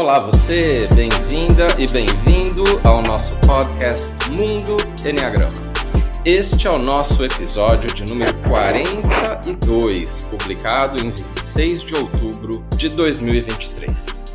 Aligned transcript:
Olá, 0.00 0.18
você, 0.18 0.88
bem-vinda 0.94 1.66
e 1.78 1.86
bem-vindo 1.86 2.64
ao 2.88 3.02
nosso 3.02 3.38
podcast 3.46 4.30
Mundo 4.30 4.78
Enneagrama. 5.06 5.52
Este 6.24 6.66
é 6.66 6.70
o 6.70 6.78
nosso 6.78 7.22
episódio 7.22 7.92
de 7.92 8.06
número 8.06 8.32
42, 8.48 10.24
publicado 10.30 10.98
em 11.04 11.10
26 11.10 11.82
de 11.82 11.94
outubro 11.96 12.64
de 12.78 12.88
2023. 12.88 14.34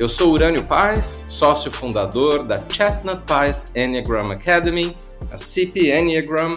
Eu 0.00 0.08
sou 0.08 0.32
Urânio 0.32 0.64
Paz, 0.64 1.26
sócio 1.28 1.70
fundador 1.70 2.42
da 2.42 2.60
Chestnut 2.68 3.22
Paz 3.24 3.70
Enneagram 3.76 4.32
Academy, 4.32 4.96
a 5.30 5.38
CP 5.38 5.92
Enneagram, 5.96 6.56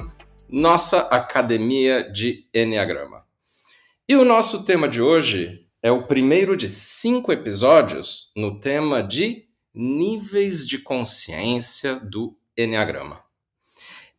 nossa 0.50 1.02
academia 1.12 2.12
de 2.12 2.48
Enneagrama. 2.52 3.24
E 4.10 4.16
o 4.16 4.26
nosso 4.26 4.64
tema 4.64 4.90
de 4.90 5.00
hoje 5.00 5.67
é 5.88 5.92
o 5.92 6.04
primeiro 6.04 6.58
de 6.58 6.70
cinco 6.70 7.32
episódios 7.32 8.34
no 8.36 8.60
tema 8.60 9.02
de 9.02 9.46
níveis 9.74 10.68
de 10.68 10.80
consciência 10.80 11.96
do 11.96 12.38
Enneagrama. 12.58 13.24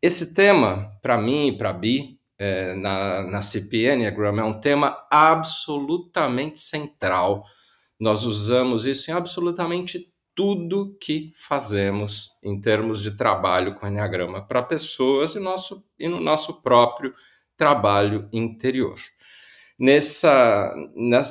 Esse 0.00 0.34
tema, 0.34 0.90
para 1.02 1.18
mim 1.18 1.48
e 1.48 1.58
para 1.58 1.74
Bi, 1.74 2.18
é, 2.38 2.74
na, 2.74 3.22
na 3.22 3.42
CP 3.42 3.92
Enneagram, 3.92 4.40
é 4.40 4.44
um 4.44 4.58
tema 4.58 4.96
absolutamente 5.10 6.58
central. 6.58 7.44
Nós 8.00 8.24
usamos 8.24 8.86
isso 8.86 9.10
em 9.10 9.14
absolutamente 9.14 10.10
tudo 10.34 10.96
que 10.98 11.32
fazemos 11.34 12.30
em 12.42 12.58
termos 12.58 13.02
de 13.02 13.10
trabalho 13.10 13.74
com 13.74 13.86
Enneagrama 13.86 14.40
para 14.40 14.62
pessoas 14.62 15.34
e, 15.34 15.38
nosso, 15.38 15.84
e 15.98 16.08
no 16.08 16.18
nosso 16.18 16.62
próprio 16.62 17.12
trabalho 17.58 18.26
interior. 18.32 18.98
Nessa, 19.78 20.74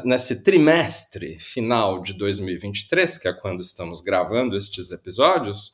nesse 0.06 0.42
trimestre 0.42 1.38
final 1.38 2.02
de 2.02 2.14
2023, 2.14 3.18
que 3.18 3.28
é 3.28 3.34
quando 3.34 3.60
estamos 3.60 4.00
gravando 4.00 4.56
estes 4.56 4.90
episódios, 4.92 5.74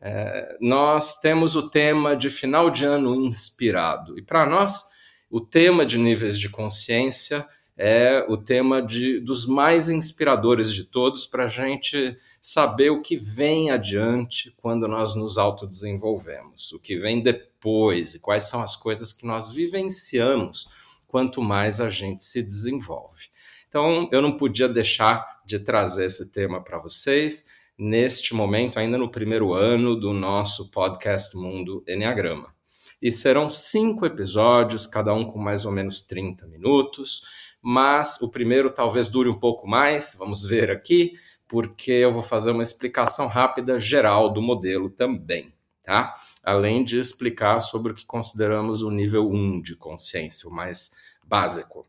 é, 0.00 0.56
nós 0.58 1.20
temos 1.20 1.54
o 1.54 1.68
tema 1.68 2.16
de 2.16 2.30
final 2.30 2.70
de 2.70 2.86
ano 2.86 3.14
inspirado. 3.14 4.18
E 4.18 4.22
para 4.22 4.46
nós, 4.46 4.84
o 5.30 5.38
tema 5.38 5.84
de 5.84 5.98
níveis 5.98 6.38
de 6.38 6.48
consciência 6.48 7.46
é 7.76 8.24
o 8.28 8.38
tema 8.38 8.80
de, 8.80 9.20
dos 9.20 9.46
mais 9.46 9.90
inspiradores 9.90 10.72
de 10.72 10.84
todos 10.84 11.26
para 11.26 11.44
a 11.44 11.48
gente 11.48 12.16
saber 12.40 12.90
o 12.90 13.02
que 13.02 13.16
vem 13.16 13.70
adiante 13.70 14.54
quando 14.62 14.88
nós 14.88 15.14
nos 15.14 15.36
autodesenvolvemos, 15.36 16.72
o 16.72 16.78
que 16.78 16.96
vem 16.96 17.22
depois 17.22 18.14
e 18.14 18.20
quais 18.20 18.44
são 18.44 18.62
as 18.62 18.76
coisas 18.76 19.12
que 19.12 19.26
nós 19.26 19.50
vivenciamos 19.50 20.70
quanto 21.14 21.40
mais 21.40 21.80
a 21.80 21.90
gente 21.90 22.24
se 22.24 22.42
desenvolve. 22.42 23.26
Então, 23.68 24.08
eu 24.10 24.20
não 24.20 24.36
podia 24.36 24.68
deixar 24.68 25.24
de 25.46 25.60
trazer 25.60 26.06
esse 26.06 26.32
tema 26.32 26.60
para 26.60 26.76
vocês 26.76 27.46
neste 27.78 28.34
momento, 28.34 28.80
ainda 28.80 28.98
no 28.98 29.08
primeiro 29.08 29.52
ano 29.52 29.94
do 29.94 30.12
nosso 30.12 30.72
podcast 30.72 31.36
Mundo 31.36 31.84
Enneagrama. 31.86 32.52
E 33.00 33.12
serão 33.12 33.48
cinco 33.48 34.04
episódios, 34.04 34.88
cada 34.88 35.14
um 35.14 35.24
com 35.24 35.38
mais 35.38 35.64
ou 35.64 35.70
menos 35.70 36.04
30 36.04 36.48
minutos, 36.48 37.22
mas 37.62 38.20
o 38.20 38.32
primeiro 38.32 38.68
talvez 38.68 39.08
dure 39.08 39.28
um 39.28 39.38
pouco 39.38 39.68
mais, 39.68 40.16
vamos 40.18 40.44
ver 40.44 40.68
aqui, 40.68 41.12
porque 41.46 41.92
eu 41.92 42.12
vou 42.12 42.24
fazer 42.24 42.50
uma 42.50 42.64
explicação 42.64 43.28
rápida 43.28 43.78
geral 43.78 44.32
do 44.32 44.42
modelo 44.42 44.90
também, 44.90 45.54
tá? 45.84 46.16
Além 46.42 46.84
de 46.84 46.98
explicar 46.98 47.60
sobre 47.60 47.92
o 47.92 47.94
que 47.94 48.04
consideramos 48.04 48.82
o 48.82 48.90
nível 48.90 49.30
1 49.30 49.62
de 49.62 49.76
consciência, 49.76 50.48
o 50.48 50.52
mais 50.52 51.03
básico. 51.26 51.86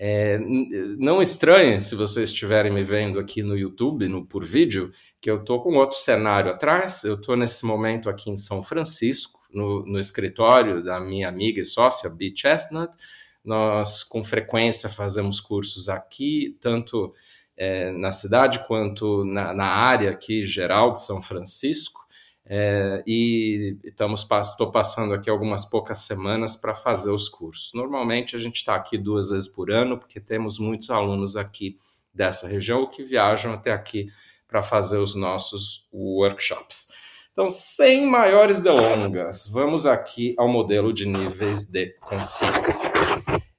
É, 0.00 0.38
não 0.96 1.20
estranhe 1.20 1.80
se 1.80 1.96
vocês 1.96 2.30
estiverem 2.30 2.72
me 2.72 2.84
vendo 2.84 3.18
aqui 3.18 3.42
no 3.42 3.58
YouTube, 3.58 4.06
no 4.06 4.24
por 4.24 4.44
vídeo, 4.44 4.92
que 5.20 5.28
eu 5.28 5.40
estou 5.40 5.60
com 5.60 5.74
outro 5.74 5.98
cenário 5.98 6.52
atrás. 6.52 7.02
Eu 7.02 7.14
estou 7.14 7.36
nesse 7.36 7.66
momento 7.66 8.08
aqui 8.08 8.30
em 8.30 8.36
São 8.36 8.62
Francisco, 8.62 9.40
no, 9.52 9.84
no 9.84 9.98
escritório 9.98 10.84
da 10.84 11.00
minha 11.00 11.28
amiga 11.28 11.60
e 11.60 11.64
sócia, 11.64 12.08
Bee 12.10 12.32
Chestnut. 12.34 12.96
Nós, 13.44 14.04
com 14.04 14.22
frequência, 14.22 14.88
fazemos 14.88 15.40
cursos 15.40 15.88
aqui, 15.88 16.56
tanto 16.60 17.12
é, 17.56 17.90
na 17.90 18.12
cidade 18.12 18.64
quanto 18.68 19.24
na, 19.24 19.52
na 19.52 19.66
área 19.66 20.10
aqui 20.10 20.46
geral 20.46 20.92
de 20.92 21.04
São 21.04 21.20
Francisco. 21.20 22.06
É, 22.50 23.02
e 23.06 23.76
estamos 23.84 24.26
estou 24.26 24.72
passando 24.72 25.12
aqui 25.12 25.28
algumas 25.28 25.66
poucas 25.66 25.98
semanas 25.98 26.56
para 26.56 26.74
fazer 26.74 27.10
os 27.10 27.28
cursos. 27.28 27.72
Normalmente 27.74 28.34
a 28.34 28.38
gente 28.38 28.56
está 28.56 28.74
aqui 28.74 28.96
duas 28.96 29.28
vezes 29.28 29.48
por 29.48 29.70
ano, 29.70 29.98
porque 29.98 30.18
temos 30.18 30.58
muitos 30.58 30.88
alunos 30.88 31.36
aqui 31.36 31.78
dessa 32.12 32.48
região 32.48 32.86
que 32.86 33.04
viajam 33.04 33.52
até 33.52 33.70
aqui 33.70 34.08
para 34.48 34.62
fazer 34.62 34.96
os 34.96 35.14
nossos 35.14 35.86
workshops. 35.92 36.88
Então, 37.32 37.50
sem 37.50 38.06
maiores 38.06 38.60
delongas, 38.60 39.46
vamos 39.46 39.86
aqui 39.86 40.34
ao 40.38 40.48
modelo 40.48 40.92
de 40.92 41.06
níveis 41.06 41.66
de 41.66 41.90
consciência. 42.00 42.90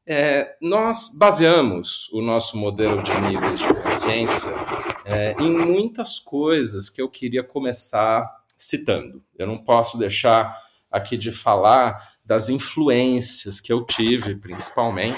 É, 0.05 0.55
nós 0.59 1.15
baseamos 1.15 2.09
o 2.11 2.21
nosso 2.21 2.57
modelo 2.57 3.03
de 3.03 3.11
níveis 3.21 3.59
de 3.59 3.67
consciência 3.67 4.51
é, 5.05 5.35
em 5.39 5.51
muitas 5.51 6.17
coisas 6.17 6.89
que 6.89 6.99
eu 6.99 7.07
queria 7.07 7.43
começar 7.43 8.38
citando. 8.59 9.23
Eu 9.37 9.47
não 9.47 9.57
posso 9.57 9.97
deixar 9.97 10.55
aqui 10.91 11.15
de 11.15 11.31
falar 11.31 12.09
das 12.25 12.49
influências 12.49 13.59
que 13.59 13.71
eu 13.71 13.83
tive, 13.85 14.35
principalmente, 14.35 15.17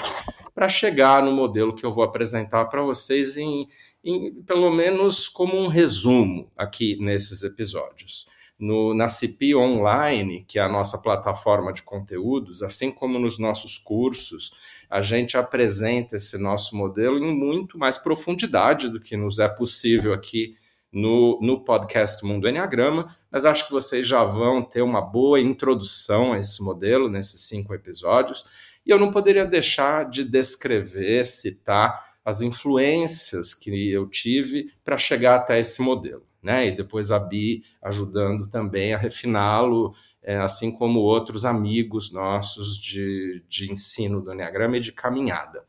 para 0.54 0.68
chegar 0.68 1.22
no 1.22 1.32
modelo 1.32 1.74
que 1.74 1.84
eu 1.84 1.92
vou 1.92 2.04
apresentar 2.04 2.66
para 2.66 2.82
vocês 2.82 3.36
em, 3.36 3.66
em, 4.02 4.32
pelo 4.44 4.70
menos 4.70 5.28
como 5.28 5.58
um 5.58 5.66
resumo 5.66 6.50
aqui 6.56 6.96
nesses 7.00 7.42
episódios. 7.42 8.30
No, 8.58 8.94
na 8.94 9.08
CP 9.08 9.56
Online, 9.56 10.44
que 10.46 10.58
é 10.58 10.62
a 10.62 10.68
nossa 10.68 10.98
plataforma 10.98 11.72
de 11.72 11.82
conteúdos, 11.82 12.62
assim 12.62 12.92
como 12.92 13.18
nos 13.18 13.38
nossos 13.38 13.76
cursos, 13.76 14.52
a 14.88 15.00
gente 15.00 15.36
apresenta 15.36 16.16
esse 16.16 16.38
nosso 16.38 16.76
modelo 16.76 17.18
em 17.18 17.34
muito 17.36 17.76
mais 17.76 17.98
profundidade 17.98 18.88
do 18.88 19.00
que 19.00 19.16
nos 19.16 19.38
é 19.38 19.48
possível 19.48 20.12
aqui 20.12 20.54
no, 20.92 21.40
no 21.40 21.64
podcast 21.64 22.24
Mundo 22.24 22.48
Enneagrama, 22.48 23.16
mas 23.30 23.46
acho 23.46 23.66
que 23.66 23.72
vocês 23.72 24.06
já 24.06 24.22
vão 24.24 24.62
ter 24.62 24.82
uma 24.82 25.00
boa 25.00 25.40
introdução 25.40 26.32
a 26.32 26.38
esse 26.38 26.62
modelo 26.62 27.08
nesses 27.08 27.40
cinco 27.42 27.72
episódios. 27.72 28.44
E 28.84 28.90
eu 28.90 28.98
não 28.98 29.10
poderia 29.10 29.46
deixar 29.46 30.08
de 30.10 30.24
descrever, 30.24 31.24
citar 31.24 32.12
as 32.24 32.40
influências 32.40 33.54
que 33.54 33.90
eu 33.90 34.08
tive 34.08 34.70
para 34.84 34.98
chegar 34.98 35.36
até 35.36 35.58
esse 35.58 35.80
modelo. 35.80 36.26
Né? 36.42 36.68
E 36.68 36.76
depois 36.76 37.10
a 37.10 37.18
Bi 37.18 37.62
ajudando 37.80 38.50
também 38.50 38.92
a 38.92 38.98
refiná-lo, 38.98 39.94
é, 40.22 40.36
assim 40.36 40.76
como 40.76 41.00
outros 41.00 41.44
amigos 41.44 42.12
nossos 42.12 42.76
de, 42.76 43.42
de 43.48 43.72
ensino 43.72 44.20
do 44.20 44.32
Enneagrama 44.32 44.76
e 44.76 44.80
de 44.80 44.92
caminhada. 44.92 45.64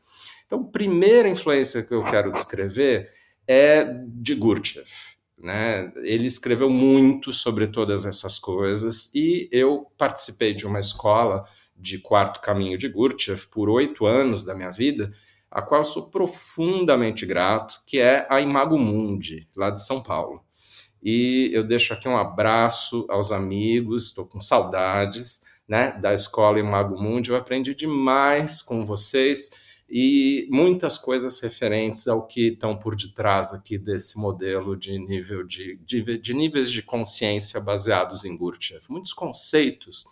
Então, 0.46 0.62
primeira 0.62 1.28
influência 1.28 1.82
que 1.82 1.94
eu 1.94 2.04
quero 2.04 2.30
descrever 2.32 3.10
é 3.46 3.84
de 3.84 4.34
Gurdjieff. 4.34 5.13
Né? 5.44 5.92
Ele 5.96 6.26
escreveu 6.26 6.70
muito 6.70 7.30
sobre 7.30 7.66
todas 7.66 8.06
essas 8.06 8.38
coisas 8.38 9.14
e 9.14 9.46
eu 9.52 9.92
participei 9.98 10.54
de 10.54 10.66
uma 10.66 10.80
escola 10.80 11.44
de 11.76 11.98
quarto 11.98 12.40
caminho 12.40 12.78
de 12.78 12.88
Gurdjieff 12.88 13.48
por 13.48 13.68
oito 13.68 14.06
anos 14.06 14.42
da 14.42 14.54
minha 14.54 14.70
vida, 14.70 15.12
a 15.50 15.60
qual 15.60 15.84
sou 15.84 16.10
profundamente 16.10 17.26
grato, 17.26 17.82
que 17.84 18.00
é 18.00 18.26
a 18.30 18.40
Imago 18.40 18.78
Mundi, 18.78 19.46
lá 19.54 19.68
de 19.68 19.84
São 19.84 20.02
Paulo. 20.02 20.42
E 21.02 21.50
eu 21.52 21.62
deixo 21.62 21.92
aqui 21.92 22.08
um 22.08 22.16
abraço 22.16 23.06
aos 23.10 23.30
amigos, 23.30 24.06
estou 24.06 24.24
com 24.24 24.40
saudades 24.40 25.42
né, 25.68 25.92
da 26.00 26.14
escola 26.14 26.58
Imago 26.58 26.98
Mundi, 26.98 27.28
eu 27.28 27.36
aprendi 27.36 27.74
demais 27.74 28.62
com 28.62 28.82
vocês 28.82 29.50
e 29.88 30.48
muitas 30.50 30.98
coisas 30.98 31.40
referentes 31.40 32.08
ao 32.08 32.26
que 32.26 32.48
estão 32.48 32.76
por 32.76 32.96
detrás 32.96 33.52
aqui 33.52 33.78
desse 33.78 34.18
modelo 34.18 34.76
de 34.76 34.98
nível 34.98 35.44
de, 35.44 35.78
de, 35.84 36.18
de 36.18 36.34
níveis 36.34 36.70
de 36.70 36.82
consciência 36.82 37.60
baseados 37.60 38.24
em 38.24 38.36
Gurdjieff. 38.36 38.90
Muitos 38.90 39.12
conceitos 39.12 40.04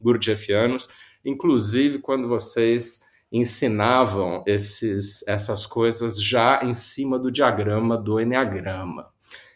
gurdjieffianos, 0.00 0.88
inclusive 1.24 1.98
quando 1.98 2.28
vocês 2.28 3.08
ensinavam 3.30 4.42
esses, 4.46 5.26
essas 5.28 5.64
coisas 5.64 6.20
já 6.20 6.64
em 6.64 6.74
cima 6.74 7.18
do 7.18 7.30
diagrama 7.30 7.96
do 7.96 8.20
Enneagrama. 8.20 9.08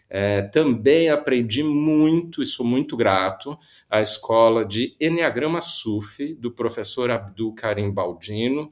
É, 0.09 0.43
também 0.43 1.09
aprendi 1.09 1.65
muito, 1.65 2.41
e 2.41 2.47
sou 2.47 2.65
muito 2.65 2.97
grato, 2.97 3.59
à 3.91 4.01
escola 4.01 4.65
de 4.65 4.95
Enneagrama 5.01 5.61
Sufi, 5.61 6.35
do 6.35 6.53
professor 6.53 7.11
Abdul 7.11 7.53
Karim 7.55 7.91
Baldino, 7.91 8.71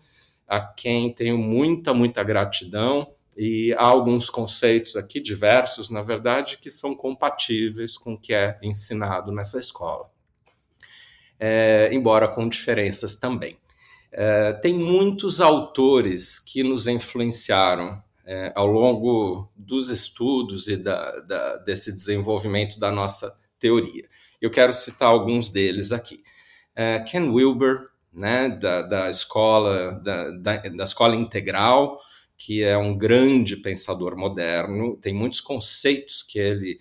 a 0.53 0.61
quem 0.61 1.11
tenho 1.15 1.39
muita, 1.39 1.95
muita 1.95 2.23
gratidão. 2.23 3.11
E 3.35 3.73
há 3.79 3.87
alguns 3.87 4.29
conceitos 4.29 4.97
aqui, 4.97 5.19
diversos, 5.19 5.89
na 5.89 6.03
verdade, 6.03 6.59
que 6.59 6.71
são 6.71 6.95
compatíveis 6.95 7.97
com 7.97 8.13
o 8.13 8.21
que 8.21 8.35
é 8.35 8.59
ensinado 8.63 9.33
nessa 9.33 9.59
escola, 9.59 10.11
é, 11.41 11.89
embora 11.91 12.29
com 12.29 12.47
diferenças 12.47 13.17
também. 13.17 13.57
É, 14.13 14.53
tem 14.53 14.75
muitos 14.75 15.41
autores 15.41 16.39
que 16.39 16.63
nos 16.63 16.87
influenciaram 16.87 18.03
é, 18.27 18.53
ao 18.55 18.67
longo 18.67 19.51
dos 19.57 19.89
estudos 19.89 20.69
e 20.69 20.77
da, 20.77 21.19
da, 21.21 21.57
desse 21.57 21.91
desenvolvimento 21.91 22.79
da 22.79 22.93
nossa 22.93 23.35
teoria. 23.59 24.07
Eu 24.39 24.51
quero 24.51 24.75
citar 24.75 25.09
alguns 25.09 25.49
deles 25.49 25.93
aqui. 25.93 26.23
É, 26.77 27.01
Ken 27.01 27.31
Wilber, 27.31 27.92
né, 28.13 28.49
da, 28.49 28.83
da 28.83 29.11
escola 29.11 29.93
da, 30.03 30.31
da, 30.31 30.57
da, 30.59 30.85
escola 30.85 31.17
integral, 31.17 31.99
que 32.37 32.63
é 32.63 32.77
um 32.77 32.97
grande 32.97 33.57
pensador 33.57 34.17
moderno, 34.17 34.97
tem 34.97 35.15
muitos 35.15 35.41
conceitos 35.41 36.23
que 36.23 36.39
ele 36.39 36.79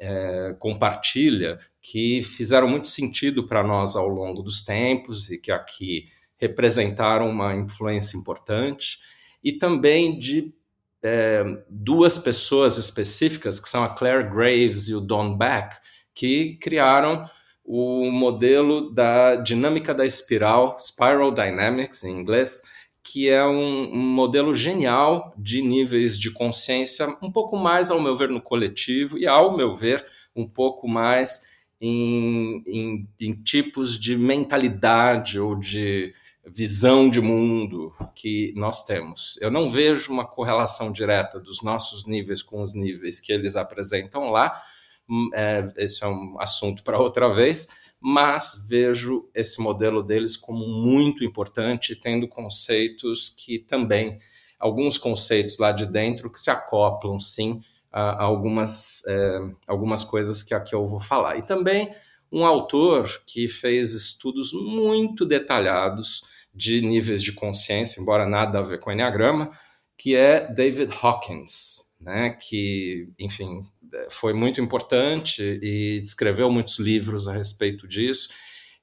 é, 0.00 0.56
compartilha 0.58 1.58
que 1.80 2.22
fizeram 2.22 2.68
muito 2.68 2.86
sentido 2.86 3.46
para 3.46 3.62
nós 3.62 3.94
ao 3.96 4.08
longo 4.08 4.42
dos 4.42 4.64
tempos 4.64 5.30
e 5.30 5.38
que 5.38 5.52
aqui 5.52 6.06
representaram 6.38 7.28
uma 7.28 7.54
influência 7.54 8.16
importante, 8.16 8.98
e 9.44 9.52
também 9.52 10.18
de 10.18 10.52
é, 11.00 11.44
duas 11.68 12.18
pessoas 12.18 12.78
específicas, 12.78 13.60
que 13.60 13.68
são 13.68 13.84
a 13.84 13.88
Claire 13.88 14.28
Graves 14.28 14.88
e 14.88 14.94
o 14.94 15.00
Don 15.00 15.36
Beck, 15.36 15.76
que 16.12 16.56
criaram 16.56 17.28
o 17.64 18.10
modelo 18.10 18.90
da 18.90 19.36
dinâmica 19.36 19.94
da 19.94 20.04
espiral, 20.04 20.76
Spiral 20.80 21.32
Dynamics 21.32 22.04
em 22.04 22.18
inglês, 22.18 22.62
que 23.02 23.28
é 23.28 23.44
um, 23.44 23.94
um, 23.94 23.98
modelo 24.00 24.54
genial 24.54 25.34
de 25.36 25.60
níveis 25.60 26.18
de 26.18 26.30
consciência, 26.30 27.06
um 27.20 27.30
pouco 27.30 27.56
mais, 27.56 27.90
ao 27.90 28.00
meu 28.00 28.16
ver, 28.16 28.28
no 28.28 28.40
coletivo 28.40 29.18
e, 29.18 29.26
ao 29.26 29.56
meu 29.56 29.74
ver, 29.74 30.04
um 30.34 30.46
pouco 30.46 30.88
mais 30.88 31.42
em, 31.80 32.62
em, 32.66 33.08
em 33.20 33.32
tipos 33.32 33.98
de 33.98 34.16
mentalidade 34.16 35.40
ou 35.40 35.56
de 35.56 36.14
visão 36.46 37.08
de 37.08 37.20
mundo 37.20 37.92
que 38.14 38.52
nós 38.56 38.84
temos. 38.84 39.38
Eu 39.40 39.50
não 39.50 39.70
vejo 39.70 40.12
uma 40.12 40.26
correlação 40.26 40.92
direta 40.92 41.38
dos 41.38 41.62
nossos 41.62 42.06
níveis 42.06 42.42
com 42.42 42.62
os 42.62 42.74
níveis 42.74 43.20
que 43.20 43.32
eles 43.32 43.56
apresentam 43.56 44.30
lá. 44.30 44.62
Hum, 45.08 45.30
é, 45.34 45.72
esse 45.76 46.04
é 46.04 46.06
um 46.08 46.36
assunto 46.40 46.82
para 46.82 46.98
outra 46.98 47.28
vez, 47.32 47.68
mas 48.00 48.66
vejo 48.68 49.28
esse 49.34 49.60
modelo 49.60 50.02
deles 50.02 50.36
como 50.36 50.66
muito 50.66 51.24
importante, 51.24 51.94
tendo 51.96 52.26
conceitos 52.28 53.28
que 53.30 53.58
também, 53.58 54.18
alguns 54.58 54.98
conceitos 54.98 55.58
lá 55.58 55.72
de 55.72 55.86
dentro 55.86 56.30
que 56.30 56.40
se 56.40 56.50
acoplam, 56.50 57.18
sim, 57.20 57.60
a 57.90 58.22
algumas, 58.24 59.04
é, 59.06 59.38
algumas 59.66 60.02
coisas 60.04 60.42
que 60.42 60.54
aqui 60.54 60.74
eu 60.74 60.86
vou 60.86 61.00
falar. 61.00 61.36
E 61.38 61.42
também 61.46 61.92
um 62.30 62.44
autor 62.46 63.22
que 63.26 63.48
fez 63.48 63.92
estudos 63.94 64.52
muito 64.52 65.26
detalhados 65.26 66.24
de 66.54 66.80
níveis 66.80 67.22
de 67.22 67.32
consciência, 67.32 68.00
embora 68.00 68.26
nada 68.26 68.58
a 68.58 68.62
ver 68.62 68.78
com 68.78 68.90
Enneagrama, 68.92 69.50
que 69.98 70.14
é 70.16 70.46
David 70.52 70.92
Hawkins, 71.02 71.76
né, 72.00 72.30
que, 72.40 73.08
enfim, 73.18 73.62
foi 74.10 74.32
muito 74.32 74.60
importante 74.60 75.42
e 75.62 76.00
escreveu 76.02 76.50
muitos 76.50 76.78
livros 76.78 77.28
a 77.28 77.32
respeito 77.32 77.86
disso. 77.86 78.30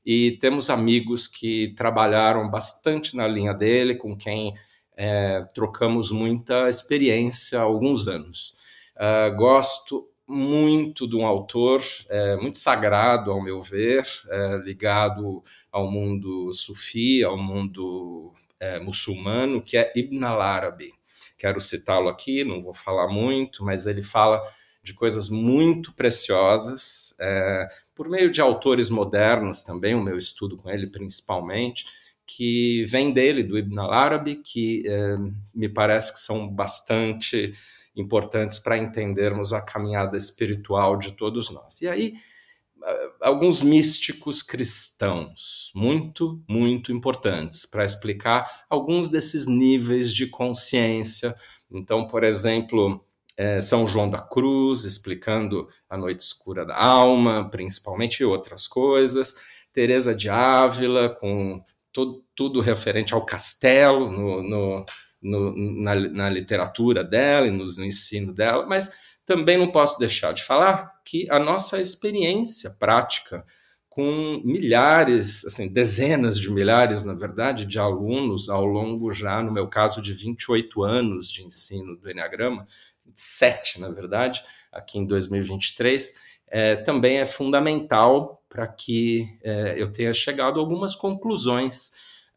E 0.05 0.37
temos 0.39 0.69
amigos 0.69 1.27
que 1.27 1.73
trabalharam 1.75 2.49
bastante 2.49 3.15
na 3.15 3.27
linha 3.27 3.53
dele, 3.53 3.95
com 3.95 4.15
quem 4.15 4.53
é, 4.95 5.45
trocamos 5.53 6.11
muita 6.11 6.69
experiência 6.69 7.59
há 7.59 7.63
alguns 7.63 8.07
anos. 8.07 8.55
Uh, 8.95 9.35
gosto 9.35 10.09
muito 10.29 11.07
de 11.07 11.15
um 11.15 11.25
autor 11.25 11.81
é, 12.07 12.35
muito 12.35 12.59
sagrado, 12.59 13.31
ao 13.31 13.41
meu 13.41 13.63
ver, 13.63 14.05
é, 14.29 14.57
ligado 14.57 15.43
ao 15.71 15.89
mundo 15.89 16.53
sufi, 16.53 17.23
ao 17.23 17.35
mundo 17.35 18.31
é, 18.59 18.79
muçulmano, 18.79 19.59
que 19.59 19.75
é 19.75 19.91
Ibn 19.95 20.23
al-Arabi. 20.23 20.93
Quero 21.35 21.59
citá-lo 21.59 22.09
aqui, 22.09 22.43
não 22.43 22.61
vou 22.61 22.75
falar 22.75 23.07
muito, 23.07 23.63
mas 23.63 23.87
ele 23.87 24.03
fala 24.03 24.39
de 24.89 24.95
coisas 24.95 25.29
muito 25.29 25.93
preciosas, 25.93 27.15
é, 27.19 27.69
por 27.95 28.09
meio 28.09 28.31
de 28.31 28.41
autores 28.41 28.89
modernos 28.89 29.63
também, 29.63 29.95
o 29.95 30.03
meu 30.03 30.17
estudo 30.17 30.57
com 30.57 30.69
ele 30.69 30.87
principalmente, 30.87 31.85
que 32.25 32.83
vem 32.85 33.13
dele, 33.13 33.43
do 33.43 33.57
Ibn 33.57 33.79
al-Arabi, 33.79 34.37
que 34.37 34.83
é, 34.87 35.17
me 35.53 35.69
parece 35.69 36.13
que 36.13 36.19
são 36.19 36.47
bastante 36.47 37.53
importantes 37.95 38.59
para 38.59 38.77
entendermos 38.77 39.53
a 39.53 39.61
caminhada 39.61 40.15
espiritual 40.15 40.97
de 40.97 41.13
todos 41.13 41.49
nós. 41.51 41.81
E 41.81 41.87
aí, 41.87 42.13
alguns 43.21 43.61
místicos 43.61 44.41
cristãos, 44.41 45.71
muito, 45.75 46.41
muito 46.47 46.91
importantes, 46.91 47.65
para 47.65 47.85
explicar 47.85 48.65
alguns 48.69 49.09
desses 49.09 49.47
níveis 49.47 50.13
de 50.13 50.27
consciência. 50.27 51.35
Então, 51.69 52.07
por 52.07 52.23
exemplo, 52.23 53.03
é, 53.39 53.61
São 53.61 53.87
João 53.87 54.09
da 54.09 54.19
Cruz, 54.19 54.83
explicando 54.83 55.69
a 55.89 55.97
noite 55.97 56.19
escura 56.19 56.65
da 56.65 56.75
alma, 56.75 57.49
principalmente, 57.49 58.21
outras 58.21 58.67
coisas. 58.67 59.35
Teresa 59.71 60.13
de 60.13 60.29
Ávila, 60.29 61.09
com 61.09 61.63
todo, 61.93 62.25
tudo 62.35 62.59
referente 62.59 63.13
ao 63.13 63.25
castelo 63.25 64.11
no, 64.11 64.43
no 64.43 64.85
no, 65.21 65.53
na, 65.81 65.95
na, 65.95 66.29
literatura 66.29 67.03
dela 67.03 67.45
e 67.45 67.51
no 67.51 67.65
ensino 67.83 68.33
dela, 68.33 68.65
mas 68.65 68.93
também 69.25 69.57
não 69.57 69.67
posso 69.67 69.99
deixar 69.99 70.33
de 70.33 70.45
falar 70.45 70.93
que 71.03 71.29
a 71.29 71.37
nossa 71.37 71.81
experiência 71.81 72.69
prática 72.79 73.45
com 73.89 74.41
milhares, 74.45 75.43
assim, 75.43 75.67
dezenas 75.67 76.39
de 76.39 76.49
milhares, 76.49 77.03
na 77.03 77.13
verdade, 77.13 77.65
de 77.65 77.77
alunos 77.77 78.49
ao 78.49 78.65
longo 78.65 79.13
já, 79.13 79.43
no 79.43 79.51
meu 79.51 79.67
caso, 79.67 80.01
de 80.01 80.13
28 80.13 80.83
anos 80.83 81.29
de 81.29 81.43
ensino 81.43 81.97
do 81.97 82.09
Enneagrama, 82.09 82.65
sete, 83.19 83.79
na 83.79 83.89
verdade, 83.89 84.43
aqui 84.71 84.97
em 84.97 85.05
2023, 85.05 86.19
é, 86.47 86.75
também 86.77 87.17
é 87.17 87.25
fundamental 87.25 88.41
para 88.47 88.67
que 88.67 89.37
é, 89.43 89.75
eu 89.77 89.91
tenha 89.91 90.13
chegado 90.13 90.59
a 90.59 90.63
algumas 90.63 90.95
conclusões, 90.95 91.91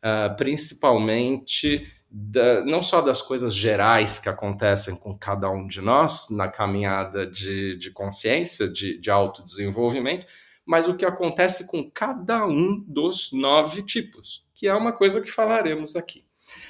uh, 0.05 0.37
principalmente 0.37 1.91
da, 2.11 2.63
não 2.65 2.83
só 2.83 3.01
das 3.01 3.23
coisas 3.23 3.55
gerais 3.55 4.19
que 4.19 4.29
acontecem 4.29 4.97
com 4.97 5.17
cada 5.17 5.51
um 5.51 5.67
de 5.67 5.81
nós 5.81 6.29
na 6.29 6.49
caminhada 6.49 7.27
de, 7.27 7.79
de 7.79 7.91
consciência, 7.91 8.69
de, 8.69 8.99
de 8.99 9.11
autodesenvolvimento, 9.11 10.27
mas 10.67 10.87
o 10.87 10.95
que 10.95 11.07
acontece 11.07 11.67
com 11.67 11.91
cada 11.91 12.45
um 12.47 12.85
dos 12.87 13.33
nove 13.33 13.83
tipos, 13.83 14.47
que 14.55 14.69
é 14.69 14.75
uma 14.75 14.93
coisa 14.93 15.23
que 15.23 15.31
falaremos 15.31 15.97
aqui. 15.97 16.25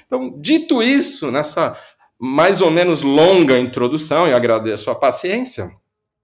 Então, 0.05 0.39
dito 0.39 0.81
isso, 0.81 1.29
nessa 1.29 1.77
mais 2.25 2.61
ou 2.61 2.71
menos 2.71 3.01
longa 3.01 3.59
introdução, 3.59 4.29
e 4.29 4.33
agradeço 4.33 4.89
a 4.89 4.95
paciência, 4.95 5.69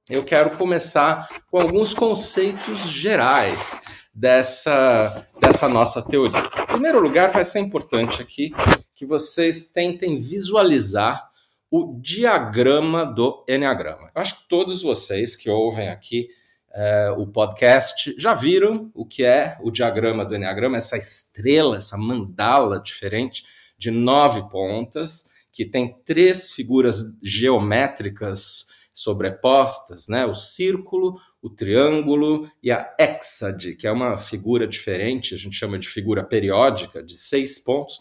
eu 0.10 0.24
quero 0.24 0.52
começar 0.52 1.28
com 1.52 1.60
alguns 1.60 1.94
conceitos 1.94 2.90
gerais 2.90 3.82
dessa, 4.14 5.28
dessa 5.42 5.68
nossa 5.68 6.02
teoria. 6.02 6.40
Em 6.40 6.68
primeiro 6.68 7.02
lugar, 7.02 7.32
vai 7.32 7.44
ser 7.44 7.60
importante 7.60 8.22
aqui 8.22 8.54
que 8.96 9.06
vocês 9.06 9.74
tentem 9.74 10.22
visualizar 10.22 11.30
o 11.70 12.00
diagrama 12.00 13.06
do 13.06 13.44
Enneagrama. 13.46 14.10
Eu 14.16 14.22
acho 14.22 14.44
que 14.44 14.48
todos 14.48 14.82
vocês 14.82 15.36
que 15.36 15.50
ouvem 15.50 15.90
aqui 15.90 16.30
é, 16.72 17.14
o 17.18 17.28
podcast 17.28 18.16
já 18.18 18.34
viram 18.34 18.90
o 18.96 19.06
que 19.06 19.26
é 19.26 19.58
o 19.62 19.70
diagrama 19.70 20.24
do 20.24 20.34
Enneagrama, 20.34 20.78
essa 20.78 20.96
estrela, 20.96 21.76
essa 21.76 21.98
mandala 21.98 22.80
diferente 22.80 23.44
de 23.78 23.92
nove 23.92 24.50
pontas, 24.50 25.38
que 25.60 25.66
tem 25.66 25.94
três 26.06 26.54
figuras 26.54 27.20
geométricas 27.22 28.68
sobrepostas, 28.94 30.08
né? 30.08 30.26
O 30.26 30.34
círculo, 30.34 31.20
o 31.42 31.50
triângulo 31.50 32.50
e 32.64 32.72
a 32.72 32.90
hexade, 32.98 33.76
que 33.76 33.86
é 33.86 33.92
uma 33.92 34.18
figura 34.18 34.66
diferente, 34.66 35.36
a 35.36 35.38
gente 35.38 35.58
chama 35.58 35.78
de 35.78 35.90
figura 35.90 36.24
periódica, 36.24 37.04
de 37.04 37.18
seis 37.18 37.60
pontos, 37.60 38.00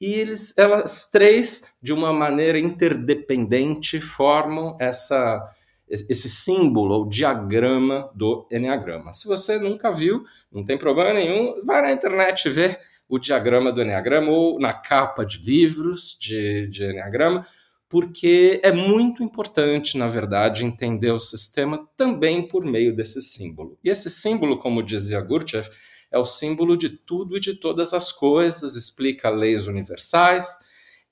e 0.00 0.14
eles, 0.14 0.56
elas 0.56 1.10
três, 1.10 1.76
de 1.82 1.92
uma 1.92 2.12
maneira 2.12 2.60
interdependente, 2.60 4.00
formam 4.00 4.76
essa, 4.80 5.44
esse 5.88 6.28
símbolo 6.28 6.94
ou 6.94 7.08
diagrama 7.08 8.08
do 8.14 8.46
Enneagrama. 8.52 9.12
Se 9.12 9.26
você 9.26 9.58
nunca 9.58 9.90
viu, 9.90 10.24
não 10.52 10.64
tem 10.64 10.78
problema 10.78 11.12
nenhum, 11.12 11.64
vai 11.64 11.82
na 11.82 11.90
internet 11.90 12.48
ver 12.48 12.78
o 13.10 13.18
diagrama 13.18 13.72
do 13.72 13.82
Enneagrama 13.82 14.30
ou 14.30 14.60
na 14.60 14.72
capa 14.72 15.26
de 15.26 15.38
livros 15.38 16.16
de, 16.18 16.68
de 16.68 16.84
Enneagrama, 16.84 17.44
porque 17.88 18.60
é 18.62 18.70
muito 18.70 19.20
importante, 19.20 19.98
na 19.98 20.06
verdade, 20.06 20.64
entender 20.64 21.10
o 21.10 21.18
sistema 21.18 21.88
também 21.96 22.46
por 22.46 22.64
meio 22.64 22.94
desse 22.94 23.20
símbolo. 23.20 23.76
E 23.82 23.90
esse 23.90 24.08
símbolo, 24.08 24.60
como 24.60 24.80
dizia 24.80 25.20
Gurdjieff, 25.20 25.68
é 26.12 26.18
o 26.18 26.24
símbolo 26.24 26.76
de 26.76 26.88
tudo 26.88 27.36
e 27.36 27.40
de 27.40 27.54
todas 27.54 27.92
as 27.92 28.12
coisas, 28.12 28.76
explica 28.76 29.28
leis 29.28 29.66
universais 29.66 30.46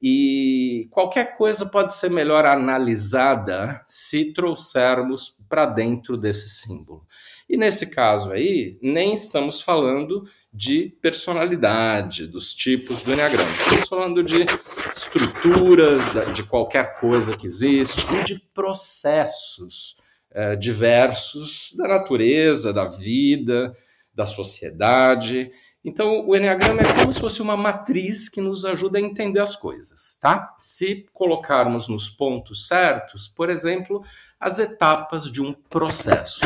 e 0.00 0.86
qualquer 0.92 1.36
coisa 1.36 1.66
pode 1.66 1.92
ser 1.94 2.10
melhor 2.10 2.46
analisada 2.46 3.84
se 3.88 4.32
trouxermos 4.32 5.36
para 5.48 5.66
dentro 5.66 6.16
desse 6.16 6.48
símbolo. 6.48 7.04
E 7.48 7.56
nesse 7.56 7.90
caso 7.90 8.30
aí, 8.30 8.78
nem 8.80 9.12
estamos 9.14 9.60
falando 9.60 10.24
de 10.58 10.92
personalidade, 11.00 12.26
dos 12.26 12.52
tipos 12.52 13.00
do 13.02 13.12
Enneagrama. 13.12 13.48
Estamos 13.48 13.88
falando 13.88 14.24
de 14.24 14.44
estruturas, 14.92 16.02
de 16.34 16.42
qualquer 16.42 16.96
coisa 16.98 17.36
que 17.36 17.46
existe 17.46 18.04
e 18.12 18.24
de 18.24 18.40
processos 18.52 19.98
é, 20.32 20.56
diversos 20.56 21.72
da 21.76 21.86
natureza, 21.86 22.72
da 22.72 22.86
vida, 22.86 23.72
da 24.12 24.26
sociedade. 24.26 25.48
Então, 25.84 26.26
o 26.26 26.34
Enneagrama 26.34 26.80
é 26.80 26.92
como 26.92 27.12
se 27.12 27.20
fosse 27.20 27.40
uma 27.40 27.56
matriz 27.56 28.28
que 28.28 28.40
nos 28.40 28.64
ajuda 28.64 28.98
a 28.98 29.00
entender 29.00 29.38
as 29.38 29.54
coisas, 29.54 30.18
tá? 30.20 30.56
Se 30.58 31.06
colocarmos 31.12 31.88
nos 31.88 32.10
pontos 32.10 32.66
certos, 32.66 33.28
por 33.28 33.48
exemplo, 33.48 34.02
as 34.40 34.58
etapas 34.58 35.24
de 35.24 35.42
um 35.42 35.52
processo. 35.52 36.40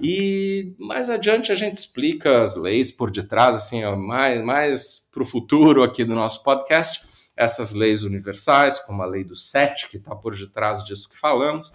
E 0.00 0.74
mais 0.78 1.10
adiante 1.10 1.50
a 1.50 1.54
gente 1.54 1.76
explica 1.76 2.42
as 2.42 2.56
leis 2.56 2.90
por 2.90 3.10
detrás, 3.10 3.56
assim, 3.56 3.84
mais, 3.96 4.44
mais 4.44 5.10
para 5.12 5.22
o 5.22 5.26
futuro 5.26 5.82
aqui 5.82 6.04
do 6.04 6.14
nosso 6.14 6.42
podcast, 6.42 7.06
essas 7.36 7.72
leis 7.72 8.04
universais, 8.04 8.78
como 8.80 9.02
a 9.02 9.06
lei 9.06 9.24
do 9.24 9.34
sete, 9.34 9.88
que 9.88 9.96
está 9.96 10.14
por 10.14 10.36
detrás 10.36 10.84
disso 10.84 11.08
que 11.08 11.18
falamos. 11.18 11.72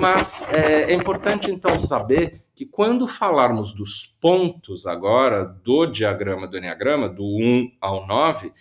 Mas 0.00 0.52
é, 0.52 0.92
é 0.92 0.94
importante 0.94 1.50
então 1.50 1.78
saber 1.78 2.44
que 2.54 2.66
quando 2.66 3.08
falarmos 3.08 3.74
dos 3.74 4.06
pontos 4.20 4.86
agora 4.86 5.44
do 5.44 5.86
diagrama 5.86 6.46
do 6.46 6.56
Enneagrama, 6.56 7.08
do 7.08 7.24
1 7.24 7.72
ao 7.80 8.06
9, 8.06 8.52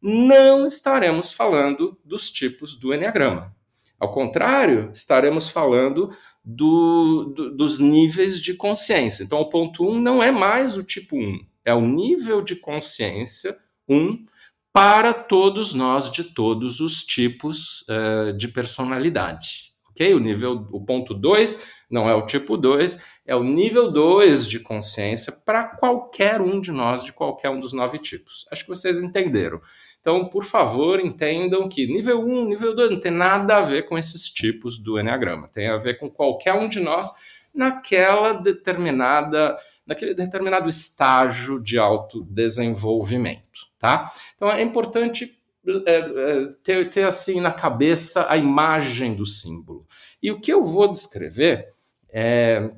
não 0.00 0.66
estaremos 0.66 1.32
falando 1.32 1.98
dos 2.04 2.30
tipos 2.30 2.78
do 2.78 2.94
Enneagrama. 2.94 3.54
Ao 4.00 4.10
contrário, 4.10 4.90
estaremos 4.94 5.50
falando 5.50 6.10
do, 6.42 7.32
do, 7.36 7.54
dos 7.54 7.78
níveis 7.78 8.40
de 8.40 8.54
consciência. 8.54 9.22
Então, 9.22 9.38
o 9.40 9.48
ponto 9.48 9.86
1 9.86 10.00
não 10.00 10.22
é 10.22 10.30
mais 10.30 10.76
o 10.76 10.82
tipo 10.82 11.16
1, 11.16 11.44
é 11.64 11.74
o 11.74 11.82
nível 11.82 12.42
de 12.42 12.56
consciência 12.56 13.54
1 13.86 14.24
para 14.72 15.12
todos 15.12 15.74
nós 15.74 16.10
de 16.10 16.24
todos 16.24 16.80
os 16.80 17.04
tipos 17.04 17.82
uh, 17.82 18.32
de 18.32 18.48
personalidade. 18.48 19.70
Ok? 19.90 20.14
O 20.14 20.20
nível, 20.20 20.66
o 20.70 20.84
ponto 20.84 21.12
2 21.12 21.80
não 21.90 22.08
é 22.08 22.14
o 22.14 22.24
tipo 22.24 22.56
2, 22.56 23.04
é 23.26 23.34
o 23.34 23.42
nível 23.42 23.90
2 23.90 24.46
de 24.46 24.60
consciência 24.60 25.32
para 25.44 25.64
qualquer 25.64 26.40
um 26.40 26.60
de 26.60 26.70
nós, 26.70 27.04
de 27.04 27.12
qualquer 27.12 27.50
um 27.50 27.60
dos 27.60 27.72
nove 27.72 27.98
tipos. 27.98 28.46
Acho 28.50 28.62
que 28.62 28.68
vocês 28.68 29.02
entenderam. 29.02 29.60
Então, 30.00 30.24
por 30.24 30.44
favor, 30.44 30.98
entendam 30.98 31.68
que 31.68 31.86
nível 31.86 32.20
1, 32.20 32.48
nível 32.48 32.74
2 32.74 32.90
não 32.92 33.00
tem 33.00 33.12
nada 33.12 33.58
a 33.58 33.60
ver 33.60 33.86
com 33.86 33.98
esses 33.98 34.30
tipos 34.30 34.78
do 34.78 34.98
Enneagrama. 34.98 35.48
Tem 35.48 35.68
a 35.68 35.76
ver 35.76 35.98
com 35.98 36.08
qualquer 36.08 36.54
um 36.54 36.68
de 36.68 36.80
nós 36.80 37.12
naquela 37.54 38.32
determinada, 38.32 39.58
naquele 39.86 40.14
determinado 40.14 40.68
estágio 40.68 41.62
de 41.62 41.78
autodesenvolvimento, 41.78 43.68
tá? 43.78 44.10
Então, 44.34 44.50
é 44.50 44.62
importante 44.62 45.38
é, 45.86 45.96
é, 45.96 46.48
ter, 46.64 46.88
ter 46.88 47.04
assim 47.04 47.38
na 47.38 47.52
cabeça 47.52 48.26
a 48.30 48.38
imagem 48.38 49.14
do 49.14 49.26
símbolo. 49.26 49.86
E 50.22 50.30
o 50.30 50.40
que 50.40 50.50
eu 50.50 50.64
vou 50.64 50.88
descrever 50.88 51.68
é, 52.08 52.70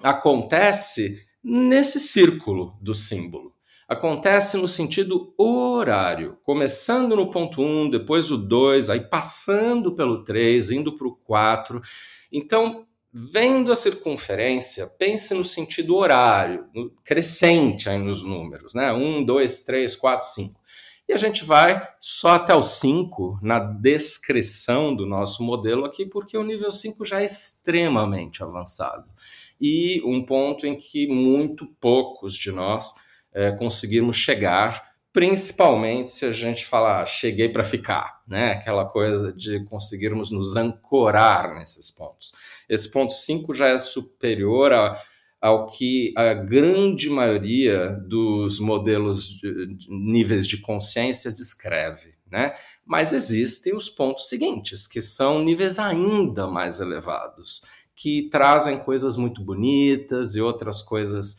acontece 0.00 1.26
nesse 1.42 1.98
círculo 1.98 2.76
do 2.80 2.94
símbolo 2.94 3.49
acontece 3.90 4.56
no 4.56 4.68
sentido 4.68 5.34
horário, 5.36 6.38
começando 6.44 7.16
no 7.16 7.28
ponto 7.28 7.60
1, 7.60 7.64
um, 7.66 7.90
depois 7.90 8.30
o 8.30 8.36
2, 8.38 8.88
aí 8.88 9.00
passando 9.00 9.96
pelo 9.96 10.22
3, 10.22 10.70
indo 10.70 10.96
para 10.96 11.08
o 11.08 11.16
4. 11.16 11.82
Então, 12.30 12.86
vendo 13.12 13.72
a 13.72 13.74
circunferência, 13.74 14.86
pense 14.96 15.34
no 15.34 15.44
sentido 15.44 15.96
horário, 15.96 16.66
no, 16.72 16.88
crescente 17.02 17.88
aí 17.88 17.98
nos 17.98 18.22
números, 18.22 18.74
né? 18.74 18.92
1, 18.92 19.24
2, 19.24 19.64
3, 19.64 19.96
4, 19.96 20.28
5. 20.28 20.60
E 21.08 21.12
a 21.12 21.18
gente 21.18 21.44
vai 21.44 21.84
só 21.98 22.36
até 22.36 22.54
o 22.54 22.62
5 22.62 23.40
na 23.42 23.58
descrição 23.58 24.94
do 24.94 25.04
nosso 25.04 25.42
modelo 25.42 25.84
aqui, 25.84 26.06
porque 26.06 26.38
o 26.38 26.44
nível 26.44 26.70
5 26.70 27.04
já 27.04 27.22
é 27.22 27.24
extremamente 27.24 28.40
avançado. 28.40 29.08
E 29.60 30.00
um 30.04 30.24
ponto 30.24 30.64
em 30.64 30.76
que 30.76 31.08
muito 31.08 31.66
poucos 31.80 32.36
de 32.36 32.52
nós 32.52 32.94
é, 33.32 33.52
conseguirmos 33.52 34.16
chegar, 34.16 34.90
principalmente 35.12 36.10
se 36.10 36.24
a 36.24 36.32
gente 36.32 36.64
falar 36.64 37.04
cheguei 37.06 37.48
para 37.48 37.64
ficar, 37.64 38.20
né? 38.26 38.52
Aquela 38.52 38.84
coisa 38.84 39.32
de 39.32 39.64
conseguirmos 39.64 40.30
nos 40.30 40.56
ancorar 40.56 41.54
nesses 41.54 41.90
pontos. 41.90 42.32
Esse 42.68 42.90
ponto 42.90 43.12
5 43.12 43.52
já 43.52 43.68
é 43.68 43.78
superior 43.78 44.72
a, 44.72 45.00
ao 45.40 45.66
que 45.66 46.12
a 46.16 46.34
grande 46.34 47.10
maioria 47.10 47.88
dos 48.06 48.60
modelos 48.60 49.24
de, 49.24 49.74
de 49.74 49.90
níveis 49.90 50.46
de 50.46 50.58
consciência 50.58 51.32
descreve, 51.32 52.14
né? 52.30 52.52
Mas 52.86 53.12
existem 53.12 53.74
os 53.74 53.88
pontos 53.88 54.28
seguintes, 54.28 54.86
que 54.86 55.00
são 55.00 55.42
níveis 55.42 55.78
ainda 55.78 56.46
mais 56.46 56.78
elevados, 56.78 57.64
que 57.96 58.28
trazem 58.30 58.78
coisas 58.78 59.16
muito 59.16 59.42
bonitas 59.42 60.34
e 60.34 60.40
outras 60.40 60.82
coisas 60.82 61.38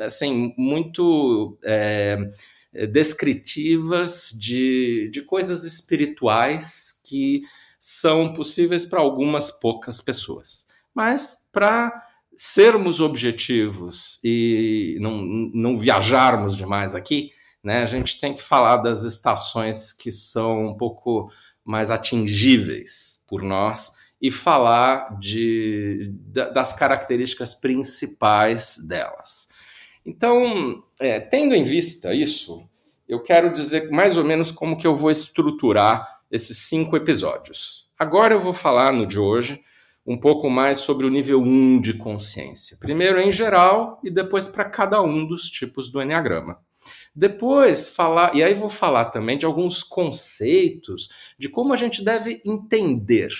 assim, 0.00 0.54
muito 0.56 1.58
é, 1.62 2.16
descritivas 2.90 4.30
de, 4.38 5.08
de 5.12 5.22
coisas 5.22 5.64
espirituais 5.64 7.02
que 7.06 7.42
são 7.78 8.32
possíveis 8.32 8.84
para 8.86 9.00
algumas 9.00 9.50
poucas 9.50 10.00
pessoas. 10.00 10.68
Mas 10.94 11.48
para 11.52 11.92
sermos 12.36 13.00
objetivos 13.00 14.18
e 14.24 14.96
não, 15.00 15.22
não 15.22 15.76
viajarmos 15.76 16.56
demais 16.56 16.94
aqui, 16.94 17.32
né, 17.62 17.82
a 17.82 17.86
gente 17.86 18.20
tem 18.20 18.34
que 18.34 18.42
falar 18.42 18.78
das 18.78 19.04
estações 19.04 19.92
que 19.92 20.10
são 20.10 20.68
um 20.68 20.74
pouco 20.74 21.30
mais 21.64 21.90
atingíveis 21.90 23.24
por 23.26 23.42
nós 23.42 23.92
e 24.20 24.30
falar 24.30 25.18
de, 25.18 26.12
das 26.32 26.74
características 26.74 27.54
principais 27.54 28.78
delas. 28.86 29.48
Então, 30.04 30.82
é, 31.00 31.18
tendo 31.18 31.54
em 31.54 31.62
vista 31.62 32.14
isso, 32.14 32.68
eu 33.08 33.22
quero 33.22 33.52
dizer 33.52 33.90
mais 33.90 34.16
ou 34.16 34.24
menos 34.24 34.50
como 34.50 34.76
que 34.76 34.86
eu 34.86 34.94
vou 34.94 35.10
estruturar 35.10 36.20
esses 36.30 36.58
cinco 36.58 36.96
episódios. 36.96 37.90
Agora 37.98 38.34
eu 38.34 38.40
vou 38.40 38.52
falar 38.52 38.92
no 38.92 39.06
de 39.06 39.18
hoje 39.18 39.62
um 40.06 40.18
pouco 40.18 40.50
mais 40.50 40.78
sobre 40.78 41.06
o 41.06 41.10
nível 41.10 41.40
1 41.40 41.80
de 41.80 41.94
consciência. 41.94 42.76
Primeiro 42.78 43.18
em 43.18 43.32
geral 43.32 44.00
e 44.04 44.10
depois 44.10 44.48
para 44.48 44.64
cada 44.64 45.00
um 45.00 45.26
dos 45.26 45.48
tipos 45.48 45.90
do 45.90 46.02
Enneagrama. 46.02 46.58
Depois 47.14 47.88
falar, 47.88 48.34
e 48.34 48.42
aí 48.42 48.54
vou 48.54 48.68
falar 48.68 49.06
também 49.06 49.38
de 49.38 49.46
alguns 49.46 49.82
conceitos 49.82 51.10
de 51.38 51.48
como 51.48 51.72
a 51.72 51.76
gente 51.76 52.04
deve 52.04 52.42
entender 52.44 53.30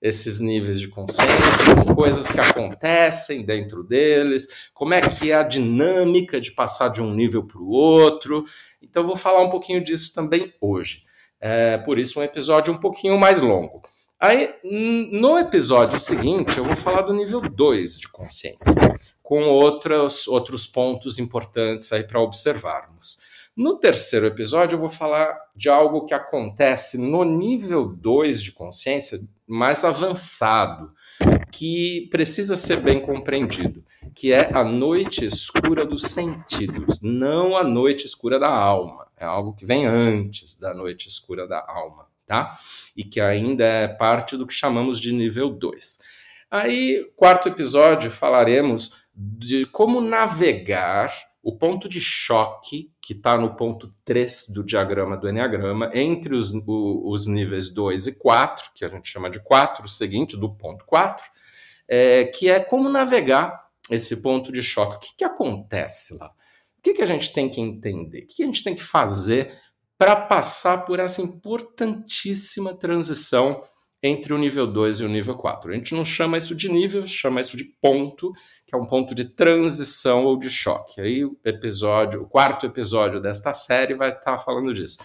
esses 0.00 0.40
níveis 0.40 0.78
de 0.78 0.88
consciência, 0.88 1.94
coisas 1.94 2.30
que 2.30 2.40
acontecem 2.40 3.44
dentro 3.44 3.82
deles, 3.82 4.46
como 4.74 4.94
é 4.94 5.00
que 5.00 5.30
é 5.30 5.34
a 5.34 5.42
dinâmica 5.42 6.40
de 6.40 6.52
passar 6.52 6.88
de 6.88 7.00
um 7.00 7.14
nível 7.14 7.46
para 7.46 7.60
o 7.60 7.70
outro. 7.70 8.44
Então, 8.80 9.06
vou 9.06 9.16
falar 9.16 9.40
um 9.40 9.50
pouquinho 9.50 9.82
disso 9.82 10.14
também 10.14 10.52
hoje. 10.60 11.02
É, 11.40 11.78
por 11.78 11.98
isso, 11.98 12.20
um 12.20 12.22
episódio 12.22 12.72
um 12.72 12.78
pouquinho 12.78 13.18
mais 13.18 13.40
longo. 13.40 13.82
Aí, 14.18 14.54
no 15.12 15.38
episódio 15.38 15.98
seguinte, 15.98 16.56
eu 16.56 16.64
vou 16.64 16.76
falar 16.76 17.02
do 17.02 17.12
nível 17.12 17.40
2 17.40 17.98
de 17.98 18.08
consciência, 18.08 18.74
com 19.22 19.42
outros, 19.42 20.26
outros 20.26 20.66
pontos 20.66 21.18
importantes 21.18 21.92
aí 21.92 22.02
para 22.02 22.20
observarmos. 22.20 23.20
No 23.54 23.78
terceiro 23.78 24.26
episódio, 24.26 24.76
eu 24.76 24.80
vou 24.80 24.88
falar 24.88 25.38
de 25.54 25.68
algo 25.68 26.06
que 26.06 26.14
acontece 26.14 26.98
no 26.98 27.24
nível 27.24 27.86
2 27.86 28.42
de 28.42 28.52
consciência 28.52 29.18
mais 29.46 29.84
avançado, 29.84 30.92
que 31.50 32.08
precisa 32.10 32.56
ser 32.56 32.80
bem 32.80 33.00
compreendido, 33.00 33.84
que 34.14 34.32
é 34.32 34.52
a 34.52 34.64
noite 34.64 35.24
escura 35.24 35.84
dos 35.84 36.02
sentidos, 36.02 37.00
não 37.02 37.56
a 37.56 37.64
noite 37.64 38.06
escura 38.06 38.38
da 38.38 38.50
alma. 38.50 39.06
É 39.16 39.24
algo 39.24 39.54
que 39.54 39.64
vem 39.64 39.86
antes 39.86 40.58
da 40.58 40.74
noite 40.74 41.08
escura 41.08 41.46
da 41.46 41.64
alma, 41.66 42.06
tá? 42.26 42.58
E 42.96 43.04
que 43.04 43.20
ainda 43.20 43.64
é 43.64 43.88
parte 43.88 44.36
do 44.36 44.46
que 44.46 44.52
chamamos 44.52 45.00
de 45.00 45.12
nível 45.12 45.48
2. 45.48 46.00
Aí, 46.50 47.10
quarto 47.16 47.48
episódio, 47.48 48.10
falaremos 48.10 49.06
de 49.14 49.64
como 49.66 50.00
navegar 50.00 51.14
o 51.46 51.56
ponto 51.56 51.88
de 51.88 52.00
choque, 52.00 52.90
que 53.00 53.12
está 53.12 53.38
no 53.38 53.54
ponto 53.54 53.94
3 54.04 54.46
do 54.48 54.66
diagrama 54.66 55.16
do 55.16 55.28
Enneagrama, 55.28 55.92
entre 55.94 56.34
os, 56.34 56.52
o, 56.52 57.08
os 57.08 57.28
níveis 57.28 57.72
2 57.72 58.08
e 58.08 58.18
4, 58.18 58.70
que 58.74 58.84
a 58.84 58.88
gente 58.88 59.08
chama 59.08 59.30
de 59.30 59.38
4, 59.38 59.84
o 59.84 59.88
seguinte, 59.88 60.36
do 60.36 60.52
ponto 60.56 60.84
4, 60.84 61.24
é, 61.86 62.24
que 62.24 62.50
é 62.50 62.58
como 62.58 62.88
navegar 62.88 63.64
esse 63.88 64.22
ponto 64.22 64.50
de 64.50 64.60
choque. 64.60 64.96
O 64.96 64.98
que, 64.98 65.18
que 65.18 65.24
acontece 65.24 66.18
lá? 66.18 66.32
O 66.78 66.82
que, 66.82 66.94
que 66.94 67.02
a 67.02 67.06
gente 67.06 67.32
tem 67.32 67.48
que 67.48 67.60
entender? 67.60 68.24
O 68.24 68.26
que, 68.26 68.34
que 68.34 68.42
a 68.42 68.46
gente 68.46 68.64
tem 68.64 68.74
que 68.74 68.82
fazer 68.82 69.56
para 69.96 70.16
passar 70.16 70.84
por 70.84 70.98
essa 70.98 71.22
importantíssima 71.22 72.74
transição 72.74 73.62
entre 74.06 74.32
o 74.32 74.38
nível 74.38 74.66
2 74.66 75.00
e 75.00 75.04
o 75.04 75.08
nível 75.08 75.34
4. 75.34 75.70
A 75.70 75.74
gente 75.74 75.94
não 75.94 76.04
chama 76.04 76.36
isso 76.36 76.54
de 76.54 76.68
nível, 76.68 77.06
chama 77.06 77.40
isso 77.40 77.56
de 77.56 77.64
ponto, 77.64 78.32
que 78.66 78.74
é 78.74 78.78
um 78.78 78.86
ponto 78.86 79.14
de 79.14 79.24
transição 79.24 80.24
ou 80.24 80.38
de 80.38 80.48
choque. 80.48 81.00
Aí 81.00 81.24
o 81.24 81.36
episódio, 81.44 82.22
o 82.22 82.26
quarto 82.26 82.66
episódio 82.66 83.20
desta 83.20 83.52
série 83.54 83.94
vai 83.94 84.10
estar 84.10 84.36
tá 84.36 84.38
falando 84.38 84.72
disso. 84.72 84.98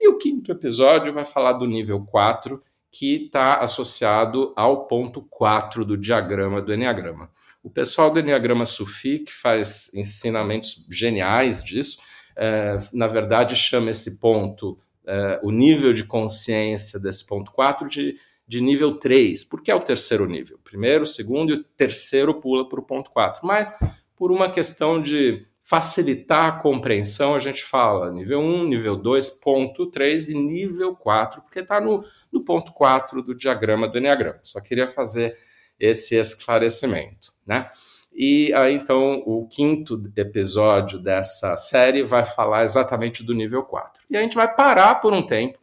E 0.00 0.08
o 0.08 0.18
quinto 0.18 0.52
episódio 0.52 1.12
vai 1.12 1.24
falar 1.24 1.54
do 1.54 1.66
nível 1.66 2.00
4, 2.04 2.62
que 2.90 3.26
está 3.26 3.60
associado 3.60 4.52
ao 4.56 4.86
ponto 4.86 5.22
4 5.30 5.84
do 5.84 5.96
diagrama 5.96 6.62
do 6.62 6.72
Enneagrama. 6.72 7.30
O 7.62 7.70
pessoal 7.70 8.10
do 8.10 8.20
Enneagrama 8.20 8.64
Sufi, 8.64 9.18
que 9.18 9.32
faz 9.32 9.92
ensinamentos 9.94 10.86
geniais 10.90 11.62
disso, 11.62 11.98
é, 12.36 12.78
na 12.92 13.06
verdade 13.06 13.56
chama 13.56 13.90
esse 13.90 14.20
ponto, 14.20 14.78
é, 15.06 15.40
o 15.42 15.50
nível 15.50 15.92
de 15.92 16.04
consciência 16.04 17.00
desse 17.00 17.26
ponto 17.26 17.50
4 17.52 17.88
de, 17.88 18.16
de 18.46 18.60
nível 18.60 18.98
3, 18.98 19.44
porque 19.44 19.70
é 19.70 19.74
o 19.74 19.80
terceiro 19.80 20.26
nível. 20.26 20.58
Primeiro, 20.62 21.04
segundo 21.04 21.52
e 21.52 21.56
o 21.56 21.64
terceiro 21.64 22.34
pula 22.34 22.68
para 22.68 22.80
o 22.80 22.82
ponto 22.82 23.10
4. 23.10 23.46
Mas 23.46 23.78
por 24.14 24.30
uma 24.30 24.50
questão 24.50 25.00
de 25.00 25.44
facilitar 25.64 26.46
a 26.46 26.52
compreensão, 26.52 27.34
a 27.34 27.40
gente 27.40 27.64
fala 27.64 28.12
nível 28.12 28.38
1, 28.38 28.68
nível 28.68 28.96
2, 28.96 29.40
ponto 29.40 29.86
3 29.86 30.28
e 30.28 30.34
nível 30.38 30.94
4, 30.94 31.42
porque 31.42 31.58
está 31.58 31.80
no, 31.80 32.04
no 32.32 32.44
ponto 32.44 32.72
4 32.72 33.20
do 33.20 33.34
diagrama 33.34 33.88
do 33.88 33.98
Enneagrama. 33.98 34.38
Só 34.42 34.60
queria 34.60 34.86
fazer 34.86 35.36
esse 35.78 36.14
esclarecimento, 36.14 37.32
né? 37.44 37.68
E 38.14 38.50
aí, 38.54 38.74
então, 38.74 39.22
o 39.26 39.46
quinto 39.46 40.10
episódio 40.16 40.98
dessa 40.98 41.54
série 41.58 42.02
vai 42.02 42.24
falar 42.24 42.64
exatamente 42.64 43.22
do 43.22 43.34
nível 43.34 43.62
4. 43.62 44.04
E 44.08 44.16
a 44.16 44.22
gente 44.22 44.34
vai 44.34 44.54
parar 44.54 44.94
por 44.96 45.12
um 45.12 45.20
tempo. 45.20 45.58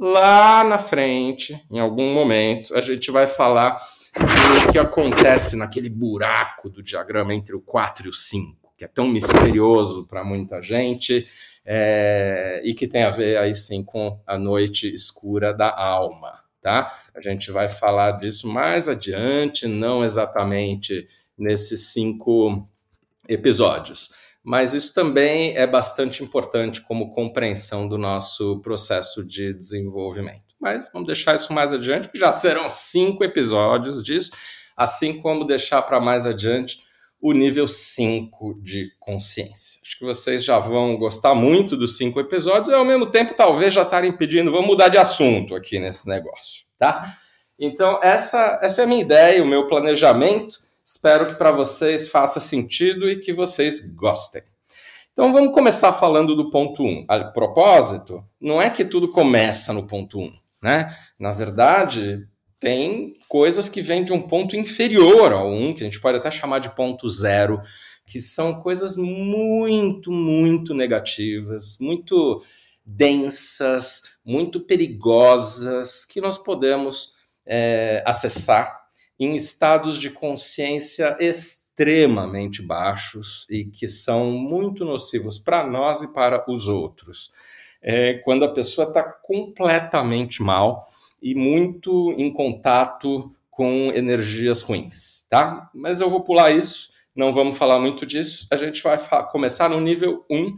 Lá 0.00 0.64
na 0.64 0.78
frente, 0.78 1.62
em 1.70 1.78
algum 1.78 2.12
momento, 2.14 2.74
a 2.74 2.80
gente 2.80 3.10
vai 3.10 3.26
falar 3.26 3.80
do 4.14 4.72
que 4.72 4.78
acontece 4.78 5.56
naquele 5.56 5.88
buraco 5.88 6.68
do 6.70 6.82
diagrama 6.82 7.34
entre 7.34 7.54
o 7.54 7.60
4 7.60 8.06
e 8.06 8.08
o 8.08 8.14
5 8.14 8.60
que 8.80 8.84
é 8.86 8.88
tão 8.88 9.06
misterioso 9.06 10.06
para 10.06 10.24
muita 10.24 10.62
gente 10.62 11.26
é, 11.66 12.62
e 12.64 12.72
que 12.72 12.88
tem 12.88 13.02
a 13.02 13.10
ver 13.10 13.36
aí 13.36 13.54
sim 13.54 13.84
com 13.84 14.18
a 14.26 14.38
noite 14.38 14.90
escura 14.90 15.52
da 15.52 15.70
alma, 15.70 16.40
tá? 16.62 16.98
A 17.14 17.20
gente 17.20 17.50
vai 17.50 17.70
falar 17.70 18.12
disso 18.12 18.48
mais 18.48 18.88
adiante, 18.88 19.68
não 19.68 20.02
exatamente 20.02 21.06
nesses 21.36 21.92
cinco 21.92 22.66
episódios. 23.28 24.14
Mas 24.42 24.72
isso 24.74 24.94
também 24.94 25.56
é 25.56 25.66
bastante 25.66 26.24
importante 26.24 26.80
como 26.80 27.12
compreensão 27.12 27.86
do 27.86 27.98
nosso 27.98 28.60
processo 28.60 29.24
de 29.24 29.52
desenvolvimento. 29.52 30.50
Mas 30.58 30.90
vamos 30.92 31.06
deixar 31.06 31.34
isso 31.34 31.52
mais 31.52 31.72
adiante, 31.72 32.04
porque 32.04 32.18
já 32.18 32.32
serão 32.32 32.68
cinco 32.68 33.24
episódios 33.24 34.02
disso, 34.02 34.30
assim 34.76 35.20
como 35.20 35.44
deixar 35.44 35.82
para 35.82 36.00
mais 36.00 36.26
adiante 36.26 36.78
o 37.20 37.32
nível 37.32 37.68
5 37.68 38.54
de 38.62 38.90
consciência. 38.98 39.78
Acho 39.84 39.98
que 39.98 40.04
vocês 40.04 40.42
já 40.42 40.58
vão 40.58 40.96
gostar 40.96 41.34
muito 41.34 41.76
dos 41.76 41.98
cinco 41.98 42.18
episódios 42.18 42.70
e, 42.70 42.74
ao 42.74 42.84
mesmo 42.84 43.06
tempo, 43.06 43.34
talvez 43.34 43.74
já 43.74 43.82
estarem 43.82 44.10
pedindo, 44.12 44.50
vamos 44.50 44.66
mudar 44.66 44.88
de 44.88 44.96
assunto 44.96 45.54
aqui 45.54 45.78
nesse 45.78 46.08
negócio, 46.08 46.64
tá? 46.78 47.14
Então, 47.58 48.00
essa, 48.02 48.58
essa 48.62 48.80
é 48.80 48.84
a 48.84 48.88
minha 48.88 49.02
ideia, 49.02 49.42
o 49.42 49.46
meu 49.46 49.66
planejamento. 49.66 50.58
Espero 50.92 51.28
que 51.28 51.34
para 51.36 51.52
vocês 51.52 52.08
faça 52.08 52.40
sentido 52.40 53.08
e 53.08 53.20
que 53.20 53.32
vocês 53.32 53.94
gostem. 53.94 54.42
Então, 55.12 55.32
vamos 55.32 55.54
começar 55.54 55.92
falando 55.92 56.34
do 56.34 56.50
ponto 56.50 56.82
1. 56.82 56.86
Um. 56.86 57.04
A 57.06 57.26
propósito, 57.26 58.24
não 58.40 58.60
é 58.60 58.68
que 58.68 58.84
tudo 58.84 59.08
começa 59.08 59.72
no 59.72 59.86
ponto 59.86 60.18
1, 60.18 60.24
um, 60.24 60.32
né? 60.60 60.98
Na 61.16 61.30
verdade, 61.30 62.26
tem 62.58 63.14
coisas 63.28 63.68
que 63.68 63.80
vêm 63.80 64.02
de 64.02 64.12
um 64.12 64.20
ponto 64.20 64.56
inferior 64.56 65.32
ao 65.32 65.52
1, 65.52 65.74
que 65.74 65.82
a 65.82 65.84
gente 65.84 66.00
pode 66.00 66.18
até 66.18 66.28
chamar 66.28 66.58
de 66.58 66.74
ponto 66.74 67.08
zero, 67.08 67.62
que 68.04 68.20
são 68.20 68.60
coisas 68.60 68.96
muito, 68.96 70.10
muito 70.10 70.74
negativas, 70.74 71.78
muito 71.80 72.42
densas, 72.84 74.02
muito 74.24 74.58
perigosas, 74.58 76.04
que 76.04 76.20
nós 76.20 76.36
podemos 76.36 77.14
é, 77.46 78.02
acessar 78.04 78.79
em 79.20 79.36
estados 79.36 79.98
de 79.98 80.08
consciência 80.08 81.14
extremamente 81.20 82.62
baixos 82.62 83.46
e 83.50 83.66
que 83.66 83.86
são 83.86 84.30
muito 84.30 84.82
nocivos 84.82 85.38
para 85.38 85.66
nós 85.66 86.00
e 86.00 86.14
para 86.14 86.50
os 86.50 86.68
outros. 86.68 87.30
É, 87.82 88.14
quando 88.24 88.46
a 88.46 88.52
pessoa 88.52 88.88
está 88.88 89.02
completamente 89.02 90.42
mal 90.42 90.86
e 91.22 91.34
muito 91.34 92.12
em 92.12 92.32
contato 92.32 93.30
com 93.50 93.92
energias 93.94 94.62
ruins, 94.62 95.26
tá? 95.28 95.70
Mas 95.74 96.00
eu 96.00 96.08
vou 96.08 96.22
pular 96.22 96.50
isso, 96.50 96.88
não 97.14 97.30
vamos 97.30 97.58
falar 97.58 97.78
muito 97.78 98.06
disso. 98.06 98.46
A 98.50 98.56
gente 98.56 98.82
vai 98.82 98.96
começar 99.30 99.68
no 99.68 99.80
nível 99.80 100.24
1, 100.30 100.56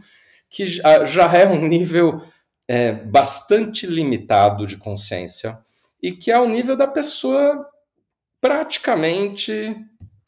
que 0.48 0.66
já 0.66 1.32
é 1.36 1.46
um 1.48 1.66
nível 1.66 2.22
é, 2.68 2.92
bastante 2.92 3.86
limitado 3.86 4.68
de 4.68 4.76
consciência 4.76 5.58
e 6.00 6.12
que 6.12 6.30
é 6.30 6.38
o 6.38 6.48
nível 6.48 6.76
da 6.76 6.86
pessoa 6.86 7.71
praticamente 8.42 9.76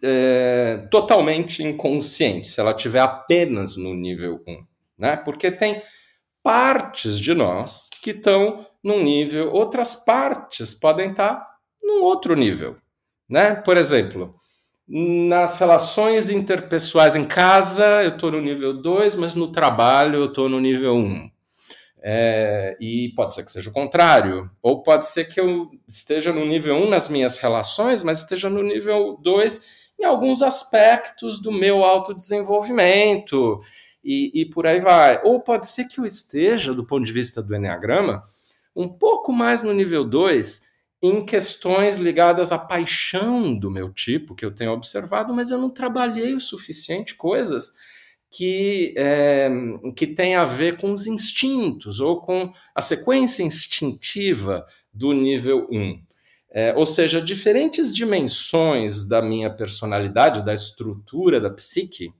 é, 0.01 0.87
totalmente 0.89 1.65
inconsciente, 1.65 2.47
se 2.47 2.61
ela 2.61 2.73
tiver 2.73 3.01
apenas 3.01 3.77
no 3.77 3.93
nível 3.93 4.41
1, 4.47 4.65
né? 4.97 5.17
Porque 5.17 5.51
tem 5.51 5.83
partes 6.41 7.19
de 7.19 7.35
nós 7.35 7.91
que 8.01 8.13
estão 8.13 8.67
num 8.83 9.03
nível, 9.03 9.51
outras 9.53 9.97
partes 9.97 10.73
podem 10.73 11.11
estar 11.11 11.45
num 11.83 12.05
outro 12.05 12.37
nível, 12.37 12.77
né? 13.29 13.57
Por 13.57 13.77
exemplo, 13.77 14.37
nas 14.87 15.59
relações 15.59 16.31
interpessoais 16.31 17.17
em 17.17 17.25
casa, 17.25 18.05
eu 18.05 18.11
estou 18.11 18.31
no 18.31 18.41
nível 18.41 18.75
2, 18.75 19.17
mas 19.17 19.35
no 19.35 19.51
trabalho 19.51 20.21
eu 20.21 20.27
estou 20.27 20.49
no 20.49 20.61
nível 20.61 20.95
1. 20.95 20.99
Um. 20.99 21.34
É, 22.07 22.77
e 22.79 23.15
pode 23.17 23.33
ser 23.33 23.45
que 23.45 23.51
seja 23.51 23.71
o 23.71 23.73
contrário, 23.73 24.51
ou 24.61 24.83
pode 24.83 25.07
ser 25.07 25.25
que 25.25 25.41
eu 25.41 25.71
esteja 25.89 26.35
no 26.35 26.45
nível 26.45 26.77
1 26.77 26.83
um 26.83 26.91
nas 26.91 27.09
minhas 27.09 27.39
relações, 27.39 28.03
mas 28.03 28.19
esteja 28.19 28.51
no 28.51 28.63
nível 28.63 29.19
2 29.23 29.85
em 29.99 30.05
alguns 30.05 30.43
aspectos 30.43 31.41
do 31.41 31.51
meu 31.51 31.83
autodesenvolvimento, 31.83 33.59
e, 34.05 34.43
e 34.43 34.45
por 34.45 34.67
aí 34.67 34.81
vai. 34.81 35.19
Ou 35.25 35.41
pode 35.41 35.67
ser 35.67 35.87
que 35.87 35.99
eu 35.99 36.05
esteja, 36.05 36.75
do 36.75 36.87
ponto 36.87 37.07
de 37.07 37.13
vista 37.13 37.43
do 37.43 37.57
Enneagrama, 37.57 38.23
um 38.77 38.87
pouco 38.87 39.33
mais 39.33 39.63
no 39.63 39.73
nível 39.73 40.05
2 40.05 40.75
em 41.03 41.25
questões 41.25 41.99
ligadas 41.99 42.53
à 42.53 42.59
paixão 42.59 43.59
do 43.59 43.71
meu 43.71 43.91
tipo, 43.91 44.35
que 44.35 44.45
eu 44.45 44.55
tenho 44.55 44.73
observado, 44.73 45.33
mas 45.33 45.51
eu 45.51 45.59
não 45.59 45.71
trabalhei 45.71 46.35
o 46.35 46.41
suficiente 46.41 47.15
coisas 47.15 47.73
que, 48.37 48.93
é, 48.97 49.49
que 49.95 50.09
tem 50.09 50.35
a 50.35 50.45
ver 50.45 50.77
com 50.77 50.93
os 50.93 51.07
instintos 51.07 52.01
ou 52.01 52.21
com 52.21 52.53
a 52.75 52.83
sequência 52.83 53.45
instintiva 53.45 54.67
do 54.93 55.13
nível 55.13 55.69
1. 55.71 55.81
Um. 55.81 56.03
É, 56.51 56.75
ou 56.75 56.87
seja, 56.87 57.21
diferentes 57.21 57.95
dimensões 57.95 59.09
da 59.09 59.23
minha 59.23 59.51
personalidade, 59.51 60.45
da 60.45 60.55
estrutura 60.55 61.41
da 61.41 61.51
psique, 61.51 62.13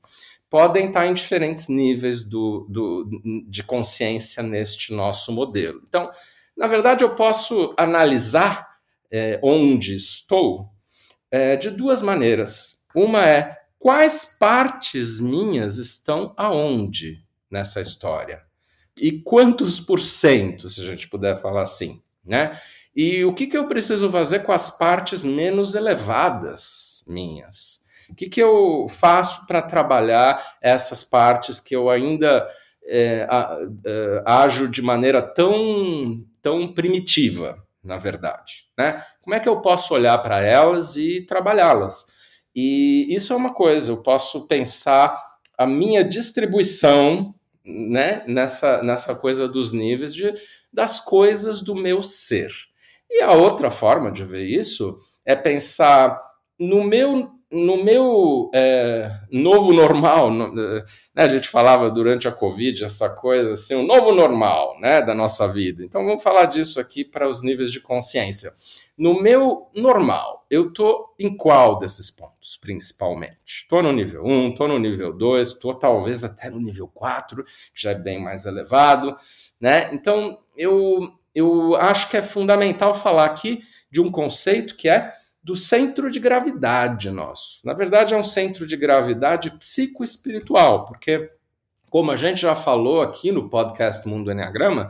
podem 0.49 0.87
estar 0.87 1.07
em 1.07 1.15
diferentes 1.15 1.69
níveis 1.69 2.25
do, 2.25 2.67
do, 2.69 3.45
de 3.49 3.63
consciência 3.63 4.43
neste 4.43 4.93
nosso 4.93 5.33
modelo. 5.33 5.83
Então, 5.89 6.11
na 6.57 6.69
verdade, 6.69 7.03
eu 7.03 7.15
posso 7.17 7.75
analisar 7.77 8.69
é, 9.11 9.41
onde 9.43 9.97
estou 9.97 10.69
é, 11.31 11.57
de 11.57 11.71
duas 11.71 12.03
maneiras. 12.03 12.85
Uma 12.95 13.29
é 13.29 13.64
quais 13.85 14.39
partes 14.41 15.21
minhas 15.21 15.77
estão 15.77 16.33
aonde 16.39 17.23
nessa 17.51 17.83
história 17.83 18.41
e 18.97 19.21
quantos 19.21 19.79
por 19.79 20.01
cento, 20.01 20.71
se 20.71 20.81
a 20.81 20.87
gente 20.87 21.07
puder 21.07 21.37
falar 21.37 21.65
assim, 21.65 22.03
né? 22.25 22.59
E 22.97 23.27
o 23.27 23.35
que, 23.35 23.47
que 23.47 23.59
eu 23.59 23.69
preciso 23.69 24.11
fazer 24.11 24.39
com 24.45 24.53
as 24.53 24.79
partes 24.79 25.23
menos 25.23 25.75
elevadas 25.75 27.05
minhas? 27.07 27.85
O 28.09 28.15
que, 28.15 28.27
que 28.27 28.43
eu 28.43 28.87
faço 28.89 29.47
para 29.47 29.61
trabalhar 29.61 30.57
essas 30.63 31.05
partes 31.05 31.61
que 31.61 31.77
eu 31.77 31.91
ainda 31.91 32.49
é, 32.87 33.27
a, 33.29 33.59
é, 33.85 34.23
ajo 34.25 34.67
de 34.67 34.81
maneira 34.81 35.21
tão 35.21 36.25
tão 36.41 36.73
primitiva, 36.73 37.59
na 37.83 37.99
verdade. 37.99 38.65
Né? 38.79 39.05
Como 39.21 39.35
é 39.35 39.41
que 39.41 39.49
eu 39.49 39.61
posso 39.61 39.93
olhar 39.93 40.17
para 40.19 40.43
elas 40.43 40.97
e 40.97 41.21
trabalhá-las? 41.21 42.15
E 42.55 43.07
isso 43.15 43.33
é 43.33 43.37
uma 43.37 43.53
coisa, 43.53 43.91
eu 43.91 44.03
posso 44.03 44.47
pensar 44.47 45.21
a 45.59 45.67
minha 45.67 46.05
distribuição 46.05 47.35
né, 47.65 48.23
nessa, 48.27 48.83
nessa 48.83 49.15
coisa 49.15 49.49
dos 49.49 49.73
níveis 49.73 50.15
de, 50.15 50.33
das 50.73 51.01
coisas 51.01 51.63
do 51.63 51.75
meu 51.75 52.03
ser. 52.03 52.51
E 53.11 53.23
a 53.23 53.33
outra 53.33 53.71
forma 53.71 54.11
de 54.11 54.25
ver 54.25 54.45
isso 54.45 54.99
é 55.25 55.35
pensar 55.35 56.21
no 56.59 56.85
meu 56.85 57.31
no 57.55 57.85
meu 57.85 58.51
é, 58.53 59.09
novo 59.31 59.73
normal, 59.73 60.29
no, 60.29 60.53
né, 60.53 60.83
a 61.15 61.29
gente 61.29 61.49
falava 61.49 61.89
durante 61.89 62.27
a 62.27 62.33
Covid 62.33 62.85
essa 62.85 63.09
coisa 63.09 63.53
assim, 63.53 63.77
o 63.77 63.85
novo 63.85 64.13
normal 64.13 64.77
né, 64.81 65.01
da 65.01 65.15
nossa 65.15 65.47
vida. 65.47 65.85
Então 65.85 66.05
vamos 66.05 66.23
falar 66.23 66.47
disso 66.47 66.81
aqui 66.81 67.05
para 67.05 67.29
os 67.29 67.45
níveis 67.45 67.71
de 67.71 67.81
consciência. 67.81 68.53
No 68.97 69.21
meu 69.21 69.71
normal, 69.75 70.47
eu 70.49 70.69
estou 70.69 71.15
em 71.19 71.37
qual 71.37 71.81
desses 71.81 72.13
pontos, 72.13 72.57
principalmente? 72.57 73.45
Estou 73.45 73.83
no 73.83 73.93
nível 73.93 74.25
1, 74.25 74.51
estou 74.51 74.69
no 74.69 74.79
nível 74.79 75.13
2, 75.13 75.49
estou 75.49 75.75
talvez 75.75 76.23
até 76.23 76.49
no 76.49 76.61
nível 76.61 76.87
4, 76.87 77.45
que 77.45 77.83
já 77.83 77.91
é 77.91 77.95
bem 77.97 78.23
mais 78.23 78.47
elevado. 78.47 79.17
Né? 79.61 79.93
Então, 79.93 80.39
eu, 80.57 81.13
eu 81.35 81.75
acho 81.75 82.09
que 82.09 82.17
é 82.17 82.23
fundamental 82.23 82.95
falar 82.95 83.25
aqui 83.25 83.65
de 83.91 84.01
um 84.01 84.11
conceito 84.11 84.77
que 84.77 84.89
é 84.89 85.13
do 85.43 85.57
centro 85.57 86.09
de 86.09 86.21
gravidade 86.21 87.11
nosso. 87.11 87.61
Na 87.65 87.75
verdade, 87.75 88.15
é 88.15 88.17
um 88.17 88.23
centro 88.23 88.65
de 88.65 88.77
gravidade 88.77 89.51
psicoespiritual, 89.59 90.87
porque, 90.87 91.31
como 91.91 92.13
a 92.13 92.17
gente 92.17 92.41
já 92.41 92.55
falou 92.55 93.03
aqui 93.03 93.33
no 93.33 93.51
podcast 93.51 94.07
Mundo 94.09 94.31
Enneagrama, 94.31 94.89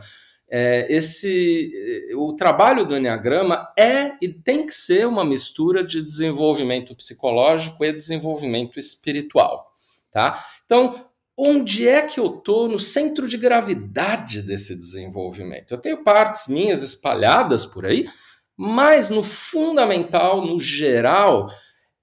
é, 0.49 0.85
esse 0.89 2.13
o 2.15 2.35
trabalho 2.35 2.85
do 2.85 2.95
Enneagrama 2.95 3.67
é 3.77 4.13
e 4.21 4.29
tem 4.29 4.65
que 4.65 4.73
ser 4.73 5.07
uma 5.07 5.25
mistura 5.25 5.83
de 5.83 6.01
desenvolvimento 6.01 6.95
psicológico 6.95 7.83
e 7.83 7.91
desenvolvimento 7.91 8.77
espiritual. 8.77 9.73
Tá? 10.11 10.45
Então, 10.65 11.07
onde 11.35 11.87
é 11.87 12.01
que 12.03 12.19
eu 12.19 12.37
estou 12.37 12.69
no 12.69 12.79
centro 12.79 13.27
de 13.27 13.37
gravidade 13.37 14.41
desse 14.41 14.75
desenvolvimento? 14.75 15.73
Eu 15.73 15.77
tenho 15.77 16.03
partes 16.03 16.47
minhas 16.47 16.83
espalhadas 16.83 17.65
por 17.65 17.85
aí, 17.85 18.07
mas 18.55 19.09
no 19.09 19.23
fundamental, 19.23 20.45
no 20.45 20.59
geral, 20.59 21.49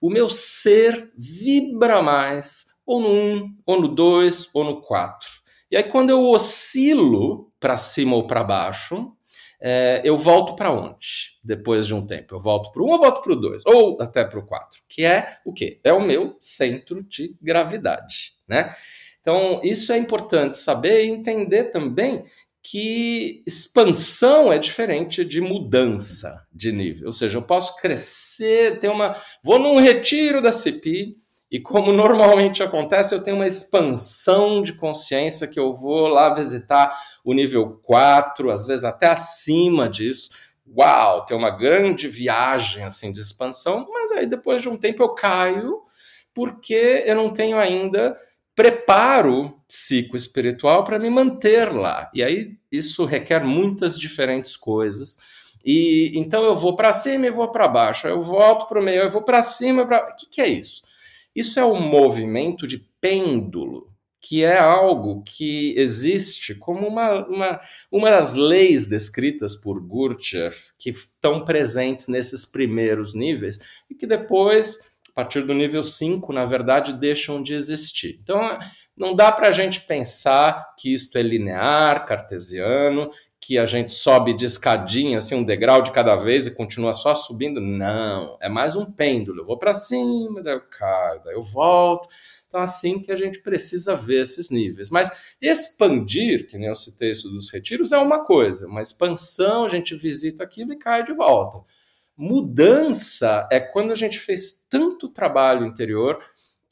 o 0.01 0.11
meu 0.11 0.29
ser 0.29 1.11
vibra 1.17 2.03
mais 2.03 2.67
ou 2.85 3.01
no 3.01 3.09
1, 3.09 3.57
ou 3.65 3.81
no 3.81 3.89
2, 3.89 4.51
ou 4.53 4.65
no 4.65 4.83
4. 4.83 5.31
E 5.71 5.77
aí, 5.77 5.85
quando 5.85 6.11
eu 6.11 6.27
oscilo 6.27 7.52
para 7.63 7.77
cima 7.77 8.17
ou 8.17 8.27
para 8.27 8.43
baixo, 8.43 9.17
é, 9.61 10.03
eu 10.05 10.17
volto 10.17 10.57
para 10.57 10.73
onde? 10.73 11.39
Depois 11.45 11.87
de 11.87 11.95
um 11.95 12.05
tempo. 12.05 12.35
Eu 12.35 12.41
volto 12.41 12.73
para 12.73 12.83
1 12.83 12.85
ou 12.85 12.99
volto 12.99 13.23
para 13.23 13.33
o 13.33 13.37
2? 13.37 13.65
Ou 13.65 13.97
até 14.03 14.25
para 14.25 14.41
o 14.41 14.45
4? 14.45 14.83
Que 14.89 15.05
é 15.05 15.39
o 15.47 15.53
quê? 15.53 15.81
É 15.85 15.93
o 15.93 16.01
meu 16.01 16.37
centro 16.41 17.01
de 17.05 17.37
gravidade. 17.41 18.33
Né? 18.49 18.75
Então, 19.21 19.61
isso 19.63 19.93
é 19.93 19.97
importante 19.97 20.59
saber 20.59 21.05
e 21.05 21.11
entender 21.11 21.67
também 21.67 22.25
que 22.61 23.41
expansão 23.47 24.53
é 24.53 24.59
diferente 24.59 25.25
de 25.25 25.41
mudança 25.41 26.45
de 26.53 26.73
nível. 26.73 27.07
Ou 27.07 27.13
seja, 27.13 27.39
eu 27.39 27.43
posso 27.43 27.77
crescer, 27.81 28.81
ter 28.81 28.89
uma. 28.89 29.17
Vou 29.45 29.61
num 29.61 29.79
retiro 29.79 30.43
da 30.43 30.51
CPI, 30.51 31.15
e 31.53 31.61
como 31.61 31.93
normalmente 31.95 32.63
acontece, 32.63 33.15
eu 33.15 33.23
tenho 33.23 33.37
uma 33.37 33.47
expansão 33.47 34.63
de 34.63 34.73
consciência 34.73 35.47
que 35.47 35.61
eu 35.61 35.77
vou 35.77 36.09
lá 36.09 36.33
visitar 36.33 36.99
o 37.23 37.35
nível 37.35 37.79
4, 37.83 38.51
às 38.51 38.67
vezes 38.67 38.85
até 38.85 39.09
acima 39.09 39.89
disso. 39.89 40.31
Uau, 40.67 41.27
tem 41.27 41.37
uma 41.37 41.51
grande 41.51 42.09
viagem 42.09 42.85
assim 42.85 43.13
de 43.13 43.21
expansão, 43.21 43.87
mas 43.93 44.11
aí 44.13 44.27
depois 44.27 44.63
de 44.63 44.69
um 44.71 44.77
tempo 44.79 45.03
eu 45.03 45.11
caio 45.11 45.83
porque 46.35 47.05
eu 47.05 47.15
não 47.15 47.29
tenho 47.29 47.59
ainda 47.59 48.17
preparo 48.55 49.55
psicoespiritual 49.69 50.85
para 50.85 50.99
me 50.99 51.11
manter 51.11 51.73
lá. 51.73 52.11
E 52.15 52.23
aí 52.23 52.57
isso 52.71 53.05
requer 53.05 53.45
muitas 53.45 53.99
diferentes 53.99 54.57
coisas. 54.57 55.19
E 55.65 56.13
então 56.15 56.45
eu 56.45 56.57
vou 56.57 56.75
para 56.75 56.93
cima 56.93 57.27
e 57.27 57.31
vou 57.31 57.49
para 57.49 57.69
baixo, 57.69 58.09
eu 58.09 58.23
volto 58.23 58.67
para 58.67 58.81
o 58.81 58.83
meio, 58.83 59.03
eu 59.03 59.11
vou 59.11 59.23
para 59.23 59.43
cima, 59.43 59.87
para 59.87 60.09
o 60.11 60.17
que, 60.17 60.27
que 60.27 60.41
é 60.41 60.49
isso? 60.49 60.83
Isso 61.35 61.59
é 61.59 61.65
um 61.65 61.81
movimento 61.81 62.67
de 62.67 62.79
pêndulo, 63.01 63.91
que 64.21 64.45
é 64.45 64.59
algo 64.59 65.23
que 65.25 65.75
existe 65.77 66.55
como 66.55 66.87
uma, 66.87 67.27
uma, 67.27 67.61
uma 67.91 68.11
das 68.11 68.35
leis 68.35 68.87
descritas 68.87 69.57
por 69.57 69.81
Gurdjieff, 69.81 70.73
que 70.79 70.91
estão 70.91 71.45
presentes 71.45 72.07
nesses 72.07 72.45
primeiros 72.45 73.15
níveis, 73.15 73.59
e 73.91 73.95
que 73.95 74.07
depois 74.07 74.93
a 75.13 75.15
partir 75.15 75.43
do 75.43 75.53
nível 75.53 75.83
5, 75.85 76.33
na 76.33 76.47
verdade, 76.47 76.95
deixam 76.95 77.43
de 77.43 77.55
existir. 77.55 78.19
Então, 78.23 78.59
não 78.97 79.15
dá 79.15 79.31
para 79.31 79.49
a 79.49 79.53
gente 79.53 79.83
pensar 79.83 80.75
que 80.79 80.93
isto 80.95 81.17
é 81.19 81.23
linear, 81.23 82.07
cartesiano, 82.07 83.11
que 83.43 83.59
a 83.59 83.67
gente 83.67 83.91
sobe 83.91 84.35
de 84.35 84.45
escadinha, 84.45 85.19
assim, 85.19 85.35
um 85.35 85.43
degrau 85.43 85.83
de 85.83 85.91
cada 85.91 86.15
vez 86.15 86.47
e 86.47 86.55
continua 86.55 86.93
só 86.93 87.13
subindo. 87.13 87.61
Não, 87.61 88.39
é 88.41 88.49
mais 88.49 88.77
um 88.77 88.85
pêndulo. 88.85 89.41
Eu 89.41 89.45
vou 89.45 89.59
para 89.59 89.75
cima, 89.75 90.41
daí 90.41 90.55
eu 90.55 90.61
caio, 90.61 91.21
daí 91.25 91.35
eu 91.35 91.43
volto. 91.43 92.09
Então, 92.47 92.61
assim 92.61 93.03
que 93.03 93.11
a 93.11 93.17
gente 93.17 93.41
precisa 93.41 93.97
ver 93.97 94.21
esses 94.21 94.49
níveis. 94.49 94.91
Mas 94.91 95.11
expandir, 95.41 96.47
que 96.47 96.57
nem 96.57 96.69
eu 96.69 96.75
citei 96.77 97.11
isso 97.11 97.29
dos 97.31 97.51
retiros, 97.51 97.91
é 97.91 97.99
uma 97.99 98.25
coisa. 98.25 98.69
Uma 98.69 98.81
expansão, 98.81 99.65
a 99.65 99.69
gente 99.69 99.97
visita 99.97 100.45
aquilo 100.45 100.73
e 100.73 100.79
cai 100.79 101.03
de 101.03 101.13
volta. 101.13 101.67
Mudança 102.17 103.49
é 103.51 103.59
quando 103.59 103.91
a 103.91 103.97
gente 103.97 104.21
fez 104.21 104.67
tanto 104.71 105.09
trabalho 105.09 105.67
interior 105.67 106.23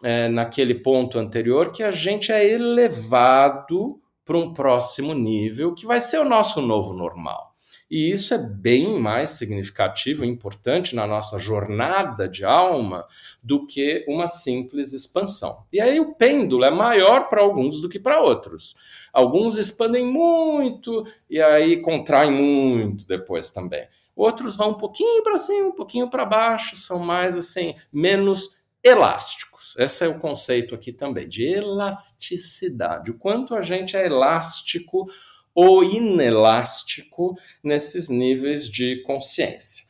é, 0.04 0.28
naquele 0.28 0.76
ponto 0.76 1.18
anterior 1.18 1.72
que 1.72 1.82
a 1.82 1.90
gente 1.90 2.30
é 2.30 2.48
elevado 2.48 4.00
para 4.30 4.38
um 4.38 4.54
próximo 4.54 5.12
nível 5.12 5.74
que 5.74 5.84
vai 5.84 5.98
ser 5.98 6.20
o 6.20 6.24
nosso 6.24 6.60
novo 6.60 6.94
normal. 6.94 7.52
E 7.90 8.12
isso 8.12 8.32
é 8.32 8.38
bem 8.38 8.96
mais 8.96 9.30
significativo 9.30 10.24
e 10.24 10.28
importante 10.28 10.94
na 10.94 11.04
nossa 11.04 11.36
jornada 11.40 12.28
de 12.28 12.44
alma 12.44 13.04
do 13.42 13.66
que 13.66 14.04
uma 14.06 14.28
simples 14.28 14.92
expansão. 14.92 15.64
E 15.72 15.80
aí 15.80 15.98
o 15.98 16.14
pêndulo 16.14 16.64
é 16.64 16.70
maior 16.70 17.28
para 17.28 17.42
alguns 17.42 17.80
do 17.80 17.88
que 17.88 17.98
para 17.98 18.22
outros. 18.22 18.76
Alguns 19.12 19.56
expandem 19.56 20.06
muito 20.06 21.04
e 21.28 21.42
aí 21.42 21.78
contraem 21.78 22.30
muito 22.30 23.08
depois 23.08 23.50
também. 23.50 23.88
Outros 24.14 24.54
vão 24.54 24.70
um 24.70 24.74
pouquinho 24.74 25.24
para 25.24 25.36
cima, 25.36 25.70
um 25.70 25.74
pouquinho 25.74 26.08
para 26.08 26.24
baixo, 26.24 26.76
são 26.76 27.00
mais 27.00 27.36
assim, 27.36 27.74
menos 27.92 28.60
elásticos. 28.80 29.49
Esse 29.78 30.04
é 30.04 30.08
o 30.08 30.18
conceito 30.18 30.74
aqui 30.74 30.92
também 30.92 31.28
de 31.28 31.44
elasticidade. 31.44 33.10
O 33.10 33.18
quanto 33.18 33.54
a 33.54 33.62
gente 33.62 33.96
é 33.96 34.06
elástico 34.06 35.06
ou 35.54 35.82
inelástico 35.82 37.36
nesses 37.62 38.08
níveis 38.08 38.68
de 38.68 39.02
consciência. 39.02 39.84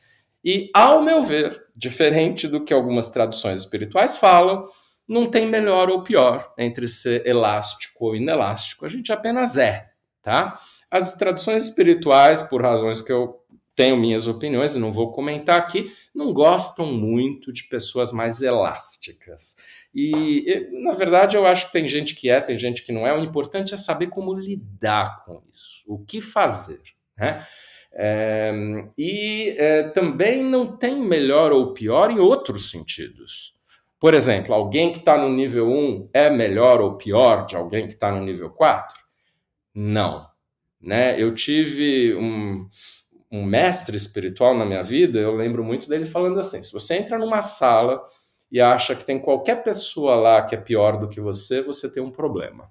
E, 0.44 0.70
ao 0.74 1.02
meu 1.02 1.22
ver, 1.22 1.66
diferente 1.76 2.48
do 2.48 2.64
que 2.64 2.72
algumas 2.72 3.10
traduções 3.10 3.60
espirituais 3.60 4.16
falam, 4.16 4.64
não 5.06 5.26
tem 5.26 5.46
melhor 5.46 5.90
ou 5.90 6.02
pior 6.02 6.54
entre 6.56 6.86
ser 6.86 7.26
elástico 7.26 8.06
ou 8.06 8.16
inelástico. 8.16 8.86
A 8.86 8.88
gente 8.88 9.12
apenas 9.12 9.56
é, 9.56 9.90
tá? 10.22 10.58
As 10.90 11.14
traduções 11.14 11.64
espirituais, 11.64 12.42
por 12.42 12.62
razões 12.62 13.02
que 13.02 13.12
eu 13.12 13.39
tenho 13.80 13.96
minhas 13.96 14.26
opiniões 14.26 14.76
e 14.76 14.78
não 14.78 14.92
vou 14.92 15.10
comentar 15.10 15.58
aqui, 15.58 15.90
não 16.14 16.34
gostam 16.34 16.84
muito 16.92 17.50
de 17.50 17.64
pessoas 17.64 18.12
mais 18.12 18.42
elásticas. 18.42 19.56
E, 19.94 20.68
na 20.84 20.92
verdade, 20.92 21.34
eu 21.34 21.46
acho 21.46 21.68
que 21.68 21.72
tem 21.72 21.88
gente 21.88 22.14
que 22.14 22.28
é, 22.28 22.42
tem 22.42 22.58
gente 22.58 22.84
que 22.84 22.92
não 22.92 23.06
é. 23.06 23.14
O 23.16 23.24
importante 23.24 23.72
é 23.72 23.78
saber 23.78 24.08
como 24.08 24.34
lidar 24.34 25.24
com 25.24 25.42
isso, 25.50 25.82
o 25.86 25.98
que 26.04 26.20
fazer. 26.20 26.82
Né? 27.16 27.42
É, 27.94 28.52
e 28.98 29.54
é, 29.56 29.84
também 29.84 30.44
não 30.44 30.66
tem 30.76 31.00
melhor 31.00 31.50
ou 31.50 31.72
pior 31.72 32.10
em 32.10 32.18
outros 32.18 32.70
sentidos. 32.70 33.54
Por 33.98 34.12
exemplo, 34.12 34.54
alguém 34.54 34.92
que 34.92 34.98
está 34.98 35.16
no 35.16 35.30
nível 35.30 35.70
1 35.70 36.10
é 36.12 36.28
melhor 36.28 36.82
ou 36.82 36.98
pior 36.98 37.46
de 37.46 37.56
alguém 37.56 37.86
que 37.86 37.94
está 37.94 38.12
no 38.12 38.22
nível 38.22 38.50
4? 38.50 38.94
Não. 39.74 40.28
Né? 40.78 41.18
Eu 41.18 41.34
tive 41.34 42.14
um, 42.14 42.68
um 43.30 43.44
mestre 43.44 43.96
espiritual 43.96 44.56
na 44.56 44.64
minha 44.64 44.82
vida, 44.82 45.18
eu 45.18 45.34
lembro 45.34 45.62
muito 45.62 45.88
dele 45.88 46.06
falando 46.06 46.40
assim: 46.40 46.62
se 46.62 46.72
você 46.72 46.96
entra 46.96 47.18
numa 47.18 47.40
sala 47.40 48.02
e 48.50 48.60
acha 48.60 48.96
que 48.96 49.04
tem 49.04 49.18
qualquer 49.18 49.62
pessoa 49.62 50.16
lá 50.16 50.42
que 50.42 50.54
é 50.54 50.58
pior 50.58 50.98
do 50.98 51.08
que 51.08 51.20
você, 51.20 51.62
você 51.62 51.90
tem 51.90 52.02
um 52.02 52.10
problema, 52.10 52.70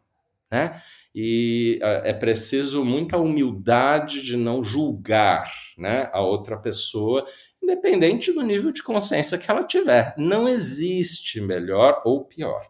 né? 0.51 0.81
E 1.15 1.79
é 1.81 2.13
preciso 2.13 2.85
muita 2.85 3.17
humildade 3.17 4.21
de 4.21 4.37
não 4.37 4.63
julgar, 4.63 5.51
né, 5.75 6.07
a 6.13 6.21
outra 6.21 6.55
pessoa, 6.55 7.25
independente 7.61 8.31
do 8.31 8.43
nível 8.43 8.71
de 8.71 8.83
consciência 8.83 9.37
que 9.37 9.49
ela 9.49 9.63
tiver. 9.63 10.13
Não 10.17 10.47
existe 10.47 11.41
melhor 11.41 12.01
ou 12.05 12.25
pior. 12.25 12.61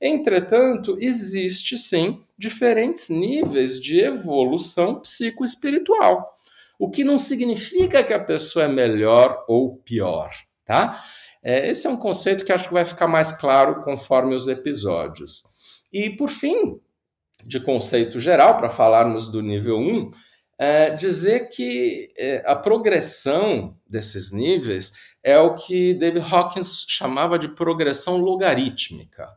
Entretanto, 0.00 0.98
existe 1.00 1.78
sim 1.78 2.22
diferentes 2.36 3.08
níveis 3.08 3.80
de 3.80 4.00
evolução 4.00 5.00
psicoespiritual 5.00 6.37
o 6.78 6.88
que 6.88 7.02
não 7.02 7.18
significa 7.18 8.04
que 8.04 8.14
a 8.14 8.22
pessoa 8.22 8.66
é 8.66 8.68
melhor 8.68 9.44
ou 9.48 9.76
pior, 9.78 10.30
tá? 10.64 11.04
É, 11.42 11.68
esse 11.68 11.86
é 11.86 11.90
um 11.90 11.96
conceito 11.96 12.44
que 12.44 12.52
acho 12.52 12.68
que 12.68 12.74
vai 12.74 12.84
ficar 12.84 13.08
mais 13.08 13.32
claro 13.32 13.82
conforme 13.82 14.34
os 14.34 14.48
episódios. 14.48 15.42
E, 15.92 16.10
por 16.10 16.28
fim, 16.28 16.80
de 17.44 17.60
conceito 17.60 18.20
geral, 18.20 18.56
para 18.58 18.68
falarmos 18.68 19.28
do 19.28 19.42
nível 19.42 19.78
1, 19.78 20.10
é, 20.58 20.90
dizer 20.90 21.50
que 21.50 22.12
é, 22.16 22.42
a 22.44 22.56
progressão 22.56 23.76
desses 23.88 24.32
níveis 24.32 24.92
é 25.22 25.38
o 25.38 25.54
que 25.54 25.94
David 25.94 26.26
Hawkins 26.30 26.84
chamava 26.88 27.38
de 27.38 27.48
progressão 27.48 28.16
logarítmica, 28.16 29.28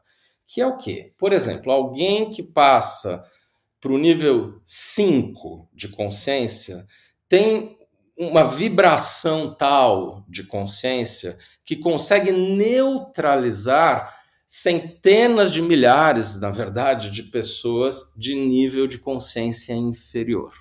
que 0.47 0.59
é 0.59 0.67
o 0.67 0.77
quê? 0.77 1.13
Por 1.17 1.31
exemplo, 1.31 1.71
alguém 1.71 2.31
que 2.31 2.41
passa 2.41 3.23
para 3.79 3.91
o 3.91 3.97
nível 3.97 4.59
5 4.65 5.69
de 5.73 5.87
consciência 5.89 6.85
tem 7.31 7.77
uma 8.17 8.43
vibração 8.43 9.55
tal 9.55 10.25
de 10.27 10.43
consciência 10.43 11.37
que 11.63 11.77
consegue 11.77 12.29
neutralizar 12.29 14.13
centenas 14.45 15.49
de 15.49 15.61
milhares, 15.61 16.37
na 16.41 16.51
verdade, 16.51 17.09
de 17.09 17.23
pessoas 17.23 18.13
de 18.17 18.35
nível 18.35 18.85
de 18.85 18.97
consciência 18.97 19.71
inferior, 19.71 20.51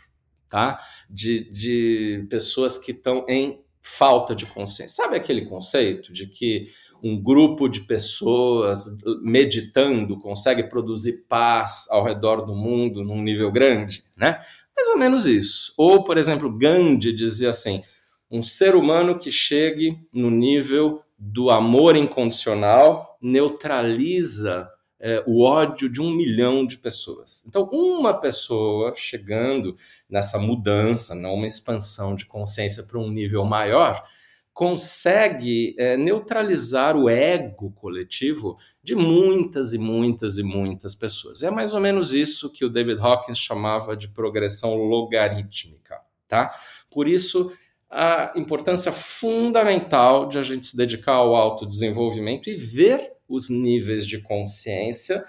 tá? 0.48 0.78
De, 1.10 1.50
de 1.50 2.24
pessoas 2.30 2.78
que 2.78 2.92
estão 2.92 3.26
em 3.28 3.60
falta 3.82 4.32
de 4.32 4.46
consciência. 4.46 5.02
Sabe 5.02 5.16
aquele 5.16 5.46
conceito 5.46 6.12
de 6.12 6.28
que 6.28 6.68
um 7.02 7.20
grupo 7.20 7.68
de 7.68 7.80
pessoas 7.80 8.84
meditando 9.22 10.20
consegue 10.20 10.62
produzir 10.68 11.24
paz 11.28 11.88
ao 11.90 12.04
redor 12.04 12.46
do 12.46 12.54
mundo 12.54 13.02
num 13.02 13.20
nível 13.20 13.50
grande, 13.50 14.04
né? 14.16 14.38
Mais 14.80 14.88
ou 14.88 14.96
menos 14.96 15.26
isso. 15.26 15.74
Ou, 15.76 16.02
por 16.02 16.16
exemplo, 16.16 16.50
Gandhi 16.50 17.12
dizia 17.12 17.50
assim: 17.50 17.82
um 18.30 18.42
ser 18.42 18.74
humano 18.74 19.18
que 19.18 19.30
chegue 19.30 19.98
no 20.10 20.30
nível 20.30 21.02
do 21.18 21.50
amor 21.50 21.96
incondicional 21.96 23.18
neutraliza 23.20 24.70
é, 24.98 25.22
o 25.26 25.44
ódio 25.44 25.92
de 25.92 26.00
um 26.00 26.10
milhão 26.10 26.64
de 26.64 26.78
pessoas. 26.78 27.44
Então, 27.46 27.68
uma 27.70 28.18
pessoa 28.18 28.94
chegando 28.96 29.76
nessa 30.08 30.38
mudança, 30.38 31.14
numa 31.14 31.46
expansão 31.46 32.16
de 32.16 32.24
consciência 32.24 32.84
para 32.84 32.98
um 32.98 33.10
nível 33.10 33.44
maior, 33.44 34.02
consegue 34.60 35.74
é, 35.78 35.96
neutralizar 35.96 36.94
o 36.94 37.08
ego 37.08 37.72
coletivo 37.72 38.58
de 38.82 38.94
muitas 38.94 39.72
e 39.72 39.78
muitas 39.78 40.36
e 40.36 40.42
muitas 40.42 40.94
pessoas. 40.94 41.42
É 41.42 41.50
mais 41.50 41.72
ou 41.72 41.80
menos 41.80 42.12
isso 42.12 42.52
que 42.52 42.62
o 42.62 42.68
David 42.68 43.00
Hawkins 43.00 43.38
chamava 43.38 43.96
de 43.96 44.08
progressão 44.08 44.74
logarítmica, 44.74 45.98
tá? 46.28 46.54
Por 46.90 47.08
isso, 47.08 47.50
a 47.88 48.34
importância 48.36 48.92
fundamental 48.92 50.28
de 50.28 50.38
a 50.38 50.42
gente 50.42 50.66
se 50.66 50.76
dedicar 50.76 51.14
ao 51.14 51.34
autodesenvolvimento 51.34 52.50
e 52.50 52.54
ver 52.54 53.14
os 53.26 53.48
níveis 53.48 54.06
de 54.06 54.18
consciência 54.18 55.24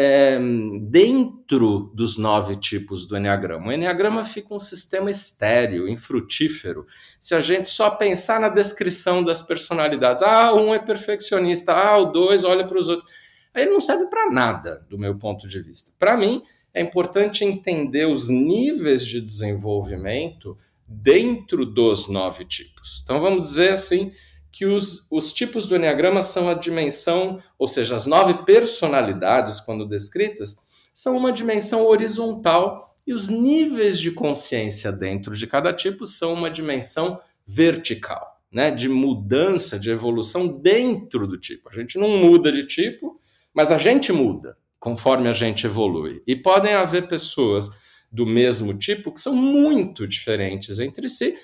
é, 0.00 0.38
dentro 0.82 1.90
dos 1.92 2.16
nove 2.16 2.54
tipos 2.54 3.04
do 3.04 3.16
Enneagrama. 3.16 3.66
O 3.66 3.72
Enneagrama 3.72 4.22
fica 4.22 4.54
um 4.54 4.60
sistema 4.60 5.10
estéreo, 5.10 5.88
infrutífero, 5.88 6.86
se 7.18 7.34
a 7.34 7.40
gente 7.40 7.66
só 7.66 7.90
pensar 7.90 8.38
na 8.38 8.48
descrição 8.48 9.24
das 9.24 9.42
personalidades. 9.42 10.22
Ah, 10.22 10.54
um 10.54 10.72
é 10.72 10.78
perfeccionista, 10.78 11.72
ah, 11.72 11.98
o 11.98 12.12
dois 12.12 12.44
olha 12.44 12.64
para 12.64 12.78
os 12.78 12.88
outros. 12.88 13.10
Aí 13.52 13.66
não 13.66 13.80
serve 13.80 14.06
para 14.06 14.30
nada, 14.30 14.86
do 14.88 14.96
meu 14.96 15.18
ponto 15.18 15.48
de 15.48 15.60
vista. 15.60 15.90
Para 15.98 16.16
mim, 16.16 16.44
é 16.72 16.80
importante 16.80 17.44
entender 17.44 18.06
os 18.06 18.28
níveis 18.28 19.04
de 19.04 19.20
desenvolvimento 19.20 20.56
dentro 20.86 21.66
dos 21.66 22.06
nove 22.06 22.44
tipos. 22.44 23.00
Então 23.02 23.18
vamos 23.18 23.48
dizer 23.48 23.72
assim 23.72 24.12
que 24.58 24.66
os, 24.66 25.06
os 25.12 25.32
tipos 25.32 25.68
do 25.68 25.76
Enneagrama 25.76 26.20
são 26.20 26.48
a 26.48 26.54
dimensão, 26.54 27.40
ou 27.56 27.68
seja, 27.68 27.94
as 27.94 28.06
nove 28.06 28.44
personalidades, 28.44 29.60
quando 29.60 29.86
descritas, 29.86 30.56
são 30.92 31.16
uma 31.16 31.30
dimensão 31.30 31.86
horizontal 31.86 32.98
e 33.06 33.14
os 33.14 33.28
níveis 33.28 34.00
de 34.00 34.10
consciência 34.10 34.90
dentro 34.90 35.36
de 35.36 35.46
cada 35.46 35.72
tipo 35.72 36.08
são 36.08 36.32
uma 36.32 36.50
dimensão 36.50 37.20
vertical, 37.46 38.40
né? 38.50 38.72
De 38.72 38.88
mudança, 38.88 39.78
de 39.78 39.92
evolução 39.92 40.48
dentro 40.48 41.28
do 41.28 41.38
tipo. 41.38 41.68
A 41.68 41.72
gente 41.72 41.96
não 41.96 42.18
muda 42.18 42.50
de 42.50 42.66
tipo, 42.66 43.20
mas 43.54 43.70
a 43.70 43.78
gente 43.78 44.12
muda 44.12 44.58
conforme 44.80 45.28
a 45.28 45.32
gente 45.32 45.66
evolui. 45.66 46.20
E 46.26 46.34
podem 46.34 46.74
haver 46.74 47.06
pessoas 47.06 47.70
do 48.10 48.26
mesmo 48.26 48.76
tipo 48.76 49.12
que 49.12 49.20
são 49.20 49.36
muito 49.36 50.04
diferentes 50.04 50.80
entre 50.80 51.08
si, 51.08 51.38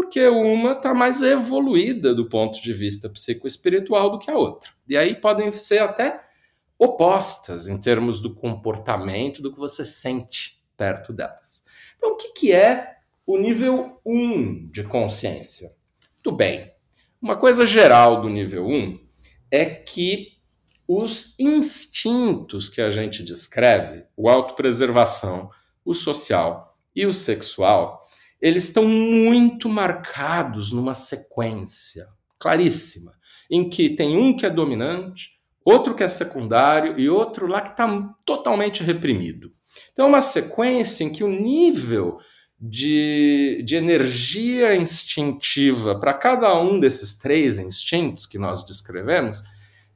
porque 0.00 0.26
uma 0.28 0.72
está 0.72 0.94
mais 0.94 1.20
evoluída 1.20 2.14
do 2.14 2.26
ponto 2.26 2.62
de 2.62 2.72
vista 2.72 3.06
psicoespiritual 3.06 4.10
do 4.10 4.18
que 4.18 4.30
a 4.30 4.34
outra. 4.34 4.70
E 4.88 4.96
aí 4.96 5.14
podem 5.14 5.52
ser 5.52 5.80
até 5.80 6.22
opostas 6.78 7.68
em 7.68 7.76
termos 7.76 8.18
do 8.18 8.34
comportamento, 8.34 9.42
do 9.42 9.52
que 9.52 9.58
você 9.58 9.84
sente 9.84 10.58
perto 10.74 11.12
delas. 11.12 11.64
Então, 11.98 12.12
o 12.12 12.16
que, 12.16 12.32
que 12.32 12.50
é 12.50 12.96
o 13.26 13.36
nível 13.36 14.00
1 14.02 14.70
de 14.72 14.84
consciência? 14.84 15.68
Tudo 16.22 16.34
bem. 16.38 16.72
Uma 17.20 17.36
coisa 17.36 17.66
geral 17.66 18.22
do 18.22 18.30
nível 18.30 18.66
1 18.66 18.98
é 19.50 19.66
que 19.66 20.38
os 20.88 21.38
instintos 21.38 22.70
que 22.70 22.80
a 22.80 22.88
gente 22.88 23.22
descreve, 23.22 24.06
o 24.16 24.30
autopreservação, 24.30 25.50
o 25.84 25.92
social 25.92 26.74
e 26.96 27.04
o 27.04 27.12
sexual, 27.12 27.99
eles 28.40 28.64
estão 28.64 28.84
muito 28.86 29.68
marcados 29.68 30.72
numa 30.72 30.94
sequência 30.94 32.06
claríssima, 32.38 33.12
em 33.50 33.68
que 33.68 33.90
tem 33.90 34.16
um 34.16 34.34
que 34.34 34.46
é 34.46 34.50
dominante, 34.50 35.38
outro 35.64 35.94
que 35.94 36.02
é 36.02 36.08
secundário 36.08 36.98
e 36.98 37.08
outro 37.08 37.46
lá 37.46 37.60
que 37.60 37.70
está 37.70 38.14
totalmente 38.24 38.82
reprimido. 38.82 39.52
Então, 39.92 40.06
é 40.06 40.08
uma 40.08 40.20
sequência 40.20 41.04
em 41.04 41.12
que 41.12 41.22
o 41.22 41.28
nível 41.28 42.18
de, 42.60 43.62
de 43.64 43.76
energia 43.76 44.76
instintiva 44.76 45.98
para 45.98 46.12
cada 46.12 46.58
um 46.60 46.78
desses 46.78 47.18
três 47.18 47.58
instintos 47.58 48.26
que 48.26 48.38
nós 48.38 48.64
descrevemos 48.64 49.42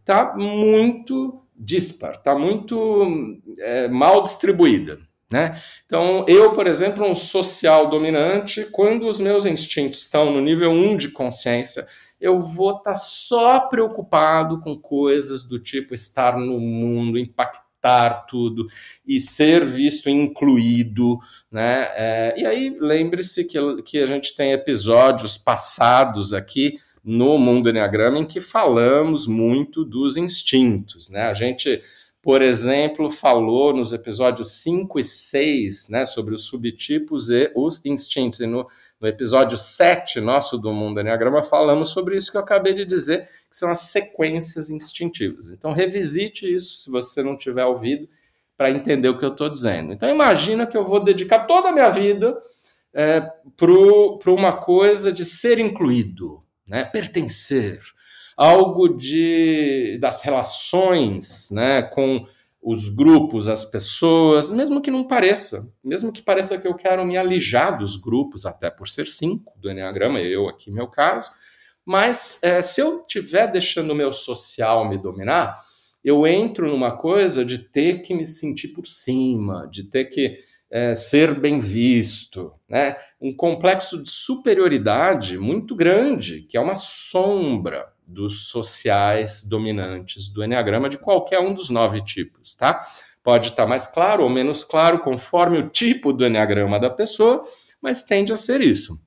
está 0.01 0.35
muito 0.37 1.43
dispar, 1.55 2.13
está 2.13 2.37
muito 2.39 3.41
é, 3.59 3.89
mal 3.89 4.23
distribuída. 4.23 4.99
Né? 5.33 5.61
Então, 5.87 6.25
eu, 6.29 6.53
por 6.53 6.67
exemplo, 6.67 7.05
um 7.05 7.15
social 7.15 7.89
dominante, 7.89 8.67
quando 8.71 9.09
os 9.09 9.19
meus 9.19 9.47
instintos 9.47 10.01
estão 10.01 10.33
no 10.33 10.41
nível 10.41 10.71
1 10.71 10.97
de 10.97 11.11
consciência, 11.11 11.87
eu 12.21 12.39
vou 12.39 12.71
estar 12.71 12.93
tá 12.93 12.95
só 12.95 13.61
preocupado 13.61 14.61
com 14.61 14.77
coisas 14.77 15.45
do 15.45 15.59
tipo 15.59 15.95
estar 15.95 16.39
no 16.39 16.59
mundo, 16.59 17.19
impactar 17.19 18.27
tudo 18.29 18.67
e 19.07 19.21
ser 19.21 19.65
visto 19.65 20.09
incluído, 20.09 21.19
né? 21.51 21.89
É, 21.95 22.35
e 22.37 22.47
aí 22.47 22.77
lembre-se 22.81 23.45
que, 23.45 23.83
que 23.83 23.99
a 23.99 24.07
gente 24.07 24.35
tem 24.35 24.53
episódios 24.53 25.37
passados 25.37 26.33
aqui 26.33 26.79
no 27.05 27.37
Mundo 27.37 27.69
Enneagrama 27.69 28.19
em 28.19 28.25
que 28.25 28.41
falamos 28.41 29.27
muito 29.27 29.85
dos 29.85 30.17
instintos, 30.17 31.11
né? 31.11 31.25
A 31.25 31.35
gente 31.35 31.83
por 32.25 32.41
exemplo, 32.41 33.11
falou 33.11 33.75
nos 33.77 33.93
episódios 33.93 34.63
5 34.63 34.99
e 34.99 35.05
6 35.05 35.91
né, 35.91 36.07
sobre 36.07 36.35
os 36.35 36.45
subtipos 36.45 37.29
e 37.29 37.53
os 37.55 37.85
instintos. 37.85 38.41
E 38.41 38.47
no, 38.47 38.67
no 38.99 39.07
episódio 39.07 39.59
7 39.59 40.23
nosso 40.23 40.57
do 40.57 40.73
Mundo 40.73 40.99
Enneagrama, 41.01 41.43
falamos 41.43 41.91
sobre 41.91 42.17
isso 42.17 42.31
que 42.31 42.39
eu 42.39 42.41
acabei 42.41 42.73
de 42.73 42.87
dizer, 42.87 43.29
que 43.51 43.55
são 43.55 43.71
as 43.71 43.81
sequências 43.81 44.71
instintivas. 44.71 45.51
Então, 45.51 45.71
revisite 45.71 46.51
isso 46.51 46.79
se 46.79 46.91
você 46.91 47.23
não 47.23 47.37
tiver 47.37 47.67
ouvido 47.67 48.09
para 48.57 48.71
entender 48.71 49.11
o 49.11 49.19
que 49.19 49.25
eu 49.27 49.33
estou 49.33 49.51
dizendo. 49.51 49.93
Então, 49.93 50.09
imagina 50.09 50.67
que 50.67 50.79
eu 50.79 50.83
vou 50.83 51.05
dedicar 51.05 51.41
toda 51.41 51.69
a 51.69 51.73
minha 51.73 51.91
vida 51.91 52.35
é, 52.95 53.21
para 53.55 54.33
uma 54.33 54.55
coisa 54.55 55.13
de 55.13 55.27
ser 55.27 55.59
incluído, 55.59 56.43
né, 56.67 56.87
pertencer 56.87 57.83
algo 58.37 58.88
de 58.88 59.99
das 60.01 60.23
relações, 60.23 61.51
né, 61.51 61.83
com 61.83 62.27
os 62.64 62.88
grupos, 62.88 63.47
as 63.47 63.64
pessoas, 63.64 64.49
mesmo 64.49 64.81
que 64.81 64.90
não 64.90 65.05
pareça, 65.07 65.70
mesmo 65.85 66.11
que 66.11 66.23
pareça 66.23 66.57
que 66.57 66.66
eu 66.66 66.75
quero 66.75 67.05
me 67.05 67.16
alijar 67.16 67.79
dos 67.79 67.97
grupos, 67.97 68.47
até 68.47 68.70
por 68.70 68.88
ser 68.88 69.07
cinco 69.07 69.53
do 69.59 69.70
Enneagrama, 69.70 70.18
eu 70.20 70.49
aqui 70.49 70.70
meu 70.70 70.88
caso, 70.88 71.31
mas 71.85 72.42
é, 72.42 72.62
se 72.62 72.81
eu 72.81 73.03
estiver 73.03 73.53
deixando 73.53 73.90
o 73.90 73.94
meu 73.94 74.14
social 74.14 74.88
me 74.88 74.97
dominar, 74.97 75.62
eu 76.03 76.27
entro 76.27 76.66
numa 76.68 76.97
coisa 76.97 77.44
de 77.44 77.59
ter 77.59 78.01
que 78.01 78.14
me 78.14 78.27
sentir 78.27 78.68
por 78.68 78.87
cima, 78.87 79.68
de 79.70 79.85
ter 79.85 80.07
que 80.07 80.38
é, 80.70 80.94
ser 80.94 81.38
bem 81.38 81.61
visto, 81.61 82.53
né? 82.66 82.97
um 83.20 83.35
complexo 83.35 84.03
de 84.03 84.11
superioridade 84.11 85.38
muito 85.38 85.77
grande, 85.77 86.42
que 86.42 86.57
é 86.57 86.61
uma 86.61 86.75
sombra 86.75 87.94
dos 88.07 88.49
sociais 88.49 89.45
dominantes 89.45 90.29
do 90.29 90.45
Enneagrama 90.45 90.88
de 90.88 90.99
qualquer 90.99 91.40
um 91.40 91.55
dos 91.55 91.71
nove 91.71 92.03
tipos, 92.03 92.55
tá? 92.55 92.87
Pode 93.23 93.49
estar 93.49 93.67
mais 93.67 93.87
claro 93.87 94.23
ou 94.23 94.29
menos 94.29 94.64
claro, 94.64 94.99
conforme 94.99 95.59
o 95.59 95.71
tipo 95.71 96.12
do 96.12 96.27
Enneagrama 96.27 96.79
da 96.79 96.90
pessoa, 96.90 97.43
mas 97.81 98.03
tende 98.05 98.33
a 98.33 98.37
ser 98.37 98.61
isso. 98.61 99.01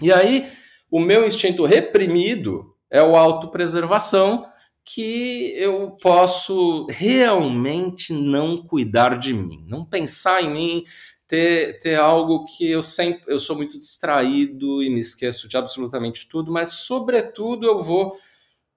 E 0.00 0.12
aí, 0.12 0.50
o 0.90 0.98
meu 0.98 1.26
instinto 1.26 1.64
reprimido 1.66 2.74
é 2.90 3.02
o 3.02 3.14
autopreservação, 3.16 4.46
que 4.84 5.52
eu 5.56 5.92
posso 6.02 6.86
realmente 6.90 8.12
não 8.12 8.56
cuidar 8.56 9.18
de 9.18 9.32
mim, 9.32 9.64
não 9.68 9.84
pensar 9.84 10.42
em 10.42 10.50
mim, 10.50 10.84
ter, 11.30 11.78
ter 11.78 11.94
algo 11.94 12.44
que 12.44 12.68
eu 12.68 12.82
sempre 12.82 13.32
eu 13.32 13.38
sou 13.38 13.54
muito 13.54 13.78
distraído 13.78 14.82
e 14.82 14.90
me 14.90 14.98
esqueço 14.98 15.46
de 15.46 15.56
absolutamente 15.56 16.28
tudo, 16.28 16.50
mas 16.50 16.70
sobretudo 16.70 17.68
eu 17.68 17.80
vou 17.80 18.16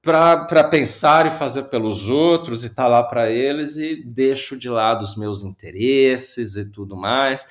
para 0.04 0.64
pensar 0.66 1.26
e 1.26 1.32
fazer 1.32 1.64
pelos 1.64 2.10
outros 2.10 2.64
e 2.64 2.68
estar 2.68 2.84
tá 2.84 2.88
lá 2.88 3.04
para 3.04 3.32
eles 3.32 3.78
e 3.78 4.04
deixo 4.06 4.56
de 4.56 4.70
lado 4.70 5.02
os 5.02 5.18
meus 5.18 5.42
interesses 5.42 6.56
e 6.56 6.72
tudo 6.72 6.96
mais. 6.96 7.46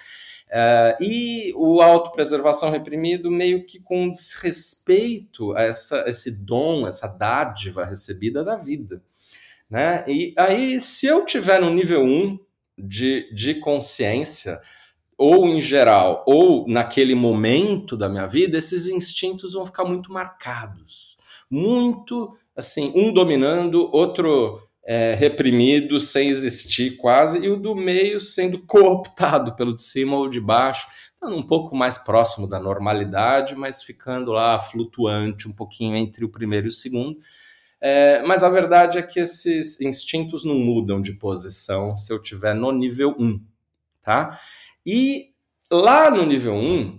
Uh, 0.49 1.03
e 1.03 1.53
o 1.57 1.81
autopreservação 1.81 2.71
reprimido 2.71 3.31
meio 3.31 3.67
que 3.67 3.81
com 3.81 4.09
desrespeito 4.09 5.57
a 5.57 5.63
essa, 5.63 6.05
esse 6.07 6.45
dom, 6.45 6.87
essa 6.87 7.09
dádiva 7.09 7.87
recebida 7.87 8.45
da 8.45 8.55
vida. 8.55 9.03
Né? 9.69 10.05
E 10.07 10.35
aí, 10.37 10.81
se 10.81 11.07
eu 11.07 11.25
tiver 11.25 11.59
no 11.59 11.71
nível 11.71 12.03
1 12.03 12.39
de, 12.79 13.35
de 13.35 13.55
consciência, 13.55 14.61
ou 15.23 15.47
em 15.47 15.61
geral, 15.61 16.25
ou 16.27 16.67
naquele 16.67 17.15
momento 17.15 17.97
da 17.97 18.09
minha 18.09 18.27
vida, 18.27 18.59
esses 18.59 18.89
instintos 18.89 19.53
vão 19.53 19.65
ficar 19.65 19.85
muito 19.85 20.13
marcados. 20.13 21.17
Muito 21.49 22.37
assim, 22.57 22.93
um 22.97 23.13
dominando, 23.13 23.89
outro 23.95 24.61
é, 24.85 25.15
reprimido, 25.15 26.01
sem 26.01 26.29
existir 26.29 26.97
quase, 26.97 27.39
e 27.39 27.49
o 27.49 27.57
do 27.57 27.73
meio 27.73 28.19
sendo 28.19 28.59
cooptado 28.67 29.55
pelo 29.55 29.77
de 29.77 29.83
cima 29.83 30.17
ou 30.17 30.29
de 30.29 30.41
baixo, 30.41 30.89
então, 31.17 31.37
um 31.37 31.43
pouco 31.43 31.77
mais 31.77 31.97
próximo 31.97 32.49
da 32.49 32.59
normalidade, 32.59 33.55
mas 33.55 33.81
ficando 33.81 34.33
lá 34.33 34.59
flutuante 34.59 35.47
um 35.47 35.53
pouquinho 35.53 35.95
entre 35.97 36.25
o 36.25 36.29
primeiro 36.29 36.67
e 36.67 36.69
o 36.69 36.73
segundo. 36.73 37.17
É, 37.81 38.23
mas 38.23 38.43
a 38.43 38.51
verdade 38.51 38.99
é 38.99 39.03
que 39.03 39.21
esses 39.21 39.81
instintos 39.81 40.45
não 40.45 40.57
mudam 40.57 41.01
de 41.01 41.13
posição 41.13 41.97
se 41.97 42.13
eu 42.13 42.21
tiver 42.21 42.57
no 42.57 42.73
nível 42.73 43.15
1, 43.17 43.41
tá? 44.03 44.41
E 44.87 45.31
lá 45.71 46.11
no 46.11 46.27
nível 46.27 46.55
1, 46.55 46.99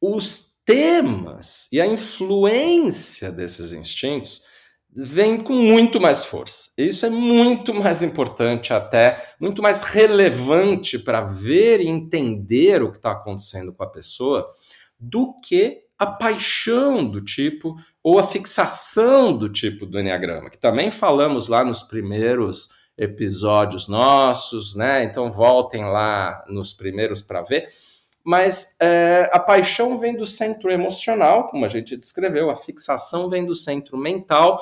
os 0.00 0.56
temas 0.64 1.68
e 1.72 1.80
a 1.80 1.86
influência 1.86 3.30
desses 3.30 3.72
instintos 3.72 4.42
vem 4.90 5.38
com 5.38 5.52
muito 5.52 6.00
mais 6.00 6.24
força. 6.24 6.70
Isso 6.76 7.04
é 7.04 7.10
muito 7.10 7.74
mais 7.74 8.02
importante, 8.02 8.72
até 8.72 9.34
muito 9.38 9.62
mais 9.62 9.82
relevante 9.82 10.98
para 10.98 11.20
ver 11.20 11.80
e 11.80 11.86
entender 11.86 12.82
o 12.82 12.90
que 12.90 12.96
está 12.96 13.12
acontecendo 13.12 13.72
com 13.74 13.84
a 13.84 13.90
pessoa 13.90 14.48
do 14.98 15.38
que 15.40 15.82
a 15.98 16.06
paixão 16.06 17.06
do 17.06 17.22
tipo 17.22 17.76
ou 18.02 18.18
a 18.18 18.26
fixação 18.26 19.36
do 19.36 19.50
tipo 19.50 19.84
do 19.84 19.98
Enneagrama, 19.98 20.50
que 20.50 20.58
também 20.58 20.90
falamos 20.90 21.48
lá 21.48 21.64
nos 21.64 21.82
primeiros 21.82 22.68
episódios 22.96 23.88
nossos, 23.88 24.74
né? 24.74 25.04
Então 25.04 25.30
voltem 25.30 25.84
lá 25.84 26.44
nos 26.48 26.72
primeiros 26.72 27.20
para 27.20 27.42
ver. 27.42 27.68
Mas 28.24 28.76
é, 28.80 29.30
a 29.32 29.38
paixão 29.38 29.96
vem 29.98 30.16
do 30.16 30.26
centro 30.26 30.70
emocional, 30.70 31.48
como 31.48 31.64
a 31.64 31.68
gente 31.68 31.96
descreveu, 31.96 32.50
a 32.50 32.56
fixação 32.56 33.28
vem 33.28 33.44
do 33.44 33.54
centro 33.54 33.96
mental 33.96 34.60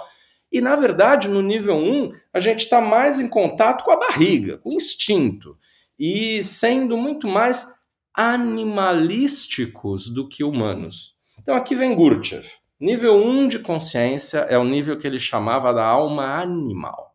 e, 0.55 0.61
na 0.61 0.77
verdade, 0.77 1.27
no 1.27 1.43
nível 1.43 1.75
1, 1.75 2.13
a 2.33 2.39
gente 2.39 2.61
está 2.61 2.81
mais 2.81 3.19
em 3.19 3.29
contato 3.29 3.83
com 3.83 3.91
a 3.91 3.99
barriga, 3.99 4.57
com 4.59 4.71
o 4.71 4.75
instinto, 4.75 5.59
e 5.99 6.45
sendo 6.45 6.97
muito 6.97 7.27
mais 7.27 7.75
animalísticos 8.15 10.09
do 10.09 10.29
que 10.29 10.45
humanos. 10.45 11.17
Então, 11.41 11.57
aqui 11.57 11.75
vem 11.75 11.93
Gurdjieff. 11.93 12.59
Nível 12.79 13.17
1 13.17 13.49
de 13.49 13.59
consciência 13.59 14.39
é 14.43 14.57
o 14.57 14.63
nível 14.63 14.97
que 14.97 15.09
ele 15.09 15.19
chamava 15.19 15.73
da 15.73 15.85
alma 15.85 16.41
animal, 16.41 17.14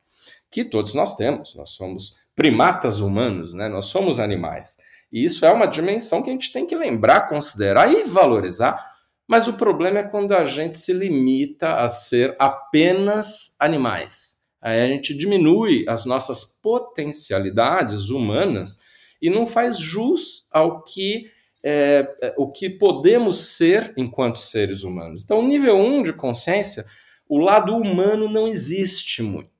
que 0.52 0.64
todos 0.64 0.94
nós 0.94 1.16
temos. 1.16 1.56
Nós 1.56 1.72
somos 1.72 2.16
primatas 2.36 3.00
humanos, 3.00 3.54
né? 3.54 3.68
nós 3.68 3.86
somos 3.86 4.20
animais. 4.20 4.78
E 5.12 5.24
isso 5.26 5.46
é 5.46 5.52
uma 5.52 5.66
dimensão 5.66 6.22
que 6.22 6.30
a 6.30 6.34
gente 6.34 6.54
tem 6.54 6.66
que 6.66 6.76
lembrar, 6.76 7.28
considerar 7.28 7.92
e 7.92 8.04
valorizar 8.04 8.90
mas 9.30 9.48
o 9.48 9.54
problema 9.54 10.00
é 10.00 10.04
quando 10.04 10.34
a 10.34 10.44
gente 10.44 10.76
se 10.76 10.92
limita 10.92 11.76
a 11.76 11.88
ser 11.88 12.36
apenas 12.40 13.56
animais. 13.60 14.40
Aí 14.60 14.82
a 14.82 14.88
gente 14.88 15.16
diminui 15.16 15.86
as 15.88 16.04
nossas 16.04 16.44
potencialidades 16.44 18.10
humanas 18.10 18.80
e 19.22 19.30
não 19.30 19.46
faz 19.46 19.78
jus 19.78 20.48
ao 20.50 20.82
que 20.82 21.30
é, 21.64 22.08
é 22.24 22.34
o 22.40 22.50
que 22.50 22.72
podemos 22.72 23.40
ser 23.56 23.94
enquanto 23.96 24.40
seres 24.40 24.82
humanos. 24.82 25.24
Então, 25.24 25.48
nível 25.48 25.76
1 25.76 26.00
um 26.00 26.02
de 26.02 26.12
consciência, 26.12 26.84
o 27.28 27.38
lado 27.38 27.78
humano 27.78 28.28
não 28.28 28.48
existe 28.48 29.22
muito. 29.22 29.52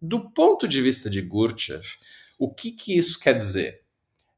Do 0.00 0.30
ponto 0.30 0.66
de 0.66 0.80
vista 0.80 1.10
de 1.10 1.20
Gurdjieff, 1.20 1.98
o 2.38 2.52
que, 2.52 2.72
que 2.72 2.96
isso 2.96 3.20
quer 3.20 3.36
dizer? 3.36 3.82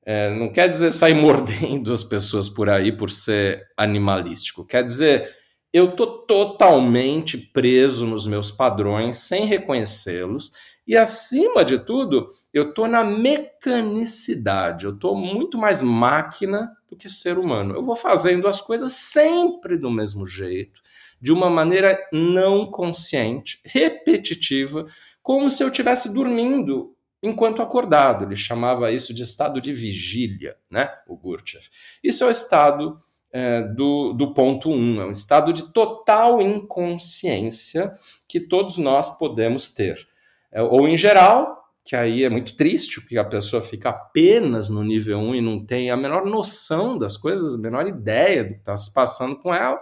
É, 0.04 0.34
não 0.34 0.52
quer 0.52 0.68
dizer 0.68 0.90
sair 0.90 1.14
mordendo 1.20 1.92
as 1.92 2.02
pessoas 2.02 2.48
por 2.48 2.68
aí 2.68 2.90
por 2.90 3.10
ser 3.10 3.68
animalístico. 3.76 4.66
Quer 4.66 4.84
dizer, 4.84 5.32
eu 5.72 5.92
tô 5.92 6.18
totalmente 6.26 7.38
preso 7.38 8.04
nos 8.06 8.26
meus 8.26 8.50
padrões, 8.50 9.18
sem 9.18 9.46
reconhecê-los, 9.46 10.52
e 10.86 10.96
acima 10.96 11.64
de 11.64 11.78
tudo, 11.78 12.28
eu 12.52 12.74
tô 12.74 12.88
na 12.88 13.04
mecanicidade. 13.04 14.84
Eu 14.84 14.98
tô 14.98 15.14
muito 15.14 15.56
mais 15.56 15.80
máquina 15.80 16.70
do 16.90 16.96
que 16.96 17.08
ser 17.08 17.38
humano. 17.38 17.74
Eu 17.74 17.82
vou 17.84 17.94
fazendo 17.94 18.48
as 18.48 18.60
coisas 18.60 18.92
sempre 18.92 19.78
do 19.78 19.90
mesmo 19.90 20.26
jeito, 20.26 20.82
de 21.20 21.32
uma 21.32 21.48
maneira 21.48 21.96
não 22.12 22.66
consciente, 22.66 23.60
repetitiva, 23.64 24.86
como 25.22 25.50
se 25.50 25.62
eu 25.62 25.68
estivesse 25.68 26.12
dormindo 26.12 26.94
enquanto 27.22 27.62
acordado. 27.62 28.24
Ele 28.24 28.36
chamava 28.36 28.90
isso 28.90 29.14
de 29.14 29.22
estado 29.22 29.60
de 29.60 29.72
vigília, 29.72 30.56
né? 30.70 30.90
O 31.06 31.16
Gurdjieff. 31.16 31.68
Isso 32.02 32.24
é 32.24 32.26
o 32.26 32.30
estado 32.30 32.98
é, 33.32 33.62
do, 33.62 34.12
do 34.12 34.34
ponto 34.34 34.68
1, 34.68 34.74
um, 34.74 35.00
é 35.00 35.06
um 35.06 35.12
estado 35.12 35.52
de 35.52 35.72
total 35.72 36.42
inconsciência 36.42 37.92
que 38.28 38.40
todos 38.40 38.76
nós 38.76 39.16
podemos 39.16 39.72
ter. 39.72 40.06
É, 40.50 40.60
ou 40.60 40.86
em 40.86 40.96
geral, 40.96 41.62
que 41.84 41.96
aí 41.96 42.24
é 42.24 42.28
muito 42.28 42.54
triste, 42.56 43.00
porque 43.00 43.16
a 43.16 43.24
pessoa 43.24 43.62
fica 43.62 43.88
apenas 43.88 44.68
no 44.68 44.84
nível 44.84 45.18
1 45.18 45.28
um 45.28 45.34
e 45.34 45.40
não 45.40 45.64
tem 45.64 45.90
a 45.90 45.96
menor 45.96 46.26
noção 46.26 46.98
das 46.98 47.16
coisas, 47.16 47.54
a 47.54 47.58
menor 47.58 47.86
ideia 47.86 48.44
do 48.44 48.54
que 48.54 48.60
está 48.60 48.76
se 48.76 48.92
passando 48.92 49.36
com 49.36 49.54
ela, 49.54 49.80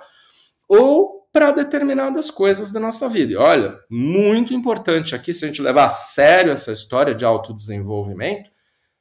ou 0.69 1.20
para 1.33 1.53
determinadas 1.53 2.31
coisas 2.31 2.73
da 2.73 2.81
nossa 2.81 3.09
vida. 3.09 3.33
E 3.33 3.37
olha, 3.37 3.79
muito 3.89 4.53
importante 4.53 5.15
aqui, 5.15 5.33
se 5.33 5.45
a 5.45 5.49
gente 5.49 5.63
levar 5.63 5.87
a 5.87 5.91
sério 5.91 6.53
essa 6.53 6.73
história 6.73 7.15
de 7.15 7.25
autodesenvolvimento, 7.25 8.51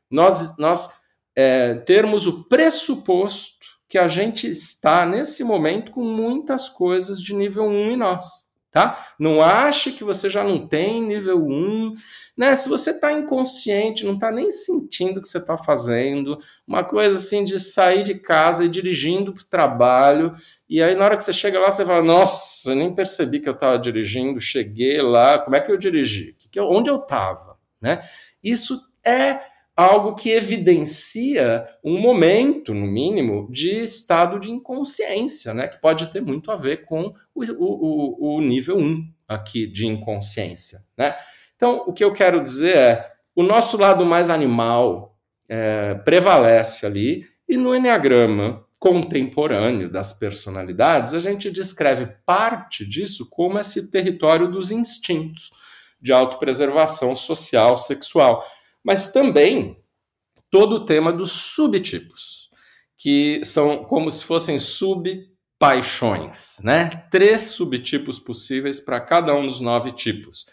nós, 0.09 0.57
nós 0.57 0.89
é, 1.35 1.75
termos 1.75 2.27
o 2.27 2.43
pressuposto 2.47 3.65
que 3.87 3.97
a 3.97 4.07
gente 4.07 4.47
está, 4.47 5.05
nesse 5.05 5.43
momento, 5.43 5.91
com 5.91 6.03
muitas 6.03 6.69
coisas 6.69 7.19
de 7.21 7.33
nível 7.33 7.65
1 7.65 7.91
em 7.91 7.97
nós 7.97 8.48
tá? 8.71 9.13
Não 9.17 9.41
ache 9.41 9.91
que 9.91 10.03
você 10.03 10.29
já 10.29 10.43
não 10.43 10.67
tem 10.67 11.01
nível 11.03 11.45
1, 11.45 11.95
né? 12.37 12.55
Se 12.55 12.69
você 12.69 12.91
está 12.91 13.11
inconsciente, 13.11 14.05
não 14.05 14.13
está 14.13 14.31
nem 14.31 14.51
sentindo 14.51 15.19
o 15.19 15.21
que 15.21 15.27
você 15.27 15.39
está 15.39 15.57
fazendo, 15.57 16.39
uma 16.67 16.83
coisa 16.83 17.17
assim 17.17 17.43
de 17.43 17.59
sair 17.59 18.03
de 18.03 18.15
casa 18.15 18.65
e 18.65 18.69
dirigindo 18.69 19.33
para 19.33 19.41
o 19.41 19.45
trabalho, 19.45 20.35
e 20.69 20.81
aí 20.81 20.95
na 20.95 21.05
hora 21.05 21.17
que 21.17 21.23
você 21.23 21.33
chega 21.33 21.59
lá, 21.59 21.71
você 21.71 21.85
fala, 21.85 22.03
nossa, 22.03 22.71
eu 22.71 22.75
nem 22.75 22.93
percebi 22.93 23.39
que 23.39 23.49
eu 23.49 23.53
estava 23.53 23.77
dirigindo, 23.79 24.39
cheguei 24.39 25.01
lá, 25.01 25.39
como 25.39 25.55
é 25.55 25.59
que 25.59 25.71
eu 25.71 25.77
dirigi? 25.77 26.35
Onde 26.59 26.89
eu 26.89 26.97
estava, 26.97 27.57
né? 27.81 28.01
Isso 28.43 28.79
é 29.03 29.48
algo 29.79 30.13
que 30.13 30.29
evidencia 30.31 31.65
um 31.81 32.01
momento, 32.01 32.73
no 32.73 32.85
mínimo, 32.85 33.47
de 33.49 33.81
estado 33.81 34.37
de 34.37 34.51
inconsciência, 34.51 35.53
né? 35.53 35.69
Que 35.69 35.79
pode 35.79 36.07
ter 36.07 36.21
muito 36.21 36.51
a 36.51 36.57
ver 36.57 36.83
com 36.83 37.13
o, 37.33 37.43
o, 37.57 38.35
o 38.35 38.41
nível 38.41 38.77
1 38.77 39.09
aqui 39.25 39.65
de 39.65 39.87
inconsciência, 39.87 40.79
né? 40.97 41.15
Então, 41.55 41.85
o 41.87 41.93
que 41.93 42.03
eu 42.03 42.11
quero 42.11 42.43
dizer 42.43 42.75
é, 42.75 43.11
o 43.33 43.41
nosso 43.41 43.77
lado 43.77 44.05
mais 44.05 44.29
animal 44.29 45.17
é, 45.47 45.93
prevalece 45.93 46.85
ali, 46.85 47.23
e 47.47 47.55
no 47.55 47.73
Enneagrama 47.73 48.65
contemporâneo 48.77 49.89
das 49.89 50.11
personalidades, 50.11 51.13
a 51.13 51.21
gente 51.21 51.49
descreve 51.49 52.07
parte 52.25 52.85
disso 52.85 53.29
como 53.29 53.57
esse 53.57 53.89
território 53.89 54.51
dos 54.51 54.71
instintos 54.71 55.51
de 56.01 56.11
autopreservação 56.11 57.15
social, 57.15 57.77
sexual 57.77 58.45
mas 58.83 59.11
também 59.11 59.81
todo 60.49 60.77
o 60.77 60.85
tema 60.85 61.11
dos 61.13 61.31
subtipos, 61.31 62.49
que 62.97 63.41
são 63.43 63.83
como 63.83 64.09
se 64.11 64.25
fossem 64.25 64.59
subpaixões, 64.59 66.57
né? 66.63 67.07
Três 67.11 67.51
subtipos 67.51 68.19
possíveis 68.19 68.79
para 68.79 68.99
cada 68.99 69.33
um 69.35 69.45
dos 69.45 69.59
nove 69.59 69.91
tipos. 69.91 70.45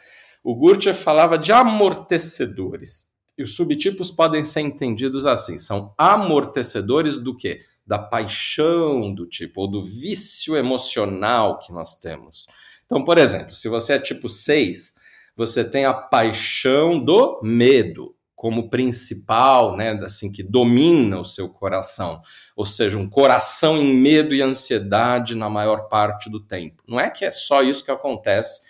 O 0.45 0.55
Gurdjieff 0.55 1.03
falava 1.03 1.37
de 1.37 1.53
amortecedores. 1.53 3.15
E 3.39 3.43
os 3.43 3.55
subtipos 3.55 4.11
podem 4.11 4.45
ser 4.45 4.61
entendidos 4.61 5.27
assim: 5.27 5.59
são 5.59 5.93
amortecedores 5.99 7.19
do 7.19 7.37
quê? 7.37 7.61
Da 7.87 7.99
paixão 7.99 9.15
do 9.15 9.27
tipo, 9.27 9.63
ou 9.63 9.71
do 9.71 9.85
vício 9.85 10.57
emocional 10.57 11.59
que 11.59 11.73
nós 11.73 11.99
temos. 11.99 12.47
Então, 12.85 13.05
por 13.05 13.19
exemplo, 13.19 13.53
se 13.53 13.69
você 13.69 13.95
é 13.95 13.99
tipo 13.99 14.29
6, 14.29 14.95
você 15.37 15.69
tem 15.69 15.85
a 15.85 15.93
paixão 15.93 16.99
do 16.99 17.41
medo. 17.43 18.16
Como 18.37 18.69
principal, 18.69 19.75
né, 19.75 19.99
assim 20.05 20.31
que 20.31 20.43
domina 20.43 21.19
o 21.19 21.25
seu 21.25 21.49
coração, 21.49 22.21
ou 22.55 22.67
seja, 22.67 22.99
um 22.99 23.09
coração 23.09 23.79
em 23.79 23.95
medo 23.95 24.35
e 24.35 24.43
ansiedade 24.43 25.35
na 25.35 25.49
maior 25.49 25.89
parte 25.89 26.31
do 26.31 26.39
tempo. 26.39 26.83
Não 26.87 27.01
é 27.01 27.09
que 27.09 27.25
é 27.25 27.31
só 27.31 27.63
isso 27.63 27.83
que 27.83 27.91
acontece 27.91 28.61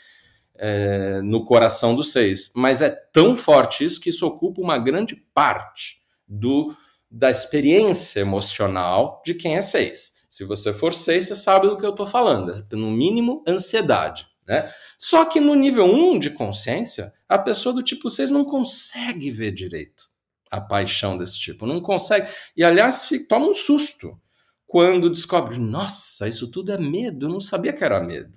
é, 0.54 1.20
no 1.20 1.44
coração 1.44 1.96
dos 1.96 2.12
seis, 2.12 2.52
mas 2.54 2.80
é 2.80 2.88
tão 2.88 3.36
forte 3.36 3.84
isso 3.84 4.00
que 4.00 4.10
isso 4.10 4.24
ocupa 4.24 4.60
uma 4.62 4.78
grande 4.78 5.16
parte 5.34 6.00
do 6.26 6.74
da 7.10 7.30
experiência 7.30 8.20
emocional 8.20 9.22
de 9.24 9.34
quem 9.34 9.56
é 9.56 9.62
seis. 9.62 10.26
Se 10.28 10.44
você 10.44 10.72
for 10.72 10.92
seis, 10.92 11.26
você 11.26 11.34
sabe 11.34 11.66
do 11.66 11.76
que 11.76 11.86
eu 11.86 11.90
estou 11.90 12.06
falando. 12.06 12.52
É, 12.52 12.76
no 12.76 12.90
mínimo, 12.90 13.42
ansiedade. 13.46 14.26
Né? 14.46 14.70
Só 14.98 15.24
que 15.24 15.40
no 15.40 15.54
nível 15.54 15.86
1 15.86 16.18
de 16.18 16.30
consciência, 16.30 17.12
a 17.28 17.38
pessoa 17.38 17.74
do 17.74 17.82
tipo 17.82 18.08
6 18.08 18.30
não 18.30 18.44
consegue 18.44 19.30
ver 19.30 19.52
direito 19.52 20.04
a 20.50 20.60
paixão 20.60 21.18
desse 21.18 21.38
tipo. 21.38 21.66
Não 21.66 21.80
consegue. 21.80 22.28
E, 22.56 22.64
aliás, 22.64 23.04
fica, 23.06 23.26
toma 23.28 23.48
um 23.48 23.54
susto 23.54 24.18
quando 24.66 25.10
descobre: 25.10 25.58
nossa, 25.58 26.28
isso 26.28 26.50
tudo 26.50 26.72
é 26.72 26.78
medo. 26.78 27.26
Eu 27.26 27.30
não 27.30 27.40
sabia 27.40 27.72
que 27.72 27.84
era 27.84 28.02
medo. 28.02 28.34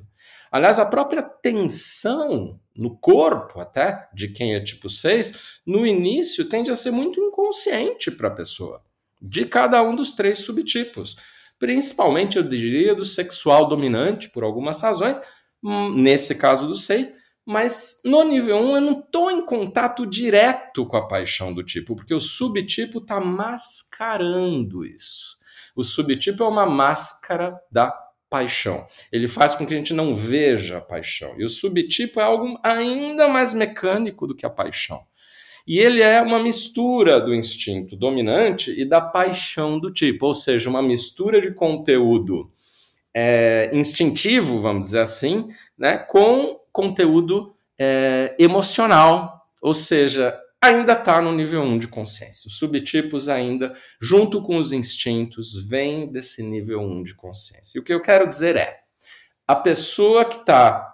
Aliás, 0.52 0.80
a 0.80 0.86
própria 0.86 1.22
tensão 1.22 2.60
no 2.76 2.98
corpo, 2.98 3.60
até, 3.60 4.10
de 4.14 4.30
quem 4.30 4.56
é 4.56 4.60
tipo 4.60 4.90
6, 4.90 5.60
no 5.66 5.86
início 5.86 6.46
tende 6.46 6.72
a 6.72 6.76
ser 6.76 6.92
muito 6.92 7.20
inconsciente 7.22 8.10
para 8.10 8.30
a 8.30 8.36
pessoa, 8.36 8.82
de 9.22 9.46
cada 9.46 9.82
um 9.84 9.96
dos 9.96 10.14
três 10.14 10.40
subtipos. 10.40 11.18
Principalmente, 11.60 12.38
eu 12.38 12.44
diria, 12.44 12.96
do 12.96 13.06
sexual 13.06 13.68
dominante, 13.68 14.30
por 14.30 14.44
algumas 14.44 14.80
razões, 14.80 15.22
hum, 15.62 15.94
nesse 15.94 16.36
caso 16.36 16.66
do 16.66 16.74
6, 16.74 17.14
mas 17.50 18.02
no 18.06 18.24
nível 18.24 18.58
1 18.58 18.76
eu 18.76 18.82
não 18.82 19.00
estou 19.00 19.32
em 19.32 19.44
contato 19.44 20.06
direto 20.06 20.86
com 20.86 20.96
a 20.96 21.08
paixão 21.08 21.52
do 21.52 21.64
tipo, 21.64 21.96
porque 21.96 22.14
o 22.14 22.20
subtipo 22.20 23.00
está 23.00 23.20
mascarando 23.20 24.86
isso. 24.86 25.36
O 25.76 25.84
subtipo 25.84 26.44
é 26.44 26.48
uma 26.48 26.68
máscara 26.68 27.60
da 27.72 27.92
paixão. 28.30 28.86
Ele 29.12 29.28
faz 29.28 29.56
com 29.56 29.66
que 29.66 29.74
a 29.74 29.78
gente 29.78 29.96
não 29.96 30.16
veja 30.16 30.78
a 30.78 30.82
paixão. 30.82 31.34
E 31.40 31.44
o 31.44 31.50
subtipo 31.50 32.20
é 32.20 32.24
algo 32.24 32.60
ainda 32.62 33.28
mais 33.28 33.52
mecânico 33.52 34.28
do 34.28 34.36
que 34.36 34.46
a 34.46 34.50
paixão. 34.52 35.02
E 35.66 35.80
ele 35.80 36.04
é 36.04 36.22
uma 36.22 36.38
mistura 36.38 37.20
do 37.20 37.34
instinto 37.34 37.96
dominante 37.96 38.80
e 38.80 38.86
da 38.86 39.02
paixão 39.02 39.80
do 39.80 39.92
tipo, 39.92 40.28
ou 40.28 40.36
seja, 40.36 40.70
uma 40.70 40.84
mistura 40.84 41.42
de 41.42 41.52
conteúdo 41.52 42.52
é, 43.12 43.72
instintivo, 43.74 44.62
vamos 44.62 44.84
dizer 44.84 45.00
assim, 45.00 45.50
né, 45.76 45.98
com 45.98 46.60
conteúdo 46.80 47.54
é, 47.78 48.34
emocional, 48.40 49.46
ou 49.62 49.74
seja, 49.74 50.34
ainda 50.62 50.94
está 50.94 51.22
no 51.22 51.34
nível 51.34 51.62
1 51.62 51.78
de 51.78 51.90
consciência. 51.90 52.48
Os 52.48 52.58
subtipos 52.58 53.28
ainda, 53.28 53.74
junto 54.02 54.42
com 54.42 54.56
os 54.56 54.72
instintos, 54.72 55.62
vêm 55.68 56.10
desse 56.10 56.42
nível 56.42 56.80
1 56.80 57.04
de 57.04 57.16
consciência. 57.16 57.78
E 57.78 57.82
o 57.82 57.84
que 57.84 57.94
eu 57.94 58.02
quero 58.02 58.26
dizer 58.26 58.56
é, 58.56 58.80
a 59.46 59.58
pessoa 59.58 60.24
que 60.24 60.38
está, 60.38 60.90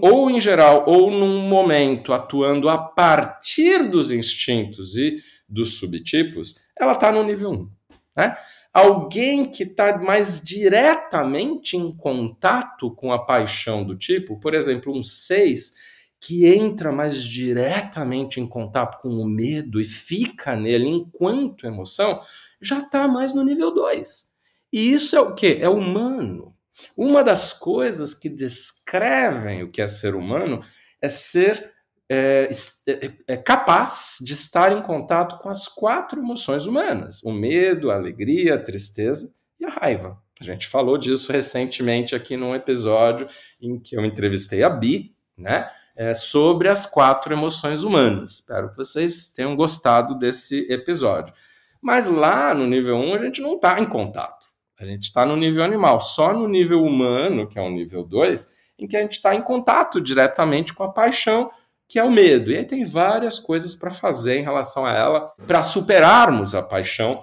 ou 0.00 0.30
em 0.30 0.40
geral, 0.40 0.84
ou 0.86 1.10
num 1.10 1.48
momento, 1.48 2.12
atuando 2.12 2.68
a 2.68 2.78
partir 2.78 3.90
dos 3.90 4.12
instintos 4.12 4.96
e 4.96 5.20
dos 5.48 5.78
subtipos, 5.78 6.54
ela 6.78 6.92
está 6.92 7.10
no 7.10 7.24
nível 7.24 7.50
1. 7.50 7.70
Né? 8.16 8.36
Alguém 8.76 9.46
que 9.46 9.62
está 9.62 9.96
mais 9.96 10.38
diretamente 10.38 11.78
em 11.78 11.90
contato 11.90 12.94
com 12.94 13.10
a 13.10 13.24
paixão 13.24 13.82
do 13.82 13.96
tipo, 13.96 14.38
por 14.38 14.52
exemplo, 14.52 14.94
um 14.94 15.02
6 15.02 15.72
que 16.20 16.46
entra 16.46 16.92
mais 16.92 17.22
diretamente 17.22 18.38
em 18.38 18.44
contato 18.44 19.00
com 19.00 19.08
o 19.08 19.24
medo 19.24 19.80
e 19.80 19.84
fica 19.86 20.54
nele 20.54 20.90
enquanto 20.90 21.66
emoção, 21.66 22.20
já 22.60 22.80
está 22.80 23.08
mais 23.08 23.32
no 23.32 23.42
nível 23.42 23.72
2. 23.72 24.26
E 24.70 24.92
isso 24.92 25.16
é 25.16 25.20
o 25.22 25.34
que? 25.34 25.56
É 25.58 25.70
humano. 25.70 26.54
Uma 26.94 27.24
das 27.24 27.54
coisas 27.54 28.12
que 28.12 28.28
descrevem 28.28 29.62
o 29.62 29.70
que 29.70 29.80
é 29.80 29.88
ser 29.88 30.14
humano 30.14 30.62
é 31.00 31.08
ser 31.08 31.72
é, 32.08 32.48
é, 32.88 33.12
é, 33.26 33.36
capaz 33.36 34.18
de 34.20 34.32
estar 34.32 34.72
em 34.72 34.82
contato 34.82 35.38
com 35.38 35.48
as 35.48 35.66
quatro 35.66 36.20
emoções 36.20 36.66
humanas: 36.66 37.22
o 37.22 37.32
medo, 37.32 37.90
a 37.90 37.94
alegria, 37.94 38.54
a 38.54 38.62
tristeza 38.62 39.34
e 39.58 39.64
a 39.64 39.70
raiva. 39.70 40.18
A 40.40 40.44
gente 40.44 40.68
falou 40.68 40.98
disso 40.98 41.32
recentemente 41.32 42.14
aqui 42.14 42.36
num 42.36 42.54
episódio 42.54 43.26
em 43.60 43.78
que 43.78 43.96
eu 43.96 44.04
entrevistei 44.04 44.62
a 44.62 44.68
Bi, 44.68 45.14
né? 45.36 45.66
é, 45.96 46.12
sobre 46.12 46.68
as 46.68 46.84
quatro 46.84 47.32
emoções 47.32 47.82
humanas. 47.82 48.32
Espero 48.32 48.70
que 48.70 48.76
vocês 48.76 49.32
tenham 49.32 49.56
gostado 49.56 50.16
desse 50.16 50.70
episódio. 50.70 51.32
Mas 51.80 52.06
lá 52.06 52.52
no 52.52 52.66
nível 52.66 52.96
1 52.96 53.14
a 53.14 53.18
gente 53.18 53.40
não 53.40 53.54
está 53.54 53.80
em 53.80 53.86
contato. 53.86 54.48
A 54.78 54.84
gente 54.84 55.04
está 55.04 55.24
no 55.24 55.36
nível 55.36 55.64
animal. 55.64 55.98
Só 55.98 56.34
no 56.34 56.46
nível 56.46 56.82
humano, 56.82 57.48
que 57.48 57.58
é 57.58 57.62
o 57.62 57.70
nível 57.70 58.04
2, 58.04 58.66
em 58.78 58.86
que 58.86 58.96
a 58.96 59.00
gente 59.00 59.12
está 59.12 59.34
em 59.34 59.40
contato 59.40 60.00
diretamente 60.00 60.74
com 60.74 60.84
a 60.84 60.92
paixão, 60.92 61.50
que 61.88 61.98
é 61.98 62.04
o 62.04 62.10
medo. 62.10 62.50
E 62.50 62.56
aí 62.56 62.64
tem 62.64 62.84
várias 62.84 63.38
coisas 63.38 63.74
para 63.74 63.90
fazer 63.90 64.38
em 64.38 64.42
relação 64.42 64.84
a 64.84 64.92
ela, 64.92 65.34
para 65.46 65.62
superarmos 65.62 66.54
a 66.54 66.62
paixão, 66.62 67.22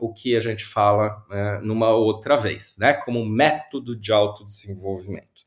o 0.00 0.12
que 0.12 0.36
a 0.36 0.40
gente 0.40 0.64
fala 0.64 1.24
né, 1.30 1.60
numa 1.62 1.90
outra 1.90 2.36
vez, 2.36 2.76
né? 2.78 2.92
Como 2.92 3.24
método 3.24 3.94
de 3.94 4.12
autodesenvolvimento. 4.12 5.42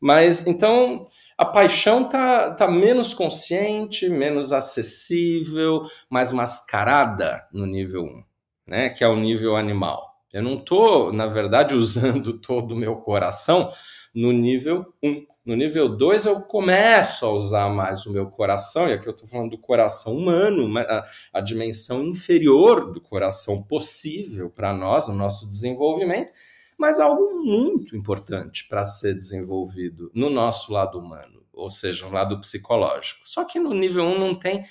Mas 0.00 0.46
então 0.46 1.06
a 1.38 1.44
paixão 1.44 2.08
tá, 2.08 2.54
tá 2.54 2.66
menos 2.66 3.12
consciente, 3.12 4.08
menos 4.08 4.52
acessível, 4.52 5.82
mais 6.08 6.32
mascarada 6.32 7.46
no 7.52 7.66
nível 7.66 8.04
1, 8.04 8.24
né? 8.66 8.90
Que 8.90 9.04
é 9.04 9.08
o 9.08 9.16
nível 9.16 9.54
animal. 9.56 10.16
Eu 10.32 10.42
não 10.42 10.54
estou, 10.54 11.12
na 11.12 11.26
verdade, 11.26 11.74
usando 11.76 12.38
todo 12.38 12.74
o 12.74 12.76
meu 12.76 12.96
coração 12.96 13.72
no 14.14 14.32
nível 14.32 14.86
1. 15.02 15.26
No 15.46 15.54
nível 15.54 15.88
2 15.88 16.26
eu 16.26 16.40
começo 16.42 17.24
a 17.24 17.30
usar 17.30 17.70
mais 17.70 18.04
o 18.04 18.12
meu 18.12 18.26
coração, 18.26 18.88
e 18.88 18.92
aqui 18.92 19.06
eu 19.06 19.12
estou 19.12 19.28
falando 19.28 19.52
do 19.52 19.58
coração 19.58 20.16
humano, 20.16 20.76
a, 20.76 21.04
a 21.32 21.40
dimensão 21.40 22.02
inferior 22.02 22.92
do 22.92 23.00
coração 23.00 23.62
possível 23.62 24.50
para 24.50 24.74
nós, 24.74 25.06
no 25.06 25.14
nosso 25.14 25.48
desenvolvimento 25.48 26.30
mas 26.78 27.00
algo 27.00 27.42
muito 27.42 27.96
importante 27.96 28.66
para 28.68 28.84
ser 28.84 29.14
desenvolvido 29.14 30.10
no 30.14 30.28
nosso 30.28 30.72
lado 30.72 30.98
humano, 30.98 31.42
ou 31.52 31.70
seja, 31.70 32.04
no 32.04 32.12
lado 32.12 32.38
psicológico. 32.40 33.20
Só 33.24 33.44
que 33.44 33.58
no 33.58 33.72
nível 33.72 34.04
1 34.04 34.18
não 34.18 34.34
tem 34.34 34.64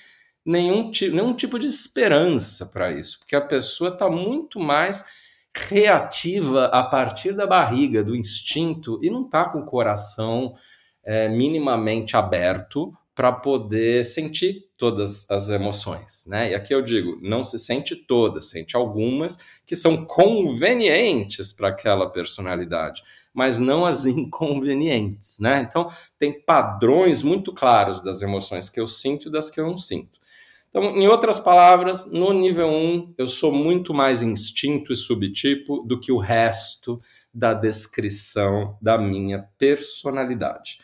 nenhum, 0.44 0.90
nenhum 1.12 1.34
tipo 1.34 1.58
de 1.58 1.66
esperança 1.66 2.66
para 2.66 2.92
isso, 2.92 3.18
porque 3.18 3.34
a 3.34 3.40
pessoa 3.40 3.90
está 3.90 4.08
muito 4.08 4.60
mais 4.60 5.04
reativa 5.68 6.66
a 6.66 6.82
partir 6.82 7.32
da 7.32 7.46
barriga, 7.46 8.04
do 8.04 8.14
instinto, 8.14 9.00
e 9.02 9.10
não 9.10 9.24
está 9.24 9.48
com 9.48 9.60
o 9.60 9.66
coração 9.66 10.54
é, 11.04 11.28
minimamente 11.28 12.16
aberto 12.16 12.92
para 13.14 13.32
poder 13.32 14.04
sentir 14.04 14.66
todas 14.76 15.30
as 15.30 15.48
emoções, 15.48 16.24
né? 16.26 16.50
E 16.50 16.54
aqui 16.54 16.74
eu 16.74 16.82
digo, 16.82 17.18
não 17.22 17.42
se 17.42 17.58
sente 17.58 17.96
todas, 17.96 18.50
sente 18.50 18.76
algumas 18.76 19.38
que 19.64 19.74
são 19.74 20.04
convenientes 20.04 21.50
para 21.50 21.68
aquela 21.68 22.10
personalidade, 22.10 23.02
mas 23.32 23.58
não 23.58 23.86
as 23.86 24.04
inconvenientes, 24.06 25.38
né? 25.40 25.66
Então, 25.66 25.88
tem 26.18 26.42
padrões 26.42 27.22
muito 27.22 27.54
claros 27.54 28.02
das 28.02 28.20
emoções 28.20 28.68
que 28.68 28.78
eu 28.78 28.86
sinto 28.86 29.28
e 29.28 29.32
das 29.32 29.48
que 29.48 29.58
eu 29.58 29.66
não 29.66 29.78
sinto. 29.78 30.15
Então, 30.76 30.94
em 30.94 31.08
outras 31.08 31.38
palavras, 31.40 32.12
no 32.12 32.34
nível 32.34 32.68
1, 32.68 33.14
eu 33.16 33.26
sou 33.26 33.50
muito 33.50 33.94
mais 33.94 34.20
instinto 34.20 34.92
e 34.92 34.96
subtipo 34.96 35.78
do 35.78 35.98
que 35.98 36.12
o 36.12 36.18
resto 36.18 37.00
da 37.32 37.54
descrição 37.54 38.76
da 38.82 38.98
minha 38.98 39.48
personalidade. 39.56 40.76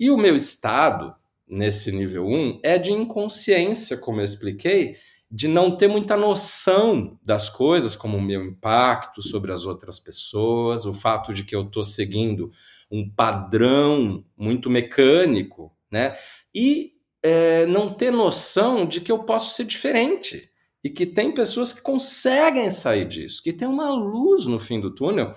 E 0.00 0.10
o 0.10 0.16
meu 0.16 0.34
estado 0.34 1.14
nesse 1.46 1.92
nível 1.92 2.26
1 2.26 2.58
é 2.60 2.76
de 2.76 2.90
inconsciência, 2.90 3.96
como 3.96 4.20
eu 4.20 4.24
expliquei, 4.24 4.96
de 5.30 5.46
não 5.46 5.76
ter 5.76 5.86
muita 5.86 6.16
noção 6.16 7.16
das 7.22 7.48
coisas, 7.48 7.94
como 7.94 8.16
o 8.16 8.22
meu 8.22 8.44
impacto 8.44 9.22
sobre 9.22 9.52
as 9.52 9.64
outras 9.64 10.00
pessoas, 10.00 10.84
o 10.86 10.92
fato 10.92 11.32
de 11.32 11.44
que 11.44 11.54
eu 11.54 11.62
estou 11.62 11.84
seguindo 11.84 12.50
um 12.90 13.08
padrão 13.08 14.24
muito 14.36 14.68
mecânico, 14.68 15.72
né? 15.88 16.16
E 16.52 16.95
é, 17.26 17.66
não 17.66 17.88
ter 17.88 18.12
noção 18.12 18.86
de 18.86 19.00
que 19.00 19.10
eu 19.10 19.18
posso 19.18 19.52
ser 19.52 19.64
diferente 19.64 20.48
e 20.84 20.88
que 20.88 21.04
tem 21.04 21.34
pessoas 21.34 21.72
que 21.72 21.82
conseguem 21.82 22.70
sair 22.70 23.04
disso, 23.04 23.42
que 23.42 23.52
tem 23.52 23.66
uma 23.66 23.90
luz 23.90 24.46
no 24.46 24.60
fim 24.60 24.80
do 24.80 24.94
túnel 24.94 25.34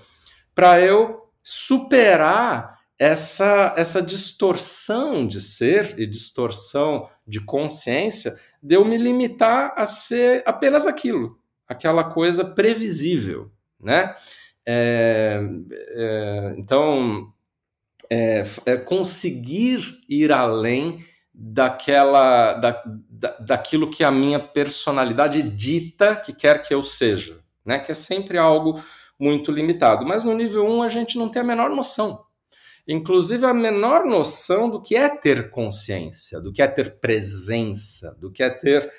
para 0.53 0.79
eu 0.79 1.27
superar 1.41 2.77
essa, 2.99 3.73
essa 3.75 4.03
distorção 4.03 5.25
de 5.25 5.41
ser 5.41 5.99
e 5.99 6.05
distorção 6.05 7.09
de 7.25 7.43
consciência 7.43 8.37
deu 8.61 8.85
me 8.85 8.95
limitar 8.95 9.73
a 9.75 9.87
ser 9.87 10.43
apenas 10.45 10.85
aquilo, 10.85 11.39
aquela 11.67 12.03
coisa 12.03 12.45
previsível, 12.45 13.49
né? 13.79 14.13
É, 14.63 15.41
é, 15.71 16.53
então, 16.55 17.33
é, 18.11 18.43
é 18.67 18.77
conseguir 18.77 20.03
ir 20.07 20.31
além 20.31 21.03
daquela 21.41 22.53
da, 22.53 22.83
da, 22.85 23.37
daquilo 23.39 23.89
que 23.89 24.03
a 24.03 24.11
minha 24.11 24.39
personalidade 24.39 25.41
dita 25.41 26.13
que 26.13 26.33
quer 26.33 26.61
que 26.61 26.73
eu 26.73 26.83
seja, 26.83 27.39
né? 27.65 27.79
Que 27.79 27.93
é 27.93 27.95
sempre 27.95 28.37
algo 28.37 28.83
muito 29.17 29.49
limitado. 29.49 30.05
Mas 30.05 30.25
no 30.25 30.35
nível 30.35 30.67
1 30.67 30.83
a 30.83 30.89
gente 30.89 31.17
não 31.17 31.29
tem 31.29 31.41
a 31.41 31.45
menor 31.45 31.69
noção. 31.69 32.25
Inclusive 32.85 33.45
a 33.45 33.53
menor 33.53 34.05
noção 34.05 34.69
do 34.69 34.81
que 34.81 34.97
é 34.97 35.07
ter 35.07 35.49
consciência, 35.49 36.41
do 36.41 36.51
que 36.51 36.61
é 36.61 36.67
ter 36.67 36.99
presença, 36.99 38.13
do 38.19 38.29
que 38.29 38.43
é 38.43 38.49
ter 38.49 38.91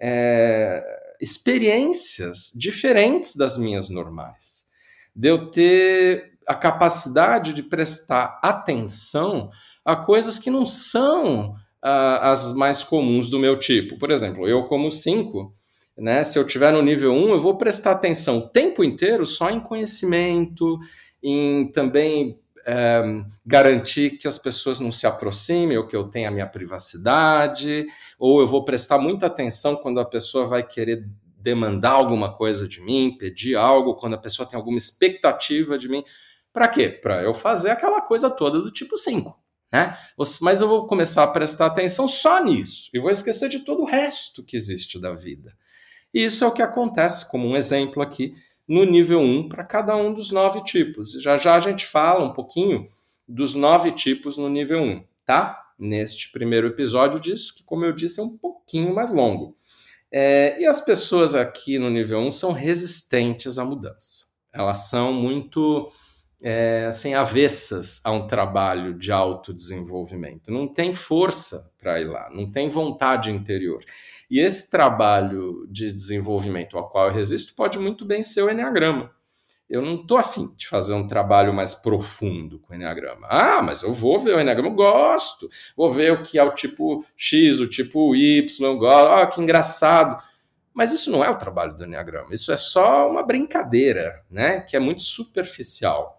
é, 0.00 0.82
experiências 1.20 2.50
diferentes 2.56 3.36
das 3.36 3.56
minhas 3.56 3.88
normais. 3.88 4.66
De 5.14 5.28
eu 5.28 5.48
ter 5.52 6.38
a 6.44 6.56
capacidade 6.56 7.52
de 7.52 7.62
prestar 7.62 8.40
atenção 8.42 9.50
a 9.84 9.94
coisas 9.94 10.38
que 10.38 10.50
não 10.50 10.66
são 10.66 11.54
as 11.84 12.54
mais 12.54 12.82
comuns 12.82 13.28
do 13.28 13.38
meu 13.38 13.58
tipo. 13.58 13.98
Por 13.98 14.10
exemplo, 14.10 14.48
eu 14.48 14.64
como 14.64 14.90
5, 14.90 15.52
né, 15.98 16.24
se 16.24 16.38
eu 16.38 16.46
tiver 16.46 16.72
no 16.72 16.80
nível 16.80 17.12
1, 17.12 17.28
eu 17.30 17.40
vou 17.40 17.58
prestar 17.58 17.92
atenção 17.92 18.38
o 18.38 18.48
tempo 18.48 18.82
inteiro 18.82 19.26
só 19.26 19.50
em 19.50 19.60
conhecimento, 19.60 20.78
em 21.22 21.70
também 21.72 22.38
é, 22.66 23.02
garantir 23.44 24.16
que 24.16 24.26
as 24.26 24.38
pessoas 24.38 24.80
não 24.80 24.90
se 24.90 25.06
aproximem 25.06 25.76
ou 25.76 25.86
que 25.86 25.94
eu 25.94 26.04
tenha 26.04 26.28
a 26.28 26.32
minha 26.32 26.46
privacidade, 26.46 27.84
ou 28.18 28.40
eu 28.40 28.48
vou 28.48 28.64
prestar 28.64 28.98
muita 28.98 29.26
atenção 29.26 29.76
quando 29.76 30.00
a 30.00 30.06
pessoa 30.06 30.46
vai 30.46 30.62
querer 30.62 31.06
demandar 31.38 31.90
alguma 31.90 32.34
coisa 32.34 32.66
de 32.66 32.80
mim, 32.80 33.14
pedir 33.18 33.56
algo, 33.56 33.96
quando 33.96 34.14
a 34.14 34.18
pessoa 34.18 34.48
tem 34.48 34.56
alguma 34.56 34.78
expectativa 34.78 35.76
de 35.76 35.90
mim. 35.90 36.02
Para 36.50 36.68
quê? 36.68 36.88
Para 36.88 37.22
eu 37.22 37.34
fazer 37.34 37.70
aquela 37.70 38.00
coisa 38.00 38.30
toda 38.30 38.58
do 38.58 38.70
tipo 38.70 38.96
5. 38.96 39.43
Né? 39.74 39.98
Mas 40.40 40.60
eu 40.60 40.68
vou 40.68 40.86
começar 40.86 41.24
a 41.24 41.26
prestar 41.26 41.66
atenção 41.66 42.06
só 42.06 42.44
nisso 42.44 42.88
e 42.94 43.00
vou 43.00 43.10
esquecer 43.10 43.48
de 43.48 43.58
todo 43.58 43.82
o 43.82 43.84
resto 43.84 44.44
que 44.44 44.56
existe 44.56 45.00
da 45.00 45.16
vida. 45.16 45.52
E 46.14 46.24
isso 46.24 46.44
é 46.44 46.46
o 46.46 46.52
que 46.52 46.62
acontece, 46.62 47.28
como 47.28 47.48
um 47.48 47.56
exemplo 47.56 48.00
aqui, 48.00 48.36
no 48.68 48.84
nível 48.84 49.18
1 49.18 49.48
para 49.48 49.64
cada 49.64 49.96
um 49.96 50.14
dos 50.14 50.30
nove 50.30 50.62
tipos. 50.62 51.20
Já 51.20 51.36
já 51.36 51.56
a 51.56 51.60
gente 51.60 51.84
fala 51.84 52.24
um 52.24 52.32
pouquinho 52.32 52.86
dos 53.26 53.56
nove 53.56 53.90
tipos 53.90 54.36
no 54.36 54.48
nível 54.48 54.80
1, 54.80 55.04
tá? 55.26 55.60
Neste 55.76 56.30
primeiro 56.30 56.68
episódio 56.68 57.18
disso, 57.18 57.52
que, 57.56 57.64
como 57.64 57.84
eu 57.84 57.92
disse, 57.92 58.20
é 58.20 58.22
um 58.22 58.38
pouquinho 58.38 58.94
mais 58.94 59.10
longo. 59.10 59.56
É, 60.08 60.56
e 60.60 60.66
as 60.66 60.80
pessoas 60.80 61.34
aqui 61.34 61.80
no 61.80 61.90
nível 61.90 62.20
1 62.20 62.30
são 62.30 62.52
resistentes 62.52 63.58
à 63.58 63.64
mudança. 63.64 64.26
Elas 64.52 64.88
são 64.88 65.12
muito 65.12 65.90
é, 66.42 66.86
assim, 66.88 67.14
avessas 67.14 68.00
a 68.04 68.10
um 68.10 68.26
trabalho 68.26 68.94
de 68.94 69.12
autodesenvolvimento. 69.12 70.50
Não 70.50 70.66
tem 70.66 70.92
força 70.92 71.72
para 71.78 72.00
ir 72.00 72.04
lá, 72.04 72.30
não 72.30 72.50
tem 72.50 72.68
vontade 72.68 73.30
interior. 73.30 73.82
E 74.30 74.40
esse 74.40 74.70
trabalho 74.70 75.66
de 75.70 75.92
desenvolvimento 75.92 76.76
ao 76.76 76.88
qual 76.88 77.06
eu 77.06 77.12
resisto 77.12 77.54
pode 77.54 77.78
muito 77.78 78.04
bem 78.04 78.22
ser 78.22 78.42
o 78.42 78.50
Enneagrama. 78.50 79.10
Eu 79.68 79.80
não 79.80 79.94
estou 79.94 80.18
afim 80.18 80.52
de 80.56 80.68
fazer 80.68 80.92
um 80.92 81.06
trabalho 81.06 81.52
mais 81.54 81.74
profundo 81.74 82.58
com 82.58 82.72
o 82.72 82.76
Enneagrama. 82.76 83.26
Ah, 83.30 83.62
mas 83.62 83.82
eu 83.82 83.94
vou 83.94 84.18
ver 84.18 84.36
o 84.36 84.40
Enneagrama, 84.40 84.68
eu 84.68 84.74
gosto. 84.74 85.48
Vou 85.76 85.90
ver 85.90 86.12
o 86.12 86.22
que 86.22 86.38
é 86.38 86.44
o 86.44 86.54
tipo 86.54 87.04
X, 87.16 87.60
o 87.60 87.68
tipo 87.68 88.14
Y, 88.14 88.68
eu 88.68 88.76
gosto. 88.76 89.08
Ah, 89.08 89.26
que 89.26 89.40
engraçado. 89.40 90.22
Mas 90.74 90.92
isso 90.92 91.10
não 91.10 91.24
é 91.24 91.30
o 91.30 91.38
trabalho 91.38 91.76
do 91.76 91.84
Enneagrama. 91.84 92.34
Isso 92.34 92.52
é 92.52 92.56
só 92.56 93.08
uma 93.08 93.22
brincadeira, 93.22 94.22
né? 94.30 94.60
Que 94.60 94.76
é 94.76 94.80
muito 94.80 95.02
superficial 95.02 96.18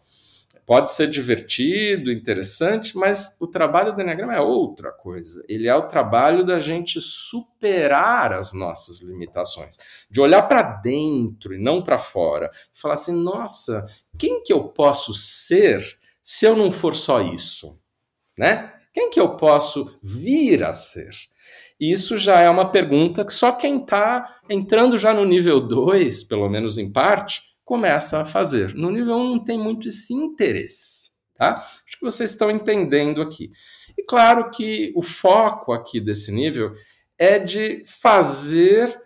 pode 0.66 0.92
ser 0.92 1.08
divertido, 1.10 2.12
interessante, 2.12 2.98
mas 2.98 3.38
o 3.40 3.48
trabalho 3.48 3.94
do 3.94 4.02
Enneagrama 4.02 4.34
é 4.34 4.42
outra 4.42 4.92
coisa. 4.92 5.44
Ele 5.48 5.68
é 5.68 5.76
o 5.76 5.88
trabalho 5.88 6.44
da 6.44 6.60
gente 6.60 7.00
superar 7.00 8.34
as 8.34 8.52
nossas 8.52 9.00
limitações, 9.02 9.78
de 10.10 10.20
olhar 10.20 10.42
para 10.44 10.64
dentro 10.64 11.54
e 11.54 11.60
não 11.60 11.84
para 11.84 12.00
fora, 12.00 12.50
falar 12.74 12.96
assim: 12.96 13.16
nossa, 13.16 13.86
quem 14.18 14.42
que 14.44 14.52
eu 14.52 14.70
posso 14.70 15.14
ser 15.14 15.82
se 16.22 16.46
eu 16.46 16.56
não 16.56 16.72
for 16.72 16.96
só 16.96 17.22
isso? 17.22 17.80
Né? 18.38 18.74
Quem 18.94 19.10
que 19.10 19.20
eu 19.20 19.36
posso 19.38 19.98
vir 20.02 20.64
a 20.64 20.74
ser? 20.74 21.12
Isso 21.80 22.18
já 22.18 22.40
é 22.40 22.50
uma 22.50 22.72
pergunta 22.72 23.26
que 23.26 23.34
só 23.34 23.52
quem 23.52 23.82
está 23.82 24.40
entrando 24.50 24.98
já 24.98 25.14
no 25.14 25.26
nível 25.26 25.60
2, 25.60 26.24
pelo 26.24 26.50
menos 26.50 26.78
em 26.78 26.92
parte, 26.92 27.55
começa 27.66 28.22
a 28.22 28.26
fazer. 28.26 28.76
No 28.76 28.92
nível 28.92 29.18
1 29.18 29.30
não 29.32 29.44
tem 29.44 29.58
muito 29.58 29.90
esse 29.90 30.14
interesse, 30.14 31.12
tá? 31.34 31.54
Acho 31.54 31.98
que 32.00 32.06
vocês 32.06 32.32
estão 32.32 32.52
entendendo 32.52 33.22
aqui. 33.22 33.52
E 33.98 34.04
claro 34.04 34.52
que 34.52 34.94
o 34.96 35.02
foco 35.02 35.74
aqui 35.74 36.00
desse 36.00 36.32
nível 36.32 36.74
é 37.18 37.40
de 37.40 37.84
fazer 37.86 39.02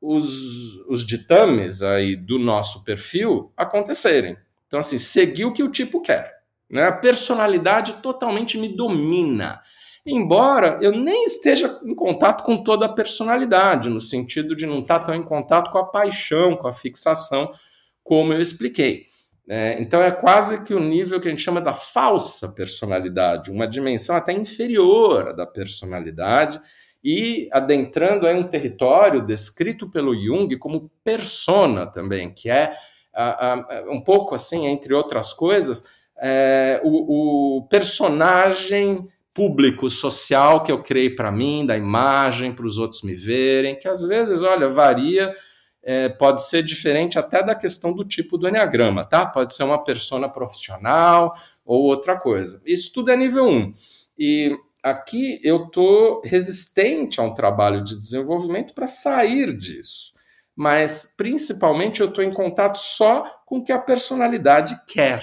os, 0.00 0.76
os 0.88 1.04
ditames 1.04 1.82
aí 1.82 2.14
do 2.14 2.38
nosso 2.38 2.84
perfil 2.84 3.52
acontecerem. 3.56 4.36
Então, 4.66 4.78
assim, 4.78 4.98
seguir 4.98 5.44
o 5.44 5.52
que 5.52 5.62
o 5.62 5.70
tipo 5.70 6.00
quer. 6.00 6.36
Né? 6.70 6.84
A 6.84 6.92
personalidade 6.92 7.94
totalmente 7.94 8.58
me 8.58 8.68
domina. 8.68 9.60
Embora 10.04 10.78
eu 10.80 10.92
nem 10.92 11.24
esteja 11.24 11.80
em 11.84 11.94
contato 11.94 12.44
com 12.44 12.62
toda 12.62 12.86
a 12.86 12.92
personalidade, 12.92 13.88
no 13.88 14.00
sentido 14.00 14.54
de 14.54 14.64
não 14.64 14.80
estar 14.80 15.00
tão 15.00 15.14
em 15.14 15.24
contato 15.24 15.72
com 15.72 15.78
a 15.78 15.86
paixão, 15.86 16.56
com 16.56 16.68
a 16.68 16.72
fixação 16.72 17.52
como 18.06 18.32
eu 18.32 18.40
expliquei. 18.40 19.06
É, 19.48 19.76
então 19.80 20.02
é 20.02 20.10
quase 20.10 20.64
que 20.64 20.72
o 20.74 20.80
nível 20.80 21.20
que 21.20 21.28
a 21.28 21.30
gente 21.30 21.42
chama 21.42 21.60
da 21.60 21.74
falsa 21.74 22.52
personalidade, 22.54 23.50
uma 23.50 23.66
dimensão 23.66 24.16
até 24.16 24.32
inferior 24.32 25.34
da 25.34 25.46
personalidade, 25.46 26.60
e 27.04 27.48
adentrando 27.52 28.26
aí 28.26 28.34
um 28.34 28.42
território 28.42 29.24
descrito 29.24 29.88
pelo 29.88 30.16
Jung 30.16 30.56
como 30.58 30.90
persona 31.04 31.86
também, 31.86 32.32
que 32.32 32.50
é 32.50 32.72
a, 33.14 33.52
a, 33.52 33.84
um 33.90 34.00
pouco 34.02 34.34
assim, 34.34 34.66
entre 34.66 34.92
outras 34.92 35.32
coisas, 35.32 35.84
é, 36.20 36.80
o, 36.82 37.58
o 37.58 37.68
personagem 37.68 39.06
público 39.32 39.88
social 39.90 40.62
que 40.62 40.72
eu 40.72 40.82
criei 40.82 41.10
para 41.10 41.30
mim, 41.30 41.66
da 41.66 41.76
imagem 41.76 42.52
para 42.52 42.66
os 42.66 42.78
outros 42.78 43.02
me 43.02 43.14
verem, 43.14 43.78
que 43.78 43.86
às 43.86 44.02
vezes, 44.02 44.42
olha, 44.42 44.68
varia 44.68 45.32
é, 45.88 46.08
pode 46.08 46.44
ser 46.44 46.64
diferente 46.64 47.16
até 47.16 47.44
da 47.44 47.54
questão 47.54 47.92
do 47.92 48.04
tipo 48.04 48.36
do 48.36 48.48
Enneagrama, 48.48 49.04
tá? 49.04 49.24
Pode 49.24 49.54
ser 49.54 49.62
uma 49.62 49.84
persona 49.84 50.28
profissional 50.28 51.36
ou 51.64 51.84
outra 51.84 52.18
coisa. 52.18 52.60
Isso 52.66 52.92
tudo 52.92 53.12
é 53.12 53.16
nível 53.16 53.44
1. 53.44 53.72
E 54.18 54.58
aqui 54.82 55.40
eu 55.44 55.66
estou 55.66 56.22
resistente 56.24 57.20
a 57.20 57.22
um 57.22 57.32
trabalho 57.32 57.84
de 57.84 57.96
desenvolvimento 57.96 58.74
para 58.74 58.88
sair 58.88 59.56
disso. 59.56 60.12
Mas, 60.56 61.14
principalmente, 61.16 62.00
eu 62.00 62.08
estou 62.08 62.24
em 62.24 62.32
contato 62.32 62.78
só 62.78 63.24
com 63.46 63.58
o 63.58 63.64
que 63.64 63.70
a 63.70 63.78
personalidade 63.78 64.74
quer. 64.88 65.22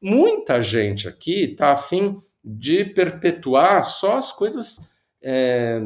Muita 0.00 0.62
gente 0.62 1.06
aqui 1.06 1.50
está 1.50 1.72
afim 1.72 2.16
de 2.42 2.82
perpetuar 2.86 3.84
só 3.84 4.16
as 4.16 4.32
coisas 4.32 4.90
é, 5.22 5.80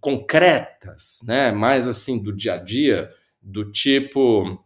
concretas, 0.00 1.20
né? 1.26 1.52
mais 1.52 1.86
assim 1.86 2.22
do 2.22 2.32
dia 2.32 2.54
a 2.54 2.56
dia, 2.56 3.10
do 3.40 3.70
tipo 3.70 4.62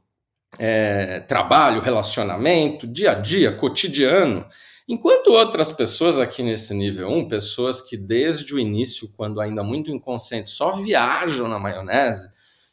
é, 0.59 1.21
trabalho, 1.21 1.81
relacionamento, 1.81 2.87
dia 2.87 3.13
a 3.13 3.15
dia, 3.15 3.53
cotidiano. 3.53 4.47
Enquanto 4.87 5.29
outras 5.29 5.73
pessoas 5.73 6.19
aqui 6.19 6.43
nesse 6.43 6.75
nível 6.75 7.09
1, 7.09 7.29
pessoas 7.29 7.81
que 7.81 7.97
desde 7.97 8.55
o 8.55 8.59
início, 8.59 9.11
quando 9.17 9.41
ainda 9.41 9.63
muito 9.63 9.91
inconscientes, 9.91 10.53
só 10.53 10.73
viajam 10.73 11.49
na 11.49 11.59
maionese 11.59 12.29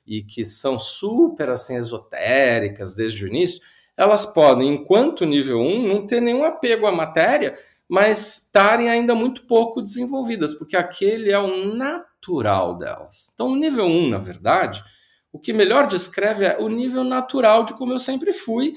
e 0.06 0.22
que 0.22 0.44
são 0.44 0.78
super 0.78 1.50
assim 1.50 1.76
esotéricas 1.76 2.96
desde 2.96 3.24
o 3.24 3.28
início, 3.28 3.62
elas 3.96 4.26
podem, 4.26 4.74
enquanto 4.74 5.26
nível 5.26 5.60
1, 5.60 5.88
não 5.88 6.06
ter 6.06 6.22
nenhum 6.22 6.44
apego 6.44 6.86
à 6.86 6.92
matéria, 6.92 7.58
mas 7.88 8.46
estarem 8.46 8.90
ainda 8.90 9.14
muito 9.14 9.46
pouco 9.46 9.82
desenvolvidas, 9.82 10.54
porque 10.54 10.76
aquele 10.76 11.32
é 11.32 11.40
o 11.40 11.76
natural 11.76 12.78
delas. 12.78 13.32
Então, 13.34 13.50
o 13.50 13.56
nível 13.56 13.86
1, 13.86 14.10
na 14.10 14.18
verdade, 14.18 14.84
o 15.32 15.40
que 15.40 15.54
melhor 15.54 15.88
descreve 15.88 16.46
é 16.46 16.58
o 16.58 16.68
nível 16.68 17.04
natural 17.04 17.64
de 17.64 17.74
como 17.74 17.94
eu 17.94 18.00
sempre 18.00 18.34
fui, 18.34 18.74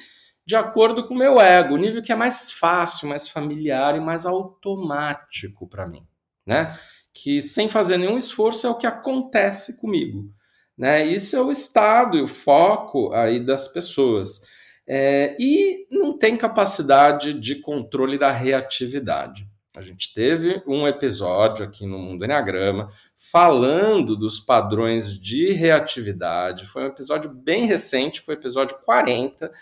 de 0.47 0.55
acordo 0.55 1.07
com 1.07 1.15
o 1.15 1.19
meu 1.19 1.41
ego, 1.41 1.75
o 1.75 1.79
nível 1.79 2.03
que 2.03 2.13
é 2.13 2.15
mais 2.15 2.53
fácil, 2.53 3.09
mais 3.09 3.29
familiar 3.29 3.97
e 3.97 4.01
mais 4.01 4.27
automático 4.27 5.67
para 5.67 5.87
mim, 5.87 6.07
né? 6.47 6.79
Que 7.13 7.41
sem 7.41 7.69
fazer 7.69 7.97
nenhum 7.97 8.19
esforço 8.19 8.67
é 8.67 8.71
o 8.71 8.77
que 8.77 8.87
acontece 8.87 9.81
comigo, 9.81 10.31
né? 10.77 11.05
Isso 11.05 11.35
é 11.35 11.41
o 11.41 11.51
estado 11.51 12.17
e 12.17 12.23
o 12.23 12.29
foco 12.29 13.13
aí 13.13 13.41
das 13.41 13.69
pessoas. 13.69 14.43
É, 14.87 15.35
e 15.41 15.87
não 15.91 16.19
tem 16.19 16.37
capacidade 16.37 17.33
de 17.33 17.57
controle 17.57 18.19
da 18.19 18.31
reatividade. 18.31 19.49
A 19.77 19.81
gente 19.81 20.15
teve 20.15 20.63
um 20.69 20.87
episódio 20.87 21.65
aqui 21.65 21.85
no 21.85 21.99
Mundo 21.99 22.25
Enneagrama 22.25 22.91
falando 23.17 24.15
dos 24.15 24.39
padrões 24.39 25.19
de 25.19 25.51
reatividade. 25.51 26.65
Foi 26.65 26.85
um 26.85 26.87
episódio 26.87 27.35
bem 27.35 27.67
recente, 27.67 28.21
foi 28.21 28.37
o 28.37 28.39
episódio 28.39 28.79
40, 28.85 29.53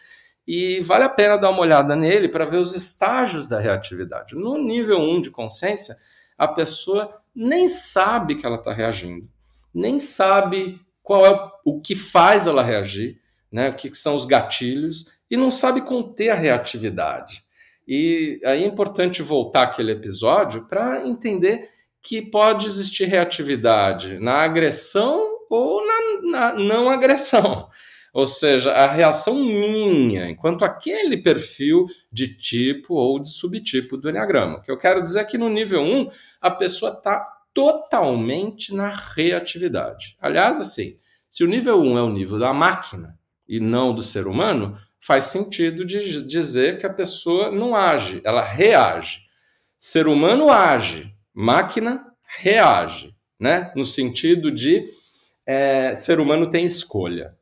e 0.46 0.80
vale 0.80 1.04
a 1.04 1.08
pena 1.08 1.38
dar 1.38 1.48
uma 1.48 1.62
olhada 1.62 1.96
nele 1.96 2.28
para 2.28 2.44
ver 2.44 2.58
os 2.58 2.74
estágios 2.74 3.48
da 3.48 3.58
reatividade. 3.58 4.34
No 4.34 4.58
nível 4.58 4.98
1 4.98 5.22
de 5.22 5.30
consciência, 5.30 5.96
a 6.36 6.46
pessoa 6.46 7.22
nem 7.34 7.66
sabe 7.66 8.34
que 8.34 8.44
ela 8.44 8.56
está 8.56 8.70
reagindo, 8.70 9.26
nem 9.72 9.98
sabe 9.98 10.78
qual 11.02 11.24
é 11.24 11.50
o 11.64 11.80
que 11.80 11.96
faz 11.96 12.46
ela 12.46 12.62
reagir, 12.62 13.18
né? 13.50 13.70
o 13.70 13.74
que 13.76 13.94
são 13.94 14.14
os 14.14 14.26
gatilhos, 14.26 15.10
e 15.30 15.38
não 15.38 15.50
sabe 15.50 15.80
conter 15.80 16.28
a 16.28 16.34
reatividade. 16.34 17.42
E 17.86 18.40
aí 18.44 18.62
é 18.62 18.66
importante 18.66 19.22
voltar 19.22 19.62
aquele 19.62 19.92
episódio 19.92 20.66
para 20.66 21.06
entender 21.06 21.68
que 22.02 22.20
pode 22.22 22.66
existir 22.66 23.04
reatividade 23.04 24.18
na 24.18 24.36
agressão 24.36 25.38
ou 25.48 25.86
na, 25.86 26.30
na 26.30 26.52
não 26.54 26.90
agressão. 26.90 27.68
Ou 28.14 28.26
seja, 28.26 28.72
a 28.72 28.92
reação 28.92 29.36
minha, 29.42 30.28
enquanto 30.28 30.66
aquele 30.66 31.22
perfil 31.22 31.86
de 32.12 32.36
tipo 32.36 32.92
ou 32.92 33.18
de 33.18 33.30
subtipo 33.30 33.96
do 33.96 34.10
Enneagrama. 34.10 34.58
O 34.58 34.60
que 34.60 34.70
eu 34.70 34.76
quero 34.76 35.00
dizer 35.00 35.20
é 35.20 35.24
que 35.24 35.38
no 35.38 35.48
nível 35.48 35.80
1, 35.80 36.10
a 36.38 36.50
pessoa 36.50 36.92
está 36.92 37.26
totalmente 37.54 38.74
na 38.74 38.90
reatividade. 38.90 40.16
Aliás, 40.20 40.60
assim, 40.60 40.98
se 41.30 41.42
o 41.42 41.46
nível 41.46 41.80
1 41.80 41.98
é 41.98 42.02
o 42.02 42.10
nível 42.10 42.38
da 42.38 42.52
máquina 42.52 43.18
e 43.48 43.58
não 43.58 43.94
do 43.94 44.02
ser 44.02 44.26
humano, 44.26 44.78
faz 45.04 45.24
sentido 45.24 45.84
de 45.84 46.22
dizer 46.22 46.78
que 46.78 46.86
a 46.86 46.92
pessoa 46.92 47.50
não 47.50 47.76
age, 47.76 48.22
ela 48.24 48.42
reage. 48.42 49.22
Ser 49.78 50.06
humano 50.06 50.50
age, 50.50 51.12
máquina 51.34 52.06
reage, 52.40 53.14
né? 53.38 53.70
No 53.76 53.84
sentido 53.84 54.50
de 54.50 54.86
é, 55.44 55.94
ser 55.94 56.20
humano 56.20 56.48
tem 56.48 56.64
escolha 56.64 57.36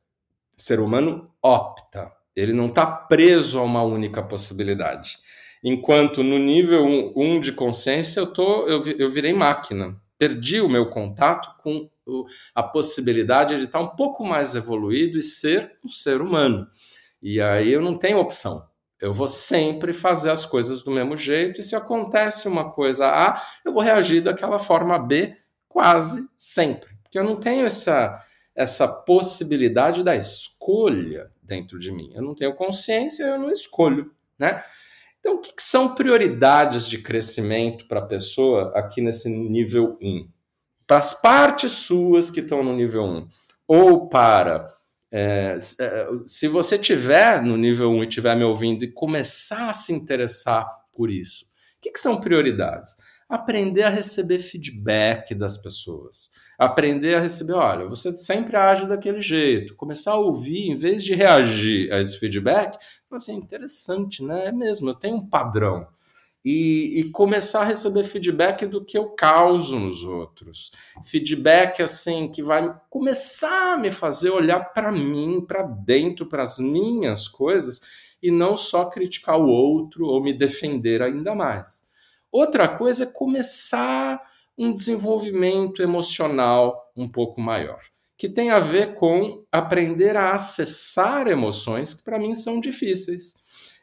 ser 0.60 0.78
humano 0.78 1.30
opta, 1.42 2.12
ele 2.36 2.52
não 2.52 2.66
está 2.66 2.86
preso 2.86 3.58
a 3.58 3.62
uma 3.62 3.82
única 3.82 4.22
possibilidade. 4.22 5.18
Enquanto 5.64 6.22
no 6.22 6.38
nível 6.38 6.84
1 6.84 6.88
um, 6.88 7.12
um 7.16 7.40
de 7.40 7.52
consciência 7.52 8.20
eu, 8.20 8.26
tô, 8.26 8.66
eu, 8.66 8.84
eu 8.86 9.10
virei 9.10 9.32
máquina, 9.32 10.00
perdi 10.18 10.60
o 10.60 10.68
meu 10.68 10.88
contato 10.90 11.56
com 11.62 11.88
o, 12.06 12.26
a 12.54 12.62
possibilidade 12.62 13.56
de 13.56 13.64
estar 13.64 13.78
tá 13.78 13.84
um 13.84 13.96
pouco 13.96 14.24
mais 14.24 14.54
evoluído 14.54 15.18
e 15.18 15.22
ser 15.22 15.72
um 15.84 15.88
ser 15.88 16.20
humano. 16.20 16.66
E 17.22 17.40
aí 17.40 17.72
eu 17.72 17.80
não 17.80 17.96
tenho 17.96 18.18
opção. 18.18 18.62
Eu 19.00 19.12
vou 19.12 19.28
sempre 19.28 19.92
fazer 19.92 20.30
as 20.30 20.44
coisas 20.44 20.82
do 20.82 20.90
mesmo 20.90 21.16
jeito, 21.16 21.60
e 21.60 21.64
se 21.64 21.74
acontece 21.74 22.46
uma 22.46 22.70
coisa 22.70 23.06
A, 23.06 23.42
eu 23.64 23.72
vou 23.72 23.82
reagir 23.82 24.22
daquela 24.22 24.58
forma 24.58 24.98
B 24.98 25.36
quase 25.68 26.28
sempre. 26.36 26.90
Porque 27.02 27.18
eu 27.18 27.24
não 27.24 27.40
tenho 27.40 27.64
essa, 27.64 28.22
essa 28.54 28.86
possibilidade 28.86 30.02
da 30.02 30.14
escolha 30.14 31.30
dentro 31.42 31.78
de 31.78 31.90
mim. 31.90 32.10
Eu 32.14 32.22
não 32.22 32.34
tenho 32.34 32.54
consciência, 32.54 33.24
eu 33.24 33.38
não 33.38 33.50
escolho, 33.50 34.12
né? 34.38 34.62
Então, 35.18 35.34
o 35.34 35.38
que, 35.38 35.54
que 35.54 35.62
são 35.62 35.94
prioridades 35.94 36.88
de 36.88 36.98
crescimento 36.98 37.86
para 37.86 38.00
a 38.00 38.06
pessoa 38.06 38.72
aqui 38.74 39.00
nesse 39.00 39.28
nível 39.28 39.98
1? 40.00 40.28
Para 40.86 40.98
as 40.98 41.14
partes 41.14 41.72
suas 41.72 42.30
que 42.30 42.40
estão 42.40 42.62
no 42.62 42.74
nível 42.74 43.04
1, 43.04 43.28
ou 43.68 44.08
para. 44.08 44.66
É, 45.12 45.58
é, 45.80 46.08
se 46.26 46.46
você 46.46 46.78
tiver 46.78 47.42
no 47.42 47.56
nível 47.56 47.90
1 47.90 48.04
e 48.04 48.08
estiver 48.08 48.36
me 48.36 48.44
ouvindo 48.44 48.84
e 48.84 48.92
começar 48.92 49.70
a 49.70 49.74
se 49.74 49.92
interessar 49.92 50.66
por 50.92 51.10
isso, 51.10 51.44
o 51.44 51.80
que, 51.80 51.90
que 51.90 52.00
são 52.00 52.20
prioridades? 52.20 52.96
Aprender 53.28 53.84
a 53.84 53.88
receber 53.88 54.38
feedback 54.38 55.34
das 55.34 55.56
pessoas 55.56 56.30
aprender 56.60 57.14
a 57.14 57.20
receber, 57.20 57.54
olha, 57.54 57.88
você 57.88 58.12
sempre 58.12 58.54
age 58.54 58.86
daquele 58.86 59.18
jeito, 59.18 59.74
começar 59.74 60.12
a 60.12 60.18
ouvir, 60.18 60.70
em 60.70 60.76
vez 60.76 61.02
de 61.02 61.14
reagir 61.14 61.90
a 61.90 61.98
esse 61.98 62.18
feedback, 62.18 62.76
assim, 63.10 63.36
interessante, 63.36 64.22
né? 64.22 64.48
É 64.48 64.52
mesmo, 64.52 64.90
eu 64.90 64.94
tenho 64.94 65.16
um 65.16 65.26
padrão. 65.26 65.88
E, 66.42 67.00
e, 67.00 67.10
começar 67.10 67.60
a 67.60 67.64
receber 67.64 68.02
feedback 68.04 68.64
do 68.64 68.82
que 68.82 68.96
eu 68.96 69.10
causo 69.10 69.78
nos 69.78 70.02
outros. 70.02 70.72
Feedback 71.04 71.82
assim 71.82 72.30
que 72.30 72.42
vai 72.42 72.74
começar 72.88 73.74
a 73.74 73.76
me 73.76 73.90
fazer 73.90 74.30
olhar 74.30 74.72
para 74.72 74.90
mim, 74.90 75.44
para 75.46 75.62
dentro, 75.62 76.24
para 76.24 76.42
as 76.42 76.58
minhas 76.58 77.28
coisas 77.28 77.82
e 78.22 78.30
não 78.30 78.56
só 78.56 78.86
criticar 78.86 79.38
o 79.38 79.48
outro 79.48 80.06
ou 80.06 80.22
me 80.22 80.32
defender 80.32 81.02
ainda 81.02 81.34
mais. 81.34 81.88
Outra 82.30 82.68
coisa 82.68 83.04
é 83.04 83.06
começar 83.06 84.20
um 84.56 84.72
desenvolvimento 84.72 85.82
emocional 85.82 86.92
um 86.96 87.08
pouco 87.08 87.40
maior, 87.40 87.80
que 88.16 88.28
tem 88.28 88.50
a 88.50 88.58
ver 88.58 88.94
com 88.94 89.42
aprender 89.50 90.16
a 90.16 90.32
acessar 90.32 91.26
emoções 91.26 91.94
que 91.94 92.04
para 92.04 92.18
mim 92.18 92.34
são 92.34 92.60
difíceis. 92.60 93.34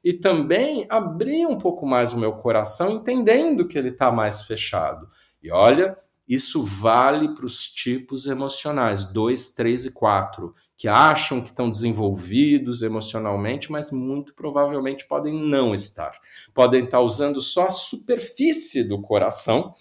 E 0.03 0.13
também 0.13 0.85
abrir 0.89 1.45
um 1.45 1.57
pouco 1.57 1.85
mais 1.85 2.13
o 2.13 2.19
meu 2.19 2.33
coração, 2.33 2.91
entendendo 2.91 3.67
que 3.67 3.77
ele 3.77 3.89
está 3.89 4.11
mais 4.11 4.43
fechado. 4.43 5.07
E 5.41 5.51
olha, 5.51 5.97
isso 6.27 6.63
vale 6.63 7.33
para 7.33 7.45
os 7.45 7.67
tipos 7.67 8.27
emocionais 8.27 9.05
2, 9.11 9.51
3 9.51 9.85
e 9.85 9.91
4, 9.91 10.53
que 10.77 10.87
acham 10.87 11.41
que 11.41 11.49
estão 11.49 11.69
desenvolvidos 11.69 12.81
emocionalmente, 12.81 13.71
mas 13.71 13.91
muito 13.91 14.33
provavelmente 14.35 15.07
podem 15.07 15.33
não 15.33 15.73
estar. 15.73 16.13
Podem 16.53 16.83
estar 16.83 17.01
usando 17.01 17.41
só 17.41 17.65
a 17.65 17.71
superfície 17.71 18.83
do 18.83 19.01
coração 19.01 19.73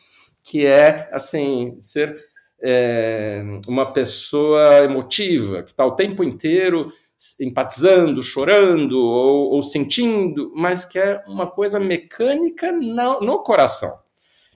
que 0.47 0.65
é 0.65 1.09
assim 1.13 1.77
ser 1.81 2.17
é, 2.63 3.43
uma 3.67 3.93
pessoa 3.93 4.79
emotiva 4.85 5.63
que 5.65 5.73
está 5.73 5.85
o 5.85 5.97
tempo 5.97 6.23
inteiro 6.23 6.93
empatizando, 7.41 8.23
chorando 8.23 8.99
ou, 8.99 9.55
ou, 9.55 9.63
sentindo, 9.63 10.53
mas 10.55 10.85
que 10.85 10.99
é 10.99 11.23
uma 11.27 11.51
coisa 11.51 11.81
mecânica 11.81 12.71
no, 12.71 13.21
no 13.21 13.43
coração. 13.43 13.91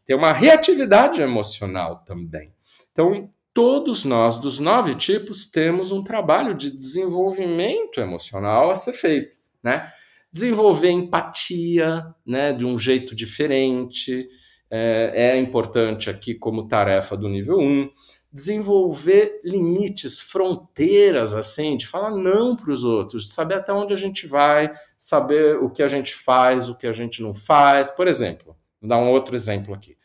Tem 0.04 0.16
uma 0.16 0.32
reatividade 0.32 1.22
emocional 1.22 2.04
também. 2.04 2.52
Então, 2.92 3.30
todos 3.54 4.04
nós, 4.04 4.38
dos 4.38 4.58
nove 4.58 4.94
tipos, 4.94 5.50
temos 5.50 5.90
um 5.92 6.02
trabalho 6.02 6.54
de 6.54 6.70
desenvolvimento 6.70 8.00
emocional 8.00 8.70
a 8.70 8.74
ser 8.74 8.92
feito, 8.92 9.36
né? 9.62 9.90
Desenvolver 10.32 10.90
empatia, 10.90 12.04
né, 12.24 12.52
de 12.52 12.64
um 12.64 12.78
jeito 12.78 13.16
diferente, 13.16 14.28
é, 14.70 15.32
é 15.32 15.36
importante 15.36 16.08
aqui 16.08 16.34
como 16.34 16.68
tarefa 16.68 17.16
do 17.16 17.28
nível 17.28 17.58
1, 17.58 17.90
desenvolver 18.32 19.40
limites, 19.44 20.20
fronteiras, 20.20 21.34
assim, 21.34 21.76
de 21.76 21.86
falar 21.86 22.10
não 22.10 22.54
para 22.54 22.70
os 22.70 22.84
outros, 22.84 23.24
de 23.24 23.32
saber 23.32 23.54
até 23.54 23.72
onde 23.72 23.92
a 23.92 23.96
gente 23.96 24.26
vai, 24.26 24.72
saber 24.98 25.56
o 25.56 25.68
que 25.68 25.82
a 25.82 25.88
gente 25.88 26.14
faz, 26.14 26.68
o 26.68 26.76
que 26.76 26.86
a 26.86 26.92
gente 26.92 27.22
não 27.22 27.34
faz. 27.34 27.90
Por 27.90 28.06
exemplo, 28.06 28.56
vou 28.80 28.88
dar 28.88 28.98
um 28.98 29.10
outro 29.10 29.34
exemplo 29.34 29.74
aqui. 29.74 29.96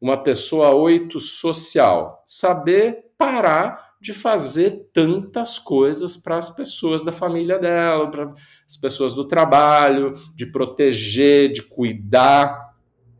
Uma 0.00 0.22
pessoa 0.22 0.74
oito 0.74 1.18
social, 1.18 2.22
saber 2.24 3.12
parar 3.16 3.92
de 4.00 4.12
fazer 4.12 4.90
tantas 4.92 5.60
coisas 5.60 6.16
para 6.16 6.36
as 6.36 6.50
pessoas 6.50 7.04
da 7.04 7.12
família 7.12 7.56
dela, 7.56 8.10
para 8.10 8.34
as 8.66 8.76
pessoas 8.76 9.14
do 9.14 9.28
trabalho, 9.28 10.14
de 10.34 10.46
proteger, 10.46 11.52
de 11.52 11.62
cuidar, 11.62 12.74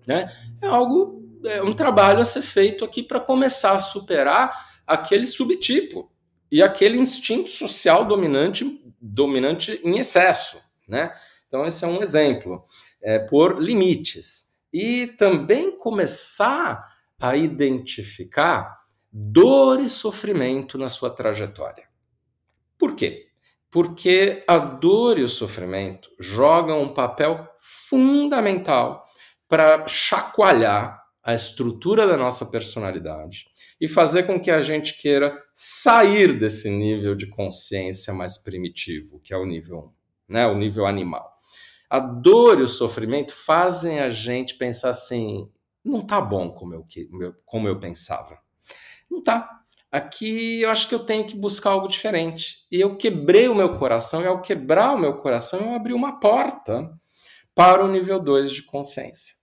né? 0.04 0.28
é 0.60 0.66
algo, 0.66 1.21
é 1.44 1.62
um 1.62 1.72
trabalho 1.72 2.20
a 2.20 2.24
ser 2.24 2.42
feito 2.42 2.84
aqui 2.84 3.02
para 3.02 3.20
começar 3.20 3.72
a 3.72 3.80
superar 3.80 4.80
aquele 4.86 5.26
subtipo 5.26 6.10
e 6.50 6.62
aquele 6.62 6.98
instinto 6.98 7.48
social 7.48 8.04
dominante, 8.04 8.82
dominante 9.00 9.80
em 9.82 9.98
excesso, 9.98 10.60
né? 10.86 11.12
Então 11.48 11.66
esse 11.66 11.84
é 11.84 11.88
um 11.88 12.02
exemplo, 12.02 12.64
é, 13.02 13.18
por 13.18 13.60
limites 13.60 14.52
e 14.72 15.06
também 15.18 15.76
começar 15.78 16.86
a 17.20 17.36
identificar 17.36 18.82
dor 19.12 19.80
e 19.80 19.88
sofrimento 19.88 20.78
na 20.78 20.88
sua 20.88 21.10
trajetória. 21.10 21.84
Por 22.78 22.96
quê? 22.96 23.28
Porque 23.70 24.44
a 24.48 24.56
dor 24.58 25.18
e 25.18 25.22
o 25.22 25.28
sofrimento 25.28 26.10
jogam 26.18 26.82
um 26.82 26.92
papel 26.92 27.46
fundamental 27.58 29.04
para 29.48 29.86
chacoalhar 29.86 31.01
a 31.22 31.34
estrutura 31.34 32.06
da 32.06 32.16
nossa 32.16 32.46
personalidade 32.46 33.46
e 33.80 33.86
fazer 33.86 34.24
com 34.24 34.40
que 34.40 34.50
a 34.50 34.60
gente 34.60 35.00
queira 35.00 35.36
sair 35.54 36.38
desse 36.38 36.68
nível 36.68 37.14
de 37.14 37.26
consciência 37.26 38.12
mais 38.12 38.38
primitivo, 38.38 39.20
que 39.20 39.32
é 39.32 39.36
o 39.36 39.46
nível 39.46 39.92
1, 40.28 40.32
né, 40.32 40.46
o 40.46 40.56
nível 40.56 40.86
animal. 40.86 41.30
A 41.88 42.00
dor 42.00 42.58
e 42.58 42.62
o 42.62 42.68
sofrimento 42.68 43.34
fazem 43.34 44.00
a 44.00 44.08
gente 44.08 44.56
pensar 44.56 44.90
assim: 44.90 45.48
não 45.84 46.00
tá 46.00 46.20
bom 46.20 46.50
como 46.50 46.74
eu, 46.74 46.86
como 47.44 47.68
eu 47.68 47.78
pensava. 47.78 48.38
Não 49.10 49.22
tá. 49.22 49.60
Aqui 49.90 50.62
eu 50.62 50.70
acho 50.70 50.88
que 50.88 50.94
eu 50.94 51.00
tenho 51.00 51.26
que 51.26 51.36
buscar 51.36 51.72
algo 51.72 51.86
diferente. 51.86 52.66
E 52.70 52.80
eu 52.80 52.96
quebrei 52.96 53.46
o 53.46 53.54
meu 53.54 53.76
coração, 53.76 54.22
e 54.22 54.26
ao 54.26 54.40
quebrar 54.40 54.94
o 54.94 54.98
meu 54.98 55.18
coração, 55.18 55.60
eu 55.60 55.74
abri 55.74 55.92
uma 55.92 56.18
porta 56.18 56.90
para 57.54 57.84
o 57.84 57.88
nível 57.88 58.18
2 58.18 58.50
de 58.50 58.62
consciência. 58.62 59.41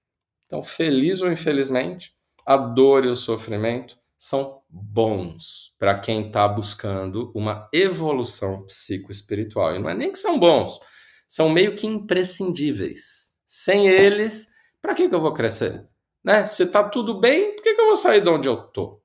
Então, 0.49 0.63
feliz 0.63 1.21
ou 1.21 1.31
infelizmente, 1.31 2.11
a 2.43 2.57
dor 2.57 3.05
e 3.05 3.07
o 3.07 3.13
sofrimento 3.13 3.95
são 4.17 4.63
bons 4.67 5.75
para 5.77 5.99
quem 5.99 6.25
está 6.25 6.47
buscando 6.47 7.31
uma 7.35 7.69
evolução 7.71 8.65
psicoespiritual. 8.65 9.75
E 9.75 9.79
não 9.79 9.91
é 9.91 9.93
nem 9.93 10.11
que 10.11 10.17
são 10.17 10.39
bons, 10.39 10.79
são 11.27 11.49
meio 11.49 11.75
que 11.75 11.85
imprescindíveis. 11.85 13.37
Sem 13.45 13.87
eles, 13.87 14.47
para 14.81 14.95
que, 14.95 15.07
que 15.07 15.13
eu 15.13 15.21
vou 15.21 15.35
crescer? 15.35 15.87
Né? 16.23 16.43
Se 16.43 16.63
está 16.63 16.83
tudo 16.83 17.19
bem, 17.19 17.53
por 17.53 17.61
que, 17.61 17.75
que 17.75 17.81
eu 17.81 17.85
vou 17.85 17.95
sair 17.95 18.21
de 18.21 18.29
onde 18.29 18.47
eu 18.47 18.55
estou? 18.55 19.03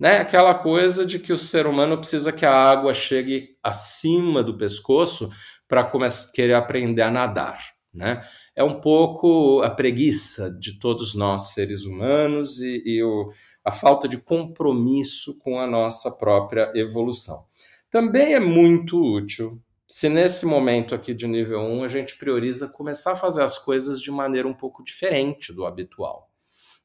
Né? 0.00 0.16
Aquela 0.16 0.54
coisa 0.54 1.04
de 1.04 1.18
que 1.18 1.32
o 1.32 1.36
ser 1.36 1.66
humano 1.66 1.98
precisa 1.98 2.32
que 2.32 2.46
a 2.46 2.54
água 2.54 2.94
chegue 2.94 3.58
acima 3.62 4.42
do 4.42 4.56
pescoço 4.56 5.30
para 5.68 5.90
querer 6.34 6.54
aprender 6.54 7.02
a 7.02 7.10
nadar. 7.10 7.76
Né? 7.92 8.26
É 8.56 8.64
um 8.64 8.80
pouco 8.80 9.60
a 9.62 9.68
preguiça 9.68 10.50
de 10.50 10.78
todos 10.78 11.14
nós, 11.14 11.50
seres 11.50 11.84
humanos, 11.84 12.58
e, 12.58 12.82
e 12.86 13.02
o, 13.02 13.30
a 13.62 13.70
falta 13.70 14.08
de 14.08 14.16
compromisso 14.16 15.38
com 15.38 15.60
a 15.60 15.66
nossa 15.66 16.10
própria 16.10 16.72
evolução. 16.74 17.44
Também 17.90 18.34
é 18.34 18.40
muito 18.40 18.98
útil 18.98 19.62
se 19.88 20.08
nesse 20.08 20.44
momento 20.44 20.94
aqui 20.94 21.14
de 21.14 21.28
nível 21.28 21.60
1 21.60 21.84
a 21.84 21.88
gente 21.88 22.18
prioriza 22.18 22.68
começar 22.68 23.12
a 23.12 23.16
fazer 23.16 23.42
as 23.42 23.58
coisas 23.58 24.00
de 24.00 24.10
maneira 24.10 24.48
um 24.48 24.54
pouco 24.54 24.82
diferente 24.82 25.52
do 25.52 25.64
habitual. 25.64 26.28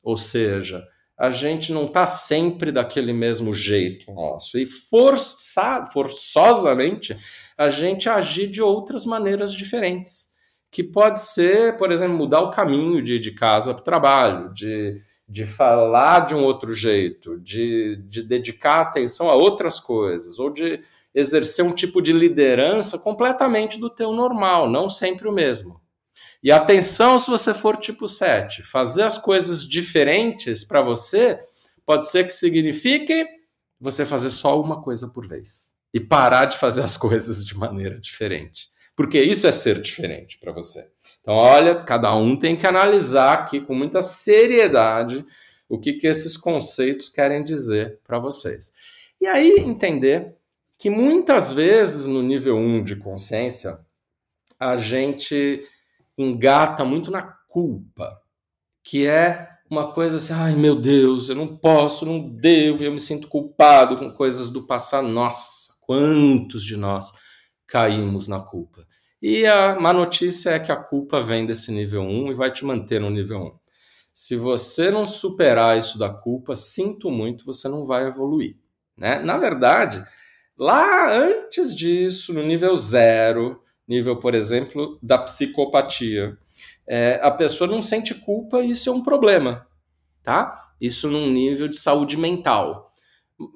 Ou 0.03 0.17
seja, 0.17 0.85
a 1.17 1.29
gente 1.31 1.71
não 1.71 1.85
está 1.85 2.05
sempre 2.05 2.71
daquele 2.71 3.13
mesmo 3.13 3.53
jeito 3.53 4.11
nosso. 4.11 4.57
E 4.59 4.65
forçar, 4.65 5.91
forçosamente 5.91 7.17
a 7.57 7.69
gente 7.69 8.07
agir 8.09 8.47
de 8.47 8.61
outras 8.61 9.05
maneiras 9.05 9.53
diferentes. 9.53 10.30
Que 10.71 10.83
pode 10.83 11.19
ser, 11.19 11.77
por 11.77 11.91
exemplo, 11.91 12.15
mudar 12.17 12.41
o 12.41 12.51
caminho 12.51 13.01
de 13.01 13.19
de 13.19 13.31
casa 13.31 13.73
para 13.73 13.81
o 13.81 13.83
trabalho, 13.83 14.53
de, 14.53 15.01
de 15.27 15.45
falar 15.45 16.21
de 16.21 16.33
um 16.33 16.43
outro 16.43 16.73
jeito, 16.73 17.37
de, 17.39 17.97
de 18.07 18.23
dedicar 18.23 18.81
atenção 18.81 19.29
a 19.29 19.35
outras 19.35 19.79
coisas, 19.79 20.39
ou 20.39 20.49
de 20.49 20.81
exercer 21.13 21.65
um 21.65 21.75
tipo 21.75 22.01
de 22.01 22.13
liderança 22.13 22.97
completamente 22.97 23.79
do 23.79 23.89
teu 23.89 24.13
normal, 24.13 24.69
não 24.69 24.87
sempre 24.87 25.27
o 25.27 25.31
mesmo. 25.31 25.81
E 26.43 26.51
atenção 26.51 27.19
se 27.19 27.29
você 27.29 27.53
for 27.53 27.77
tipo 27.77 28.07
7. 28.07 28.63
Fazer 28.63 29.03
as 29.03 29.17
coisas 29.17 29.67
diferentes 29.67 30.63
para 30.63 30.81
você 30.81 31.37
pode 31.85 32.09
ser 32.09 32.25
que 32.25 32.33
signifique 32.33 33.27
você 33.79 34.05
fazer 34.05 34.29
só 34.29 34.59
uma 34.59 34.81
coisa 34.81 35.07
por 35.09 35.27
vez 35.27 35.73
e 35.93 35.99
parar 35.99 36.45
de 36.45 36.57
fazer 36.57 36.81
as 36.81 36.95
coisas 36.97 37.45
de 37.45 37.55
maneira 37.55 37.99
diferente. 37.99 38.69
Porque 39.01 39.19
isso 39.19 39.47
é 39.47 39.51
ser 39.51 39.81
diferente 39.81 40.37
para 40.37 40.51
você. 40.51 40.87
Então, 41.21 41.33
olha, 41.33 41.81
cada 41.83 42.15
um 42.15 42.37
tem 42.37 42.55
que 42.55 42.67
analisar 42.67 43.33
aqui 43.33 43.59
com 43.59 43.73
muita 43.73 44.03
seriedade 44.03 45.25
o 45.67 45.79
que, 45.79 45.93
que 45.93 46.05
esses 46.05 46.37
conceitos 46.37 47.09
querem 47.09 47.41
dizer 47.41 47.99
para 48.05 48.19
vocês. 48.19 48.71
E 49.19 49.25
aí 49.25 49.55
entender 49.57 50.35
que 50.77 50.87
muitas 50.87 51.51
vezes 51.51 52.05
no 52.05 52.21
nível 52.21 52.55
1 52.55 52.83
de 52.83 52.95
consciência 52.97 53.79
a 54.59 54.77
gente 54.77 55.67
engata 56.15 56.85
muito 56.85 57.09
na 57.09 57.23
culpa, 57.49 58.21
que 58.83 59.07
é 59.07 59.49
uma 59.67 59.91
coisa 59.93 60.17
assim, 60.17 60.33
ai 60.33 60.55
meu 60.55 60.75
Deus, 60.75 61.27
eu 61.27 61.35
não 61.35 61.47
posso, 61.47 62.05
não 62.05 62.19
devo, 62.19 62.83
eu 62.83 62.91
me 62.91 62.99
sinto 62.99 63.27
culpado 63.27 63.97
com 63.97 64.11
coisas 64.11 64.51
do 64.51 64.61
passado. 64.61 65.07
Nossa, 65.07 65.73
quantos 65.81 66.63
de 66.63 66.77
nós 66.77 67.19
caímos 67.71 68.27
na 68.27 68.41
culpa. 68.41 68.85
E 69.21 69.45
a 69.45 69.79
má 69.79 69.93
notícia 69.93 70.49
é 70.49 70.59
que 70.59 70.71
a 70.71 70.75
culpa 70.75 71.21
vem 71.21 71.45
desse 71.45 71.71
nível 71.71 72.01
1 72.01 72.31
e 72.31 72.35
vai 72.35 72.51
te 72.51 72.65
manter 72.65 72.99
no 72.99 73.09
nível 73.09 73.39
1. 73.39 73.51
Se 74.13 74.35
você 74.35 74.91
não 74.91 75.05
superar 75.05 75.77
isso 75.77 75.97
da 75.97 76.09
culpa, 76.09 76.53
sinto 76.53 77.09
muito, 77.09 77.45
você 77.45 77.69
não 77.69 77.85
vai 77.85 78.07
evoluir. 78.07 78.57
Né? 78.97 79.19
Na 79.19 79.37
verdade, 79.37 80.03
lá 80.57 81.15
antes 81.15 81.73
disso, 81.73 82.33
no 82.33 82.43
nível 82.43 82.75
0, 82.75 83.61
nível, 83.87 84.17
por 84.17 84.35
exemplo, 84.35 84.99
da 85.01 85.17
psicopatia. 85.19 86.37
É, 86.85 87.21
a 87.23 87.31
pessoa 87.31 87.69
não 87.69 87.81
sente 87.81 88.13
culpa 88.13 88.61
e 88.61 88.71
isso 88.71 88.89
é 88.89 88.91
um 88.91 89.03
problema, 89.03 89.65
tá? 90.23 90.73
Isso 90.79 91.07
num 91.07 91.29
nível 91.29 91.69
de 91.69 91.77
saúde 91.77 92.17
mental. 92.17 92.91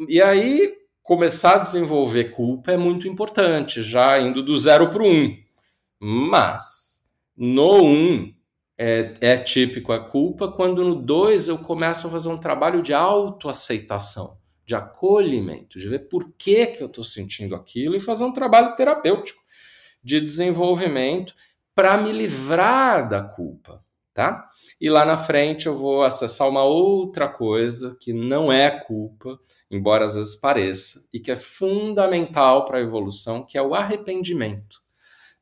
E 0.07 0.21
aí, 0.21 0.73
começar 1.05 1.57
a 1.57 1.59
desenvolver 1.59 2.31
culpa 2.31 2.71
é 2.71 2.77
muito 2.77 3.07
importante, 3.07 3.83
já 3.83 4.19
indo 4.19 4.41
do 4.41 4.57
zero 4.57 4.89
para 4.89 5.03
o 5.03 5.07
um. 5.07 5.37
Mas, 5.99 7.07
no 7.37 7.83
um, 7.83 8.33
é, 8.75 9.13
é 9.21 9.37
típico 9.37 9.93
a 9.93 9.99
culpa, 9.99 10.51
quando 10.51 10.83
no 10.83 10.95
dois 10.95 11.47
eu 11.47 11.59
começo 11.59 12.07
a 12.07 12.09
fazer 12.09 12.29
um 12.29 12.37
trabalho 12.37 12.81
de 12.81 12.91
autoaceitação, 12.91 14.39
de 14.65 14.73
acolhimento, 14.73 15.77
de 15.77 15.87
ver 15.87 16.09
por 16.09 16.33
que, 16.35 16.65
que 16.65 16.81
eu 16.81 16.87
estou 16.87 17.03
sentindo 17.03 17.53
aquilo 17.53 17.95
e 17.95 17.99
fazer 17.99 18.23
um 18.23 18.33
trabalho 18.33 18.75
terapêutico 18.75 19.43
de 20.03 20.19
desenvolvimento 20.19 21.35
para 21.75 21.97
me 21.97 22.11
livrar 22.11 23.07
da 23.07 23.21
culpa, 23.21 23.84
tá? 24.15 24.47
E 24.79 24.89
lá 24.89 25.05
na 25.05 25.17
frente 25.17 25.67
eu 25.67 25.77
vou 25.77 26.01
acessar 26.01 26.47
uma 26.47 26.63
outra 26.63 27.27
coisa 27.27 27.97
que 27.99 28.13
não 28.13 28.51
é 28.51 28.71
culpa, 28.71 29.37
embora 29.69 30.05
às 30.05 30.15
vezes 30.15 30.35
pareça, 30.35 31.01
e 31.13 31.19
que 31.19 31.31
é 31.31 31.35
fundamental 31.35 32.65
para 32.65 32.77
a 32.77 32.81
evolução, 32.81 33.45
que 33.45 33.57
é 33.57 33.61
o 33.61 33.75
arrependimento. 33.75 34.77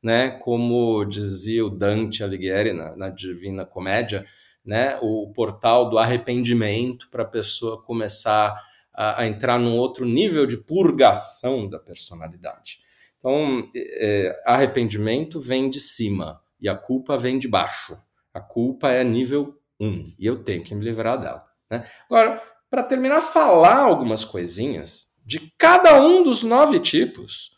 Né? 0.02 0.32
Como 0.42 1.04
dizia 1.04 1.64
o 1.64 1.70
Dante 1.70 2.24
Alighieri 2.24 2.72
na, 2.72 2.96
na 2.96 3.08
Divina 3.08 3.64
Comédia, 3.64 4.24
né? 4.64 4.98
o 5.00 5.32
portal 5.32 5.88
do 5.88 5.96
arrependimento 5.96 7.08
para 7.10 7.22
a 7.22 7.28
pessoa 7.28 7.80
começar 7.80 8.60
a, 8.92 9.22
a 9.22 9.26
entrar 9.26 9.56
num 9.56 9.76
outro 9.76 10.04
nível 10.04 10.46
de 10.46 10.56
purgação 10.56 11.68
da 11.70 11.78
personalidade. 11.78 12.80
Então, 13.20 13.70
é, 13.74 14.42
arrependimento 14.44 15.40
vem 15.40 15.70
de 15.70 15.80
cima 15.80 16.40
e 16.60 16.68
a 16.68 16.74
culpa 16.74 17.16
vem 17.16 17.38
de 17.38 17.46
baixo. 17.46 17.96
A 18.34 18.40
culpa 18.40 18.90
é 18.90 19.04
nível 19.04 19.54
1 19.80 20.14
e 20.18 20.26
eu 20.26 20.42
tenho 20.42 20.64
que 20.64 20.74
me 20.74 20.84
livrar 20.84 21.18
dela. 21.18 21.44
Né? 21.70 21.84
Agora, 22.10 22.42
para 22.68 22.82
terminar, 22.82 23.20
falar 23.20 23.78
algumas 23.78 24.24
coisinhas 24.24 25.14
de 25.24 25.52
cada 25.56 26.02
um 26.02 26.22
dos 26.22 26.42
nove 26.42 26.80
tipos 26.80 27.52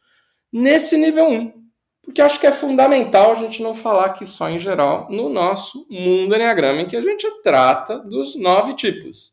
nesse 0.53 0.97
nível 0.97 1.29
1. 1.29 1.67
Porque 2.03 2.23
acho 2.23 2.39
que 2.39 2.47
é 2.47 2.53
fundamental 2.53 3.33
a 3.33 3.35
gente 3.35 3.63
não 3.63 3.75
falar 3.75 4.07
aqui 4.07 4.25
só 4.25 4.49
em 4.49 4.61
geral 4.61 5.09
no 5.11 5.29
nosso 5.29 5.87
mundo 5.91 6.35
Enneagrama, 6.35 6.83
em 6.83 6.87
que 6.87 6.97
a 6.97 7.03
gente 7.03 7.29
trata 7.43 7.99
dos 7.99 8.37
nove 8.37 8.75
tipos. 8.75 9.33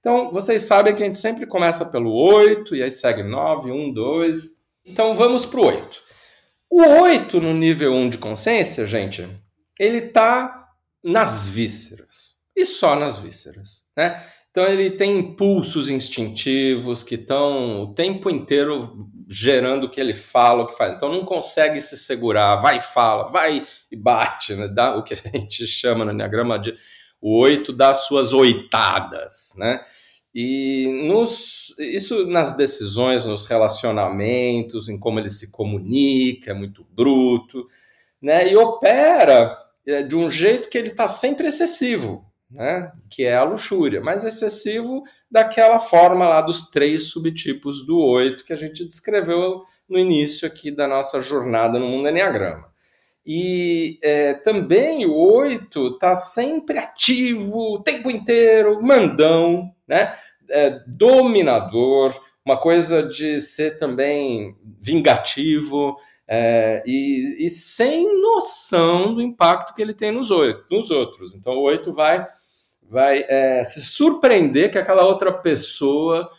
Então, 0.00 0.30
vocês 0.30 0.64
sabem 0.64 0.94
que 0.94 1.02
a 1.02 1.06
gente 1.06 1.16
sempre 1.16 1.46
começa 1.46 1.86
pelo 1.86 2.12
8, 2.12 2.76
e 2.76 2.82
aí 2.82 2.90
segue 2.90 3.22
9, 3.22 3.72
1, 3.72 3.92
2, 3.92 4.62
então 4.84 5.14
vamos 5.14 5.46
para 5.46 5.60
o 5.60 5.64
8. 5.64 6.02
O 6.70 6.82
8 6.82 7.40
no 7.40 7.54
nível 7.54 7.94
1 7.94 8.10
de 8.10 8.18
consciência, 8.18 8.86
gente, 8.86 9.26
ele 9.78 9.98
está 9.98 10.63
nas 11.04 11.46
vísceras. 11.46 12.34
E 12.56 12.64
só 12.64 12.96
nas 12.96 13.18
vísceras. 13.18 13.82
Né? 13.96 14.22
Então 14.50 14.64
ele 14.66 14.92
tem 14.92 15.18
impulsos 15.18 15.90
instintivos 15.90 17.02
que 17.02 17.16
estão 17.16 17.82
o 17.82 17.94
tempo 17.94 18.30
inteiro 18.30 19.10
gerando 19.28 19.84
o 19.84 19.90
que 19.90 20.00
ele 20.00 20.14
fala, 20.14 20.62
o 20.62 20.68
que 20.68 20.76
faz. 20.76 20.94
Então 20.94 21.12
não 21.12 21.24
consegue 21.24 21.80
se 21.80 21.96
segurar, 21.96 22.56
vai 22.56 22.78
e 22.78 22.80
fala, 22.80 23.28
vai 23.30 23.66
e 23.90 23.96
bate, 23.96 24.54
né? 24.54 24.68
dá 24.68 24.96
o 24.96 25.02
que 25.02 25.14
a 25.14 25.16
gente 25.16 25.66
chama 25.66 26.04
no 26.04 26.12
Enneagrama 26.12 26.58
de 26.58 26.76
o 27.20 27.38
oito 27.38 27.72
dá 27.72 27.94
suas 27.94 28.34
oitadas, 28.34 29.54
né? 29.56 29.80
E 30.34 31.06
nos, 31.08 31.74
isso 31.78 32.26
nas 32.26 32.54
decisões, 32.54 33.24
nos 33.24 33.46
relacionamentos, 33.46 34.90
em 34.90 34.98
como 34.98 35.18
ele 35.18 35.30
se 35.30 35.50
comunica, 35.50 36.50
é 36.50 36.54
muito 36.54 36.86
bruto, 36.92 37.64
né? 38.20 38.52
E 38.52 38.56
opera 38.56 39.56
de 40.06 40.16
um 40.16 40.30
jeito 40.30 40.68
que 40.68 40.78
ele 40.78 40.88
está 40.88 41.06
sempre 41.06 41.48
excessivo, 41.48 42.24
né? 42.50 42.90
Que 43.10 43.24
é 43.24 43.34
a 43.34 43.44
luxúria, 43.44 44.00
mas 44.00 44.24
excessivo 44.24 45.02
daquela 45.30 45.78
forma 45.78 46.28
lá 46.28 46.40
dos 46.40 46.70
três 46.70 47.04
subtipos 47.04 47.86
do 47.86 47.98
oito 47.98 48.44
que 48.44 48.52
a 48.52 48.56
gente 48.56 48.84
descreveu 48.84 49.62
no 49.88 49.98
início 49.98 50.46
aqui 50.46 50.70
da 50.70 50.86
nossa 50.86 51.20
jornada 51.20 51.78
no 51.78 51.86
mundo 51.86 52.08
Enneagrama. 52.08 52.72
E 53.26 53.98
é, 54.02 54.34
também 54.34 55.06
o 55.06 55.14
8 55.14 55.94
está 55.94 56.14
sempre 56.14 56.78
ativo 56.78 57.74
o 57.74 57.82
tempo 57.82 58.10
inteiro, 58.10 58.82
mandão, 58.82 59.70
né? 59.88 60.14
É, 60.50 60.78
dominador, 60.86 62.14
uma 62.44 62.58
coisa 62.58 63.02
de 63.02 63.40
ser 63.40 63.78
também 63.78 64.54
vingativo 64.78 65.96
é, 66.26 66.82
e, 66.86 67.46
e, 67.46 67.50
sem 67.50 68.20
noção 68.20 69.14
do 69.14 69.20
impacto 69.20 69.74
que 69.74 69.82
ele 69.82 69.92
tem 69.92 70.10
nos, 70.10 70.30
oito, 70.30 70.64
nos 70.70 70.90
outros. 70.90 71.34
Então 71.34 71.52
o 71.54 71.62
8 71.62 71.92
vai, 71.92 72.26
vai 72.82 73.24
é, 73.28 73.62
se 73.64 73.82
surpreender 73.82 74.70
que 74.70 74.78
aquela 74.78 75.04
outra 75.04 75.32
pessoa 75.32 76.30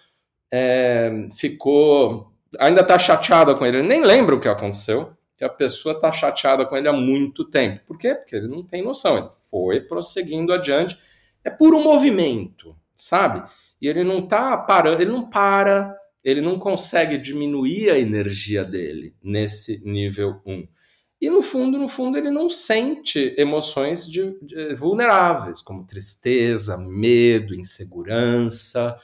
é, 0.51 1.27
ficou. 1.37 2.31
ainda 2.59 2.81
está 2.81 2.97
chateada 2.97 3.53
com 3.53 3.65
ele, 3.65 3.77
ele 3.77 3.87
nem 3.87 4.03
lembra 4.03 4.35
o 4.35 4.39
que 4.39 4.47
aconteceu 4.47 5.15
que 5.37 5.43
a 5.43 5.49
pessoa 5.49 5.95
está 5.95 6.11
chateada 6.11 6.65
com 6.65 6.77
ele 6.77 6.87
há 6.87 6.93
muito 6.93 7.43
tempo. 7.43 7.81
Por 7.85 7.97
quê? 7.97 8.15
Porque 8.15 8.35
ele 8.35 8.47
não 8.47 8.63
tem 8.63 8.81
noção. 8.81 9.17
Ele 9.17 9.29
foi 9.49 9.81
prosseguindo 9.81 10.53
adiante. 10.53 10.97
É 11.43 11.49
por 11.49 11.75
um 11.75 11.83
movimento, 11.83 12.75
sabe? 12.95 13.43
E 13.81 13.87
ele 13.87 14.03
não 14.03 14.19
está 14.19 14.57
parando, 14.57 15.01
ele 15.01 15.11
não 15.11 15.29
para, 15.29 15.95
ele 16.25 16.41
não 16.41 16.57
consegue 16.57 17.19
diminuir 17.19 17.91
a 17.91 17.99
energia 17.99 18.65
dele 18.65 19.13
nesse 19.23 19.87
nível 19.87 20.41
1. 20.43 20.67
E 21.21 21.29
no 21.29 21.43
fundo, 21.43 21.77
no 21.77 21.87
fundo, 21.87 22.17
ele 22.17 22.31
não 22.31 22.49
sente 22.49 23.35
emoções 23.37 24.09
de, 24.09 24.35
de, 24.41 24.73
vulneráveis, 24.73 25.61
como 25.61 25.85
tristeza, 25.85 26.77
medo, 26.77 27.53
insegurança. 27.53 28.97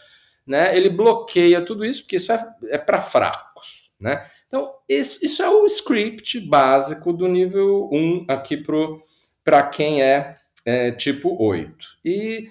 Né? 0.45 0.76
Ele 0.76 0.89
bloqueia 0.89 1.61
tudo 1.61 1.86
isso, 1.86 2.01
porque 2.01 2.15
isso 2.15 2.32
é, 2.32 2.55
é 2.69 2.78
para 2.80 2.99
fracos. 2.99 3.91
Né? 3.99 4.28
Então, 4.47 4.74
esse, 4.89 5.24
isso 5.24 5.43
é 5.43 5.49
o 5.49 5.65
script 5.67 6.39
básico 6.39 7.13
do 7.13 7.28
nível 7.28 7.88
1 7.93 8.26
aqui 8.28 8.57
para 9.43 9.63
quem 9.63 10.01
é, 10.01 10.34
é, 10.65 10.91
tipo 10.91 11.38
8. 11.41 11.88
E 12.03 12.49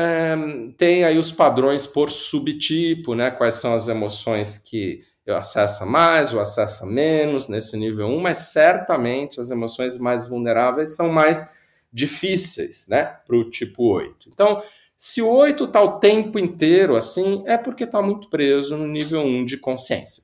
é, 0.00 0.36
tem 0.76 1.02
aí 1.02 1.18
os 1.18 1.32
padrões 1.32 1.84
por 1.84 2.08
subtipo, 2.08 3.16
né? 3.16 3.32
Quais 3.32 3.54
são 3.54 3.74
as 3.74 3.88
emoções 3.88 4.56
que 4.56 5.02
eu 5.26 5.36
acessa 5.36 5.84
mais 5.84 6.32
ou 6.32 6.40
acessa 6.40 6.86
menos 6.86 7.48
nesse 7.48 7.76
nível 7.76 8.06
1, 8.06 8.20
mas 8.20 8.38
certamente 8.38 9.40
as 9.40 9.50
emoções 9.50 9.98
mais 9.98 10.28
vulneráveis 10.28 10.94
são 10.94 11.10
mais 11.10 11.52
difíceis, 11.92 12.86
né, 12.88 13.16
para 13.26 13.36
o 13.36 13.50
tipo 13.50 13.92
8. 13.92 14.30
Então, 14.32 14.62
se 14.96 15.20
o 15.20 15.28
8 15.28 15.64
está 15.64 15.82
o 15.82 15.98
tempo 15.98 16.38
inteiro 16.38 16.94
assim, 16.94 17.42
é 17.46 17.58
porque 17.58 17.84
está 17.84 18.00
muito 18.00 18.30
preso 18.30 18.76
no 18.76 18.86
nível 18.86 19.20
1 19.20 19.44
de 19.44 19.58
consciência. 19.58 20.22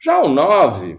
Já 0.00 0.20
o 0.20 0.28
9, 0.28 0.98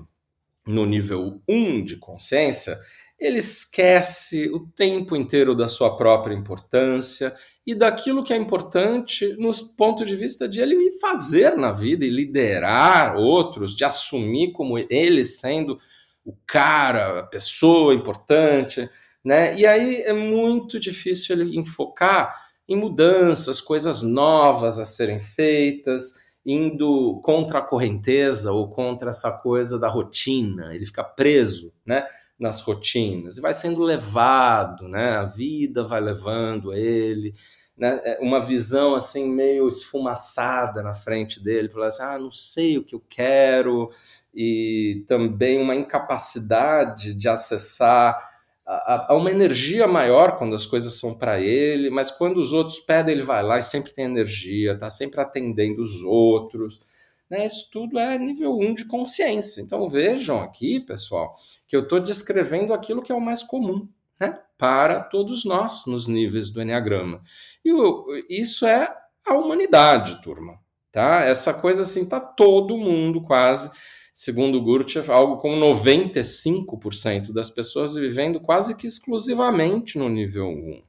no 0.66 0.86
nível 0.86 1.42
1 1.48 1.84
de 1.84 1.98
consciência, 1.98 2.78
ele 3.20 3.40
esquece 3.40 4.50
o 4.50 4.62
tempo 4.62 5.16
inteiro 5.16 5.54
da 5.54 5.68
sua 5.68 5.96
própria 5.98 6.34
importância, 6.34 7.36
e 7.66 7.76
daquilo 7.76 8.24
que 8.24 8.34
é 8.34 8.38
importante 8.38 9.36
no 9.38 9.52
ponto 9.76 10.04
de 10.04 10.16
vista 10.16 10.48
de 10.48 10.60
ele 10.60 10.92
fazer 10.94 11.56
na 11.56 11.72
vida 11.72 12.06
e 12.06 12.10
liderar 12.10 13.16
outros, 13.16 13.76
de 13.76 13.86
assumir 13.86 14.52
como 14.52 14.78
ele 14.78 15.24
sendo 15.24 15.78
o 16.26 16.36
cara, 16.46 17.20
a 17.20 17.24
pessoa 17.24 17.94
importante, 17.94 18.90
né? 19.24 19.58
E 19.58 19.66
aí 19.66 20.02
é 20.02 20.14
muito 20.14 20.80
difícil 20.80 21.36
ele 21.36 21.58
enfocar 21.58 22.36
em 22.68 22.76
mudanças, 22.76 23.60
coisas 23.60 24.02
novas 24.02 24.80
a 24.80 24.86
serem 24.86 25.20
feitas, 25.20 26.22
indo 26.46 27.22
contra 27.24 27.60
a 27.60 27.62
correnteza 27.62 28.52
ou 28.52 28.70
contra 28.70 29.10
essa 29.12 29.32
coisa 29.32 29.78
da 29.78 29.88
rotina. 29.88 30.74
Ele 30.74 30.86
fica 30.86 31.04
preso, 31.04 31.74
né? 31.86 32.06
Nas 32.42 32.60
rotinas 32.62 33.38
e 33.38 33.42
vai 33.42 33.54
sendo 33.54 33.84
levado, 33.84 34.88
né? 34.88 35.12
A 35.18 35.26
vida 35.26 35.84
vai 35.84 36.02
levando 36.02 36.74
ele, 36.74 37.34
né? 37.78 38.02
É 38.04 38.20
uma 38.20 38.40
visão 38.40 38.96
assim 38.96 39.32
meio 39.32 39.68
esfumaçada 39.68 40.82
na 40.82 40.96
frente 40.96 41.42
dele, 41.42 41.70
falar 41.70 41.88
assim, 41.88 42.04
ah, 42.04 42.18
não 42.18 42.32
sei 42.32 42.80
o 42.80 42.84
que 42.84 42.96
eu 42.96 43.04
quero 43.08 43.90
e 44.34 45.04
também 45.08 45.62
uma 45.62 45.76
incapacidade 45.76 47.14
de 47.14 47.30
acessar 47.30 48.18
a, 48.66 49.14
uma 49.16 49.30
energia 49.30 49.88
maior 49.88 50.38
quando 50.38 50.56
as 50.56 50.66
coisas 50.66 50.96
são 50.96 51.18
para 51.18 51.40
ele, 51.40 51.90
mas 51.90 52.10
quando 52.10 52.38
os 52.38 52.54
outros 52.54 52.80
pedem, 52.80 53.14
ele 53.14 53.24
vai 53.24 53.44
lá 53.44 53.60
e 53.60 53.62
sempre 53.62 53.94
tem 53.94 54.06
energia, 54.06 54.78
tá 54.78 54.90
sempre 54.90 55.22
atendendo 55.22 55.82
os 55.82 56.02
outros. 56.04 56.80
Né? 57.30 57.46
Isso 57.46 57.70
tudo 57.72 58.00
é 58.00 58.18
nível 58.18 58.58
1 58.58 58.76
de 58.76 58.86
consciência. 58.86 59.62
Então 59.62 59.90
vejam 59.90 60.40
aqui, 60.40 60.80
pessoal, 60.80 61.36
que 61.72 61.76
eu 61.78 61.84
estou 61.84 62.02
descrevendo 62.02 62.74
aquilo 62.74 63.02
que 63.02 63.14
é 63.14 63.16
o 63.16 63.22
mais 63.22 63.42
comum 63.42 63.88
né? 64.20 64.38
para 64.58 65.00
todos 65.00 65.46
nós 65.46 65.86
nos 65.86 66.06
níveis 66.06 66.50
do 66.50 66.62
Enneagrama. 66.62 67.22
E 67.64 67.72
o, 67.72 68.08
isso 68.30 68.66
é 68.66 68.94
a 69.26 69.36
humanidade, 69.36 70.22
turma. 70.22 70.60
Tá? 70.92 71.22
Essa 71.22 71.54
coisa 71.54 71.84
assim, 71.84 72.10
tá 72.10 72.20
todo 72.20 72.76
mundo 72.76 73.22
quase, 73.22 73.72
segundo 74.14 74.58
o 74.58 74.62
Gurdjieff, 74.62 75.10
algo 75.10 75.38
como 75.38 75.56
95% 75.56 77.32
das 77.32 77.50
pessoas 77.50 77.94
vivendo 77.94 78.42
quase 78.42 78.76
que 78.76 78.86
exclusivamente 78.86 79.98
no 79.98 80.10
nível 80.10 80.50
1. 80.50 80.84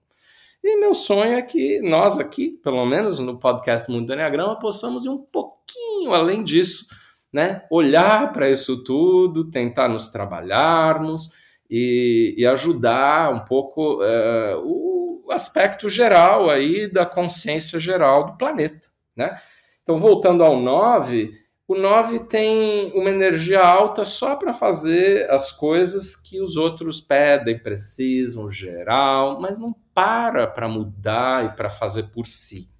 E 0.64 0.80
meu 0.80 0.94
sonho 0.96 1.34
é 1.34 1.42
que 1.42 1.80
nós 1.80 2.18
aqui, 2.18 2.58
pelo 2.60 2.84
menos 2.84 3.20
no 3.20 3.38
podcast 3.38 3.88
Mundo 3.88 4.08
do 4.08 4.14
Enneagrama, 4.14 4.58
possamos 4.58 5.04
ir 5.04 5.10
um 5.10 5.18
pouquinho 5.18 6.12
além 6.12 6.42
disso, 6.42 6.88
né? 7.32 7.64
Olhar 7.70 8.32
para 8.32 8.50
isso 8.50 8.84
tudo, 8.84 9.50
tentar 9.50 9.88
nos 9.88 10.08
trabalharmos 10.08 11.32
e, 11.70 12.34
e 12.36 12.46
ajudar 12.46 13.32
um 13.32 13.44
pouco 13.44 14.02
uh, 14.02 14.58
o 14.62 15.30
aspecto 15.30 15.88
geral 15.88 16.50
aí 16.50 16.86
da 16.86 17.06
consciência 17.06 17.80
geral 17.80 18.26
do 18.26 18.36
planeta, 18.36 18.88
né? 19.16 19.40
Então, 19.82 19.98
voltando 19.98 20.44
ao 20.44 20.60
9, 20.60 21.32
o 21.66 21.74
9 21.74 22.20
tem 22.20 22.92
uma 22.92 23.10
energia 23.10 23.60
alta 23.60 24.04
só 24.04 24.36
para 24.36 24.52
fazer 24.52 25.28
as 25.30 25.50
coisas 25.50 26.14
que 26.14 26.40
os 26.40 26.56
outros 26.56 27.00
pedem, 27.00 27.58
precisam, 27.58 28.50
geral, 28.50 29.40
mas 29.40 29.58
não 29.58 29.74
para 29.94 30.46
para 30.46 30.68
mudar 30.68 31.46
e 31.46 31.56
para 31.56 31.70
fazer 31.70 32.04
por 32.04 32.26
si. 32.26 32.71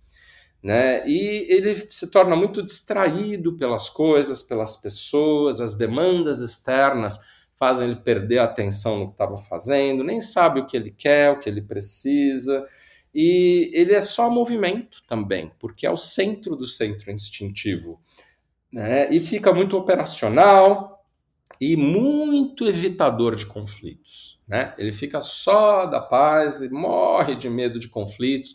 Né? 0.63 1.07
E 1.09 1.47
ele 1.53 1.77
se 1.77 2.09
torna 2.11 2.37
muito 2.37 2.63
distraído 2.63 3.57
pelas 3.57 3.89
coisas, 3.89 4.43
pelas 4.43 4.77
pessoas, 4.77 5.61
as 5.61 5.75
demandas 5.75 6.41
externas 6.41 7.19
fazem 7.59 7.89
ele 7.89 8.01
perder 8.01 8.39
a 8.39 8.45
atenção 8.45 8.99
no 8.99 9.07
que 9.09 9.13
estava 9.13 9.37
fazendo, 9.39 10.03
nem 10.03 10.21
sabe 10.21 10.61
o 10.61 10.67
que 10.67 10.77
ele 10.77 10.91
quer, 10.91 11.31
o 11.31 11.39
que 11.39 11.49
ele 11.49 11.63
precisa. 11.63 12.65
E 13.15 13.71
ele 13.75 13.93
é 13.93 14.01
só 14.01 14.31
movimento 14.31 14.99
também, 15.09 15.53
porque 15.59 15.87
é 15.87 15.91
o 15.91 15.97
centro 15.97 16.57
do 16.57 16.67
centro 16.67 17.11
instintivo. 17.11 18.01
Né? 18.73 19.13
E 19.13 19.21
fica 19.21 19.53
muito 19.53 19.77
operacional 19.77 21.05
e 21.61 21.77
muito 21.77 22.67
evitador 22.67 23.37
de 23.37 23.47
conflitos 23.47 24.33
né? 24.53 24.75
Ele 24.77 24.93
fica 24.93 25.19
só 25.23 25.87
da 25.87 25.99
paz 25.99 26.61
e 26.61 26.69
morre 26.69 27.35
de 27.35 27.49
medo 27.49 27.79
de 27.79 27.89
conflitos. 27.89 28.53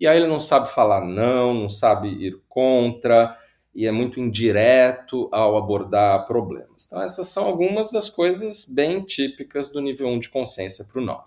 E 0.00 0.06
aí 0.06 0.16
ele 0.16 0.26
não 0.26 0.40
sabe 0.40 0.72
falar 0.72 1.04
não, 1.04 1.52
não 1.52 1.68
sabe 1.68 2.08
ir 2.08 2.40
contra 2.48 3.36
e 3.74 3.86
é 3.86 3.92
muito 3.92 4.18
indireto 4.18 5.28
ao 5.30 5.56
abordar 5.56 6.24
problemas. 6.26 6.86
Então 6.86 7.02
essas 7.02 7.28
são 7.28 7.44
algumas 7.44 7.90
das 7.90 8.08
coisas 8.08 8.64
bem 8.64 9.02
típicas 9.02 9.68
do 9.68 9.80
nível 9.80 10.08
1 10.08 10.20
de 10.20 10.30
consciência 10.30 10.86
para 10.90 11.00
o 11.00 11.04
9. 11.04 11.22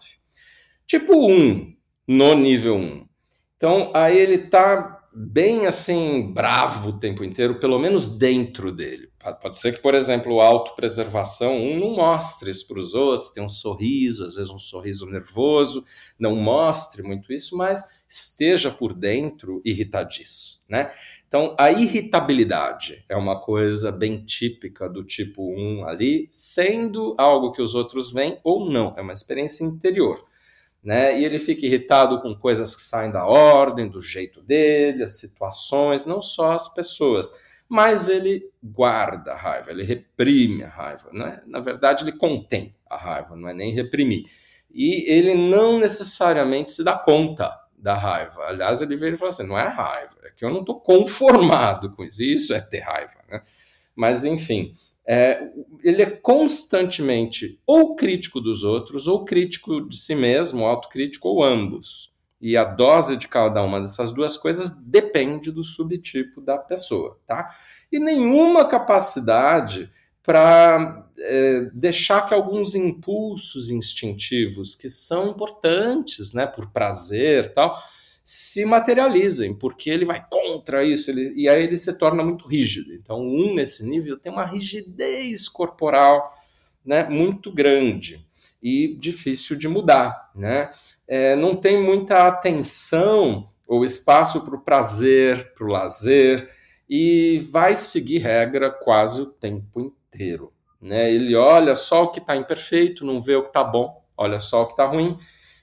Tipo 0.88 1.14
1, 1.16 1.74
no 2.08 2.34
nível 2.34 2.76
1. 2.76 3.08
Então 3.56 3.92
aí 3.94 4.18
ele 4.18 4.36
está 4.36 5.04
bem 5.16 5.68
assim 5.68 6.34
bravo 6.34 6.90
o 6.90 7.00
tempo 7.00 7.24
inteiro, 7.24 7.60
pelo 7.60 7.78
menos 7.78 8.18
dentro 8.18 8.72
dele. 8.72 9.10
Pode 9.42 9.58
ser 9.58 9.74
que, 9.74 9.82
por 9.82 9.94
exemplo, 9.94 10.42
autopreservação, 10.42 11.56
um 11.56 11.80
não 11.80 11.96
mostre 11.96 12.50
isso 12.50 12.68
para 12.68 12.80
os 12.80 12.94
outros, 12.94 13.32
tem 13.32 13.44
um 13.44 13.50
sorriso, 13.50 14.26
às 14.26 14.36
vezes 14.36 14.50
um 14.50 14.58
sorriso 14.58 15.06
nervoso, 15.06 15.86
não 16.20 16.36
mostre 16.36 17.04
muito 17.04 17.32
isso, 17.32 17.56
mas 17.56 17.84
esteja 18.14 18.70
por 18.70 18.94
dentro 18.94 19.62
irritadiço, 19.66 20.62
né? 20.70 20.92
Então, 21.28 21.56
a 21.58 21.72
irritabilidade 21.72 23.04
é 23.10 23.16
uma 23.16 23.42
coisa 23.42 23.92
bem 23.92 24.24
típica 24.24 24.88
do 24.88 25.04
tipo 25.04 25.52
1 25.52 25.88
ali, 25.88 26.28
sendo 26.30 27.16
algo 27.18 27.52
que 27.52 27.62
os 27.62 27.74
outros 27.74 28.12
veem 28.12 28.40
ou 28.44 28.70
não, 28.70 28.94
é 28.96 29.02
uma 29.02 29.14
experiência 29.14 29.64
interior. 29.64 30.24
Né? 30.84 31.20
E 31.20 31.26
ele 31.26 31.40
fica 31.40 31.66
irritado 31.66 32.22
com 32.22 32.36
coisas 32.36 32.76
que 32.76 32.82
saem 32.82 33.10
da 33.10 33.26
ordem, 33.26 33.90
do 33.90 34.02
jeito 34.02 34.42
dele, 34.42 35.04
as 35.04 35.18
situações, 35.18 36.06
não 36.06 36.22
só 36.22 36.52
as 36.52 36.72
pessoas 36.72 37.32
mas 37.68 38.08
ele 38.08 38.52
guarda 38.62 39.32
a 39.32 39.36
raiva, 39.36 39.72
ele 39.72 39.84
reprime 39.84 40.64
a 40.64 40.70
raiva. 40.70 41.10
Né? 41.12 41.42
Na 41.48 41.60
verdade, 41.60 42.04
ele 42.04 42.12
contém 42.12 42.76
a 42.88 42.96
raiva, 42.96 43.36
não 43.36 43.50
é 43.50 43.54
nem 43.54 43.74
reprimir. 43.74 44.26
E 44.72 45.10
ele 45.12 45.34
não 45.34 45.80
necessariamente 45.80 46.70
se 46.70 46.84
dá 46.84 46.96
conta 46.96 47.63
da 47.84 47.96
raiva. 47.96 48.46
Aliás, 48.46 48.82
ele 48.82 48.96
veio 48.96 49.14
e 49.14 49.18
falou 49.18 49.30
assim: 49.30 49.46
não 49.46 49.60
é 49.60 49.68
raiva, 49.68 50.16
é 50.24 50.30
que 50.30 50.46
eu 50.46 50.50
não 50.50 50.62
estou 50.62 50.80
conformado 50.80 51.92
com 51.92 52.04
isso. 52.04 52.24
Isso 52.24 52.54
é 52.54 52.62
ter 52.62 52.80
raiva. 52.80 53.20
Né? 53.30 53.42
Mas, 53.94 54.24
enfim, 54.24 54.74
é, 55.06 55.50
ele 55.84 56.02
é 56.02 56.10
constantemente 56.10 57.60
ou 57.68 57.96
crítico 57.96 58.40
dos 58.40 58.64
outros, 58.64 59.06
ou 59.06 59.26
crítico 59.26 59.88
de 59.88 59.98
si 59.98 60.16
mesmo, 60.16 60.66
autocrítico, 60.66 61.28
ou 61.28 61.44
ambos. 61.44 62.14
E 62.40 62.56
a 62.56 62.64
dose 62.64 63.18
de 63.18 63.28
cada 63.28 63.62
uma 63.62 63.82
dessas 63.82 64.12
duas 64.12 64.38
coisas 64.38 64.72
depende 64.72 65.52
do 65.52 65.64
subtipo 65.64 66.42
da 66.42 66.58
pessoa, 66.58 67.20
tá? 67.26 67.54
E 67.92 68.00
nenhuma 68.00 68.68
capacidade 68.68 69.90
para 70.22 71.03
é, 71.18 71.70
deixar 71.74 72.28
que 72.28 72.34
alguns 72.34 72.76
impulsos 72.76 73.70
instintivos 73.70 74.76
que 74.76 74.90
são 74.90 75.30
importantes, 75.30 76.34
né, 76.34 76.46
por 76.46 76.72
prazer, 76.72 77.54
tal, 77.54 77.78
se 78.24 78.64
materializem, 78.64 79.54
porque 79.54 79.90
ele 79.90 80.06
vai 80.06 80.26
contra 80.30 80.84
isso, 80.84 81.12
ele, 81.12 81.34
e 81.36 81.50
aí 81.50 81.64
ele 81.64 81.78
se 81.78 81.98
torna 81.98 82.24
muito 82.24 82.48
rígido. 82.48 82.94
Então, 82.94 83.20
um 83.22 83.54
nesse 83.54 83.88
nível 83.88 84.18
tem 84.18 84.32
uma 84.32 84.46
rigidez 84.46 85.50
corporal, 85.50 86.32
né, 86.86 87.08
muito 87.10 87.52
grande 87.52 88.26
e 88.62 88.96
difícil 88.98 89.58
de 89.58 89.68
mudar, 89.68 90.32
né? 90.34 90.72
É, 91.06 91.36
não 91.36 91.54
tem 91.54 91.82
muita 91.82 92.28
atenção 92.28 93.50
ou 93.68 93.84
espaço 93.84 94.42
para 94.46 94.56
o 94.56 94.62
prazer, 94.62 95.54
para 95.54 95.66
o 95.66 95.70
lazer, 95.70 96.50
e 96.90 97.40
vai 97.52 97.76
seguir 97.76 98.20
regra 98.20 98.72
quase 98.72 99.22
o 99.22 99.26
tempo 99.26 99.82
inteiro. 99.82 100.53
Né? 100.84 101.14
Ele 101.14 101.34
olha 101.34 101.76
só 101.76 102.04
o 102.04 102.10
que 102.10 102.20
está 102.20 102.36
imperfeito, 102.36 103.06
não 103.06 103.22
vê 103.22 103.36
o 103.36 103.42
que 103.42 103.48
está 103.48 103.64
bom, 103.64 104.04
olha 104.18 104.42
só 104.42 104.64
o 104.64 104.66
que 104.66 104.74
está 104.74 104.86
ruim 104.86 105.18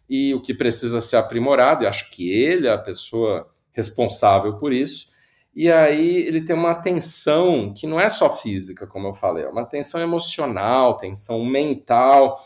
e 0.09 0.33
o 0.33 0.41
que 0.41 0.55
precisa 0.55 0.99
ser 0.99 1.16
aprimorado. 1.16 1.85
E 1.85 1.87
acho 1.87 2.11
que 2.11 2.33
ele 2.33 2.66
é 2.66 2.73
a 2.73 2.79
pessoa 2.79 3.47
responsável 3.71 4.57
por 4.57 4.73
isso. 4.73 5.11
E 5.55 5.71
aí 5.71 6.16
ele 6.23 6.41
tem 6.41 6.57
uma 6.57 6.75
tensão 6.75 7.75
que 7.75 7.87
não 7.87 8.01
é 8.01 8.09
só 8.09 8.35
física, 8.35 8.87
como 8.87 9.09
eu 9.09 9.14
falei, 9.14 9.45
é 9.45 9.49
uma 9.49 9.66
tensão 9.66 10.01
emocional, 10.01 10.97
tensão 10.97 11.45
mental, 11.45 12.41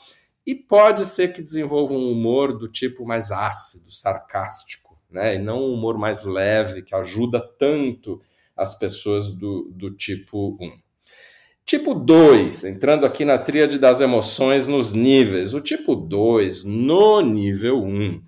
e 0.44 0.54
pode 0.54 1.06
ser 1.06 1.32
que 1.32 1.42
desenvolva 1.42 1.92
um 1.94 2.10
humor 2.10 2.58
do 2.58 2.66
tipo 2.66 3.06
mais 3.06 3.30
ácido, 3.30 3.92
sarcástico, 3.92 4.98
né? 5.08 5.36
E 5.36 5.38
não 5.38 5.60
um 5.60 5.74
humor 5.74 5.96
mais 5.96 6.24
leve, 6.24 6.82
que 6.82 6.94
ajuda 6.94 7.40
tanto 7.56 8.20
as 8.56 8.76
pessoas 8.76 9.30
do, 9.30 9.70
do 9.72 9.94
tipo 9.94 10.56
1. 10.60 10.83
Tipo 11.66 11.94
2, 11.94 12.64
entrando 12.64 13.06
aqui 13.06 13.24
na 13.24 13.38
tríade 13.38 13.78
das 13.78 14.02
emoções 14.02 14.68
nos 14.68 14.92
níveis. 14.92 15.54
O 15.54 15.62
tipo 15.62 15.94
2, 15.96 16.62
no 16.62 17.22
nível 17.22 17.82
1, 17.82 18.22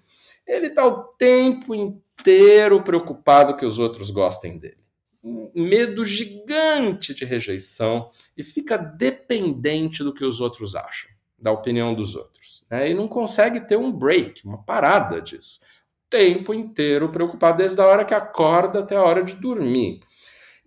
ele 0.47 0.69
está 0.69 0.87
o 0.87 1.03
tempo 1.19 1.75
inteiro 1.75 2.83
preocupado 2.83 3.55
que 3.55 3.67
os 3.67 3.79
outros 3.79 4.11
gostem 4.11 4.59
dele. 4.59 4.79
Um 5.23 5.51
medo 5.55 6.03
gigante 6.03 7.13
de 7.13 7.27
rejeição 7.27 8.09
e 8.35 8.43
fica 8.43 8.79
dependente 8.79 10.03
do 10.03 10.15
que 10.15 10.25
os 10.25 10.41
outros 10.41 10.75
acham, 10.75 11.11
da 11.39 11.53
opinião 11.53 11.95
dos 11.95 12.15
outros. 12.15 12.65
Né? 12.71 12.91
E 12.91 12.95
não 12.95 13.07
consegue 13.07 13.61
ter 13.61 13.77
um 13.77 13.93
break, 13.93 14.47
uma 14.47 14.63
parada 14.63 15.21
disso. 15.21 15.61
Tempo 16.09 16.55
inteiro 16.55 17.11
preocupado, 17.11 17.59
desde 17.59 17.81
a 17.83 17.87
hora 17.87 18.05
que 18.05 18.15
acorda 18.15 18.81
até 18.81 18.97
a 18.97 19.03
hora 19.03 19.23
de 19.23 19.35
dormir. 19.35 20.01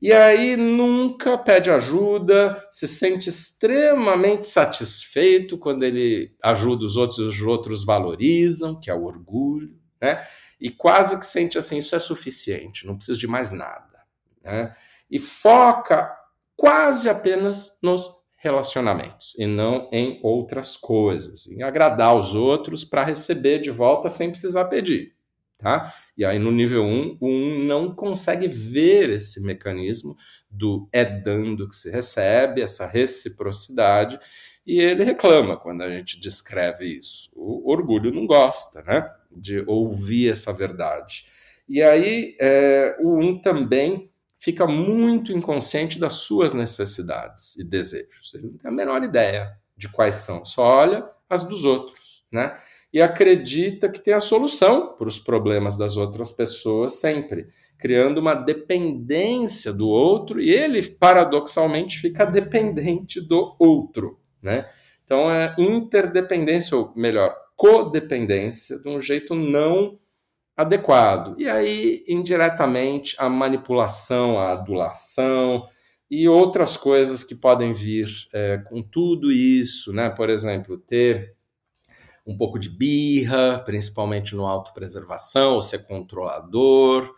E 0.01 0.13
aí 0.13 0.55
nunca 0.55 1.37
pede 1.37 1.69
ajuda, 1.69 2.65
se 2.71 2.87
sente 2.87 3.27
extremamente 3.27 4.47
satisfeito 4.47 5.57
quando 5.57 5.83
ele 5.83 6.33
ajuda 6.41 6.85
os 6.85 6.95
outros 6.95 7.19
os 7.19 7.41
outros 7.41 7.83
valorizam, 7.83 8.79
que 8.79 8.89
é 8.89 8.93
o 8.93 9.03
orgulho, 9.03 9.77
né? 10.01 10.25
E 10.59 10.69
quase 10.69 11.19
que 11.19 11.25
sente 11.25 11.57
assim, 11.57 11.77
isso 11.77 11.95
é 11.95 11.99
suficiente, 11.99 12.87
não 12.87 12.95
precisa 12.95 13.17
de 13.17 13.27
mais 13.27 13.51
nada, 13.51 13.99
né? 14.41 14.73
E 15.11 15.19
foca 15.19 16.09
quase 16.55 17.09
apenas 17.09 17.77
nos 17.83 18.19
relacionamentos 18.37 19.35
e 19.37 19.45
não 19.45 19.89
em 19.91 20.19
outras 20.23 20.77
coisas, 20.77 21.45
em 21.47 21.61
agradar 21.61 22.15
os 22.15 22.33
outros 22.33 22.85
para 22.85 23.03
receber 23.03 23.59
de 23.59 23.69
volta 23.69 24.07
sem 24.07 24.29
precisar 24.29 24.65
pedir. 24.65 25.13
Tá? 25.60 25.93
E 26.18 26.24
aí 26.24 26.39
no 26.39 26.51
nível 26.51 26.86
1, 26.86 27.18
o 27.20 27.28
1 27.28 27.64
não 27.66 27.93
consegue 27.93 28.47
ver 28.47 29.10
esse 29.10 29.43
mecanismo 29.43 30.16
do 30.49 30.88
é 30.89 31.03
dando 31.03 31.68
que 31.68 31.76
se 31.76 31.91
recebe, 31.91 32.62
essa 32.62 32.88
reciprocidade, 32.88 34.18
e 34.66 34.80
ele 34.80 35.03
reclama 35.03 35.57
quando 35.57 35.82
a 35.82 35.89
gente 35.89 36.18
descreve 36.18 36.86
isso. 36.86 37.30
O 37.36 37.70
orgulho 37.70 38.10
não 38.10 38.26
gosta 38.26 38.82
né, 38.84 39.12
de 39.30 39.62
ouvir 39.68 40.30
essa 40.30 40.53
verdade. 40.53 41.26
E 41.68 41.84
aí 41.84 42.38
é, 42.39 42.95
o 43.01 43.20
1 43.20 43.41
também 43.41 44.10
fica 44.39 44.66
muito 44.66 45.34
inconsciente 45.34 45.99
das 45.99 46.14
suas 46.14 46.53
necessidades 46.53 47.57
e 47.57 47.70
desejos. 47.70 48.34
Ele 48.34 48.47
não 48.47 48.57
tem 48.57 48.72
a 48.72 48.74
menor 48.74 49.03
ideia 49.03 49.57
de 49.76 49.89
quais 49.89 50.16
são, 50.16 50.45
só 50.45 50.64
olha 50.64 51.10
as 51.30 51.43
dos 51.43 51.66
outros, 51.66 52.24
né? 52.32 52.57
E 52.91 53.01
acredita 53.01 53.87
que 53.87 53.99
tem 53.99 54.13
a 54.13 54.19
solução 54.19 54.95
para 54.97 55.07
os 55.07 55.19
problemas 55.19 55.77
das 55.77 55.95
outras 55.95 56.31
pessoas 56.31 56.93
sempre, 56.99 57.47
criando 57.77 58.17
uma 58.17 58.33
dependência 58.33 59.71
do 59.71 59.87
outro 59.87 60.41
e 60.41 60.49
ele 60.49 60.81
paradoxalmente 60.81 61.99
fica 61.99 62.25
dependente 62.25 63.21
do 63.21 63.55
outro, 63.59 64.19
né? 64.41 64.65
Então 65.05 65.29
é 65.31 65.55
interdependência 65.57 66.77
ou 66.77 66.91
melhor, 66.95 67.35
codependência 67.55 68.79
de 68.79 68.89
um 68.89 68.99
jeito 68.99 69.35
não 69.35 69.99
adequado. 70.55 71.35
E 71.39 71.47
aí 71.47 72.03
indiretamente 72.07 73.15
a 73.19 73.29
manipulação, 73.29 74.37
a 74.37 74.53
adulação 74.53 75.63
e 76.09 76.27
outras 76.27 76.75
coisas 76.75 77.23
que 77.23 77.35
podem 77.35 77.71
vir 77.71 78.07
é, 78.33 78.57
com 78.67 78.81
tudo 78.81 79.31
isso, 79.31 79.93
né? 79.93 80.09
Por 80.09 80.29
exemplo, 80.29 80.77
ter 80.77 81.35
um 82.30 82.38
pouco 82.38 82.59
de 82.59 82.69
birra, 82.69 83.57
principalmente 83.65 84.36
no 84.36 84.45
autopreservação, 84.45 85.55
ou 85.55 85.63
ser 85.63 85.88
controlador, 85.88 87.11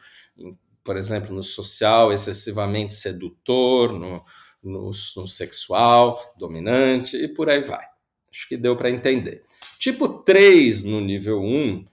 por 0.82 0.96
exemplo, 0.96 1.36
no 1.36 1.44
social, 1.44 2.14
excessivamente 2.14 2.94
sedutor, 2.94 3.92
no, 3.92 4.22
no, 4.64 4.86
no 5.18 5.28
sexual, 5.28 6.18
dominante, 6.38 7.18
e 7.18 7.28
por 7.28 7.50
aí 7.50 7.62
vai. 7.62 7.86
Acho 8.32 8.48
que 8.48 8.56
deu 8.56 8.78
para 8.78 8.90
entender. 8.90 9.44
Tipo 9.78 10.08
3 10.08 10.86
no 10.86 11.02
nível 11.02 11.42
1 11.42 11.84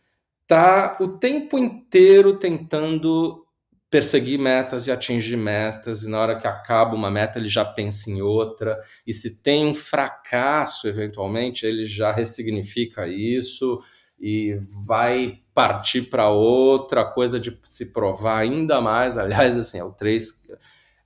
tá 0.47 0.97
o 1.01 1.09
tempo 1.09 1.59
inteiro 1.59 2.39
tentando 2.39 3.45
perseguir 3.91 4.39
metas 4.39 4.87
e 4.87 4.93
atingir 4.93 5.37
metas, 5.37 6.03
e 6.03 6.11
na 6.11 6.21
hora 6.21 6.39
que 6.39 6.47
acaba 6.47 6.95
uma 6.95 7.11
meta 7.11 7.39
ele 7.39 7.49
já 7.49 7.65
pensa 7.65 8.11
em 8.11 8.21
outra, 8.21 8.79
e 9.07 9.15
se 9.15 9.43
tem 9.43 9.67
um 9.67 9.75
fracasso 9.75 10.87
eventualmente, 10.89 11.65
ele 11.65 11.87
já 11.87 12.13
ressignifica 12.13 13.07
isso 13.09 13.83
e 14.21 14.61
vai 14.87 15.41
partir 15.55 16.03
para 16.03 16.29
outra 16.29 17.05
coisa 17.05 17.39
de 17.41 17.59
se 17.65 17.93
provar 17.93 18.39
ainda 18.39 18.81
mais. 18.81 19.17
Aliás, 19.19 19.57
assim, 19.57 19.79
é 19.79 19.85
o 19.85 19.93
3 19.93 20.49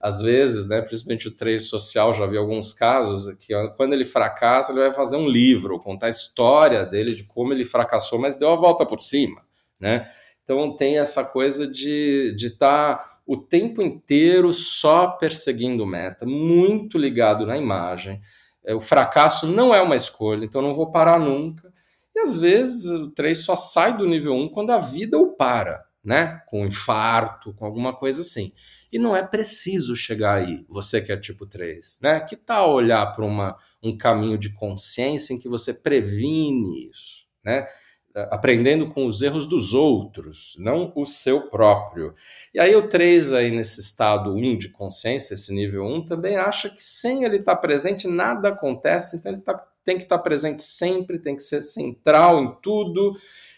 às 0.01 0.21
vezes, 0.21 0.69
né, 0.69 0.81
principalmente 0.83 1.29
o 1.29 1.37
3 1.37 1.63
social, 1.63 2.13
já 2.13 2.27
vi 2.27 2.37
alguns 2.37 2.75
casos 2.75 3.33
que 3.39 3.55
quando 3.77 3.93
ele 3.93 4.05
fracassa, 4.05 4.73
ele 4.73 4.81
vai 4.81 4.93
fazer 4.93 5.17
um 5.17 5.29
livro, 5.29 5.79
contar 5.79 6.07
a 6.07 6.11
história 6.11 6.85
dele 6.85 7.15
de 7.15 7.23
como 7.23 7.53
ele 7.53 7.65
fracassou, 7.65 8.19
mas 8.19 8.35
deu 8.35 8.51
a 8.51 8.57
volta 8.57 8.85
por 8.85 9.01
cima, 9.01 9.41
né? 9.79 10.11
Então 10.53 10.77
tem 10.77 10.99
essa 10.99 11.25
coisa 11.25 11.67
de 11.67 12.35
estar 12.37 12.97
tá 12.97 13.19
o 13.27 13.37
tempo 13.37 13.81
inteiro 13.83 14.53
só 14.53 15.09
perseguindo 15.09 15.87
meta, 15.87 16.27
muito 16.27 16.99
ligado 16.99 17.47
na 17.47 17.57
imagem. 17.57 18.21
É, 18.65 18.75
o 18.75 18.81
fracasso 18.81 19.47
não 19.47 19.75
é 19.75 19.81
uma 19.81 19.97
escolha, 19.97 20.45
então 20.45 20.61
não 20.61 20.75
vou 20.75 20.91
parar 20.91 21.19
nunca. 21.19 21.73
E 22.15 22.21
às 22.21 22.37
vezes 22.37 22.87
o 22.87 23.11
3 23.11 23.39
só 23.39 23.57
sai 23.57 23.97
do 23.97 24.07
nível 24.07 24.35
1 24.35 24.49
quando 24.49 24.71
a 24.71 24.79
vida 24.79 25.19
o 25.19 25.35
para, 25.35 25.85
né? 26.05 26.43
Com 26.47 26.63
um 26.63 26.67
infarto, 26.67 27.55
com 27.55 27.65
alguma 27.65 27.95
coisa 27.95 28.21
assim. 28.21 28.53
E 28.93 28.99
não 28.99 29.17
é 29.17 29.23
preciso 29.27 29.97
chegar 29.97 30.37
aí, 30.37 30.67
você 30.69 31.01
que 31.01 31.11
é 31.11 31.17
tipo 31.17 31.47
3, 31.47 32.01
né? 32.03 32.21
Que 32.21 32.37
tal 32.37 32.73
olhar 32.73 33.07
para 33.15 33.25
um 33.83 33.97
caminho 33.97 34.37
de 34.37 34.53
consciência 34.53 35.33
em 35.33 35.39
que 35.39 35.49
você 35.49 35.73
previne 35.73 36.91
isso, 36.91 37.27
né? 37.43 37.67
Aprendendo 38.15 38.89
com 38.89 39.07
os 39.07 39.23
erros 39.23 39.47
dos 39.47 39.75
outros, 39.75 40.55
não 40.59 40.93
o 40.95 41.07
seu 41.07 41.49
próprio. 41.49 42.15
E 42.55 42.61
aí 42.61 42.75
o 42.75 42.89
3 42.89 43.33
aí 43.33 43.51
nesse 43.51 43.81
estado 43.81 44.35
1 44.35 44.59
de 44.59 44.69
consciência, 44.69 45.35
esse 45.35 45.53
nível 45.55 45.85
1, 45.85 46.07
também 46.07 46.37
acha 46.37 46.69
que 46.69 46.83
sem 46.83 47.25
ele 47.25 47.37
estar 47.37 47.57
presente 47.57 48.07
nada 48.07 48.51
acontece, 48.51 49.17
então 49.17 49.33
ele 49.33 49.41
tá, 49.41 49.55
tem 49.85 49.97
que 49.97 50.03
estar 50.03 50.19
presente 50.19 50.63
sempre, 50.63 51.19
tem 51.19 51.37
que 51.37 51.43
ser 51.43 51.63
central 51.63 52.43
em 52.43 52.55
tudo, 52.63 53.17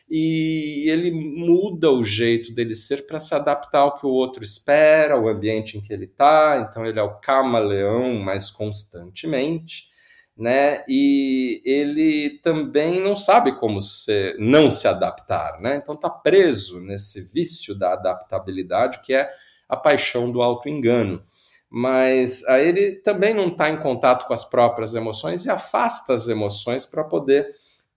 e 0.08 0.88
ele 0.88 1.10
muda 1.10 1.90
o 1.90 2.04
jeito 2.04 2.54
dele 2.54 2.74
ser 2.74 3.06
para 3.06 3.18
se 3.18 3.34
adaptar 3.34 3.80
ao 3.80 3.96
que 3.96 4.06
o 4.06 4.10
outro 4.10 4.44
espera, 4.44 5.14
ao 5.14 5.28
ambiente 5.28 5.76
em 5.76 5.80
que 5.80 5.92
ele 5.92 6.04
está, 6.04 6.68
então 6.68 6.86
ele 6.86 6.98
é 6.98 7.02
o 7.02 7.18
camaleão 7.20 8.14
mais 8.14 8.50
constantemente 8.50 9.93
né? 10.36 10.84
E 10.88 11.62
ele 11.64 12.38
também 12.42 13.00
não 13.00 13.14
sabe 13.14 13.52
como 13.52 13.80
se, 13.80 14.36
não 14.38 14.70
se 14.70 14.88
adaptar, 14.88 15.60
né? 15.60 15.76
Então 15.76 15.94
está 15.94 16.10
preso 16.10 16.80
nesse 16.80 17.32
vício 17.32 17.74
da 17.74 17.92
adaptabilidade 17.92 19.00
que 19.02 19.14
é 19.14 19.30
a 19.68 19.76
paixão 19.76 20.30
do 20.30 20.42
auto-engano. 20.42 21.22
Mas 21.70 22.44
aí 22.44 22.68
ele 22.68 22.96
também 22.96 23.34
não 23.34 23.48
está 23.48 23.70
em 23.70 23.76
contato 23.76 24.26
com 24.26 24.32
as 24.32 24.44
próprias 24.44 24.94
emoções 24.94 25.44
e 25.44 25.50
afasta 25.50 26.14
as 26.14 26.28
emoções 26.28 26.86
para 26.86 27.02
poder 27.02 27.48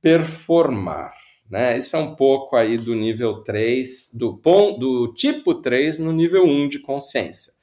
performar. 0.02 1.14
Né? 1.50 1.78
Isso 1.78 1.96
é 1.96 2.00
um 2.00 2.16
pouco 2.16 2.56
aí 2.56 2.78
do 2.78 2.94
nível 2.94 3.44
3, 3.44 4.12
do, 4.14 4.42
do 4.80 5.14
tipo 5.14 5.56
3 5.56 6.00
no 6.00 6.12
nível 6.12 6.44
1 6.44 6.70
de 6.70 6.80
consciência. 6.80 7.54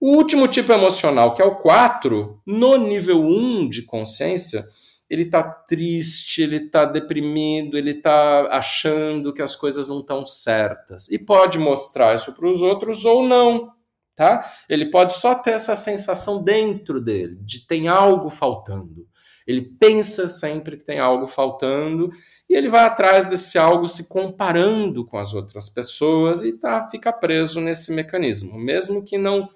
O 0.00 0.16
último 0.16 0.46
tipo 0.48 0.72
emocional, 0.72 1.34
que 1.34 1.40
é 1.40 1.44
o 1.44 1.56
4, 1.56 2.40
no 2.46 2.76
nível 2.76 3.20
1 3.20 3.68
de 3.68 3.82
consciência, 3.82 4.66
ele 5.08 5.22
está 5.22 5.42
triste, 5.42 6.42
ele 6.42 6.56
está 6.56 6.84
deprimido, 6.84 7.76
ele 7.76 7.92
está 7.92 8.48
achando 8.50 9.32
que 9.32 9.42
as 9.42 9.54
coisas 9.54 9.88
não 9.88 10.00
estão 10.00 10.24
certas. 10.24 11.08
E 11.10 11.18
pode 11.18 11.58
mostrar 11.58 12.14
isso 12.14 12.34
para 12.34 12.50
os 12.50 12.62
outros 12.62 13.04
ou 13.04 13.26
não, 13.26 13.70
tá? 14.16 14.52
Ele 14.68 14.90
pode 14.90 15.14
só 15.14 15.34
ter 15.34 15.52
essa 15.52 15.76
sensação 15.76 16.42
dentro 16.42 17.00
dele, 17.00 17.36
de 17.42 17.66
tem 17.66 17.88
algo 17.88 18.30
faltando. 18.30 19.06
Ele 19.46 19.60
pensa 19.78 20.28
sempre 20.28 20.76
que 20.78 20.84
tem 20.84 20.98
algo 20.98 21.26
faltando 21.26 22.10
e 22.48 22.54
ele 22.54 22.70
vai 22.70 22.86
atrás 22.86 23.28
desse 23.28 23.58
algo 23.58 23.86
se 23.86 24.08
comparando 24.08 25.04
com 25.04 25.18
as 25.18 25.34
outras 25.34 25.68
pessoas 25.68 26.42
e 26.42 26.58
tá, 26.58 26.88
fica 26.88 27.12
preso 27.12 27.60
nesse 27.60 27.92
mecanismo, 27.92 28.58
mesmo 28.58 29.04
que 29.04 29.18
não 29.18 29.48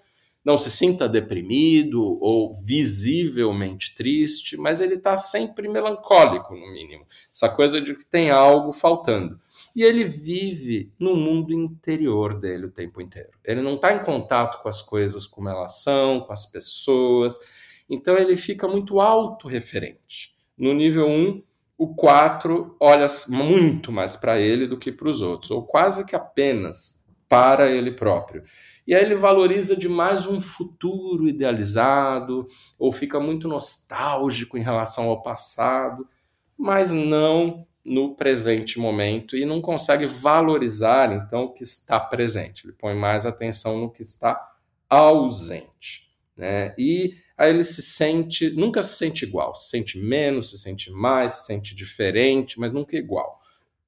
não 0.49 0.57
se 0.57 0.71
sinta 0.71 1.07
deprimido 1.07 2.17
ou 2.23 2.55
visivelmente 2.55 3.95
triste, 3.95 4.57
mas 4.57 4.81
ele 4.81 4.95
está 4.95 5.15
sempre 5.15 5.69
melancólico, 5.69 6.55
no 6.55 6.73
mínimo. 6.73 7.05
Essa 7.31 7.51
coisa 7.51 7.83
de 7.83 7.95
que 7.95 8.07
tem 8.07 8.31
algo 8.31 8.73
faltando. 8.73 9.39
E 9.77 9.83
ele 9.83 10.05
vive 10.05 10.91
no 10.99 11.15
mundo 11.15 11.53
interior 11.53 12.41
dele 12.41 12.65
o 12.65 12.71
tempo 12.71 13.03
inteiro. 13.03 13.29
Ele 13.45 13.61
não 13.61 13.75
está 13.75 13.93
em 13.93 14.03
contato 14.03 14.63
com 14.63 14.71
as 14.71 14.81
coisas 14.81 15.27
como 15.27 15.51
elas 15.51 15.83
são, 15.83 16.21
com 16.21 16.33
as 16.33 16.51
pessoas. 16.51 17.39
Então 17.87 18.17
ele 18.17 18.35
fica 18.35 18.67
muito 18.67 19.03
autorreferente. 19.03 20.35
No 20.57 20.73
nível 20.73 21.07
1, 21.07 21.43
o 21.77 21.95
4 21.95 22.75
olha 22.81 23.07
muito 23.29 23.93
mais 23.93 24.17
para 24.17 24.41
ele 24.41 24.67
do 24.67 24.79
que 24.79 24.91
para 24.93 25.11
os 25.11 25.21
outros, 25.21 25.51
ou 25.51 25.63
quase 25.63 26.07
que 26.07 26.17
apenas 26.17 27.07
para 27.29 27.71
ele 27.71 27.93
próprio. 27.93 28.43
E 28.89 28.95
aí 28.95 29.05
ele 29.05 29.17
valoriza 29.17 29.77
demais 29.77 30.25
um 30.25 30.41
futuro 30.41 31.29
idealizado, 31.29 32.47
ou 32.79 32.91
fica 32.91 33.21
muito 33.21 33.47
nostálgico 33.47 34.57
em 34.57 34.63
relação 34.63 35.11
ao 35.11 35.23
passado, 35.23 36.09
mas 36.57 36.91
não 36.91 37.67
no 37.85 38.15
presente 38.17 38.79
momento 38.79 39.37
e 39.37 39.45
não 39.45 39.61
consegue 39.61 40.07
valorizar 40.07 41.13
então 41.13 41.45
o 41.45 41.53
que 41.53 41.63
está 41.63 42.01
presente. 42.01 42.65
Ele 42.65 42.73
põe 42.73 42.95
mais 42.95 43.27
atenção 43.27 43.79
no 43.79 43.91
que 43.91 44.01
está 44.01 44.41
ausente, 44.89 46.09
né? 46.35 46.75
E 46.79 47.13
aí 47.37 47.51
ele 47.51 47.65
se 47.65 47.83
sente, 47.83 48.49
nunca 48.53 48.83
se 48.83 48.97
sente 48.97 49.23
igual, 49.23 49.55
se 49.55 49.69
sente 49.69 49.99
menos, 49.99 50.49
se 50.49 50.57
sente 50.57 50.91
mais, 50.91 51.33
se 51.35 51.47
sente 51.47 51.75
diferente, 51.75 52.59
mas 52.59 52.73
nunca 52.73 52.97
igual. 52.97 53.39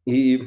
E 0.06 0.46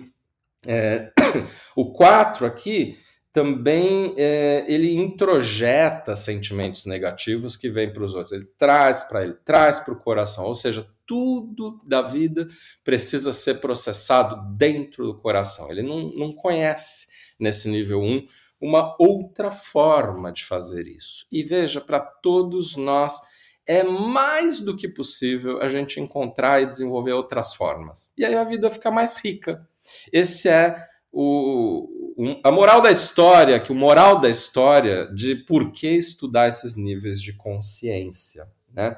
é, 0.63 1.11
o 1.75 1.91
4 1.91 2.45
aqui 2.45 2.99
também 3.33 4.13
é, 4.15 4.63
ele 4.67 4.93
introjeta 4.95 6.15
sentimentos 6.15 6.85
negativos 6.85 7.57
que 7.57 7.67
vêm 7.67 7.91
para 7.91 8.03
os 8.03 8.13
outros. 8.13 8.31
Ele 8.31 8.45
traz 8.57 9.01
para 9.01 9.23
ele, 9.23 9.33
traz 9.43 9.79
para 9.79 9.93
o 9.93 9.99
coração. 9.99 10.45
Ou 10.45 10.53
seja, 10.53 10.87
tudo 11.03 11.81
da 11.83 12.03
vida 12.03 12.47
precisa 12.83 13.33
ser 13.33 13.55
processado 13.55 14.55
dentro 14.55 15.07
do 15.07 15.17
coração. 15.17 15.71
Ele 15.71 15.81
não, 15.81 16.11
não 16.11 16.31
conhece 16.31 17.07
nesse 17.39 17.67
nível 17.67 17.99
1 18.01 18.27
uma 18.61 18.95
outra 18.99 19.49
forma 19.49 20.31
de 20.31 20.45
fazer 20.45 20.87
isso. 20.87 21.25
E 21.31 21.41
veja, 21.41 21.81
para 21.81 21.99
todos 21.99 22.75
nós 22.75 23.19
é 23.65 23.81
mais 23.81 24.59
do 24.59 24.75
que 24.75 24.87
possível 24.87 25.59
a 25.59 25.67
gente 25.67 25.99
encontrar 25.99 26.61
e 26.61 26.67
desenvolver 26.67 27.13
outras 27.13 27.53
formas. 27.53 28.13
E 28.15 28.23
aí 28.23 28.35
a 28.35 28.43
vida 28.43 28.69
fica 28.69 28.91
mais 28.91 29.17
rica. 29.17 29.67
Esse 30.11 30.47
é 30.49 30.87
o, 31.11 32.02
um, 32.17 32.39
a 32.43 32.51
moral 32.51 32.81
da 32.81 32.91
história, 32.91 33.59
que 33.59 33.71
o 33.71 33.75
moral 33.75 34.19
da 34.19 34.29
história 34.29 35.07
de 35.13 35.35
por 35.35 35.71
que 35.71 35.87
estudar 35.87 36.47
esses 36.47 36.75
níveis 36.75 37.21
de 37.21 37.33
consciência, 37.33 38.45
né? 38.73 38.97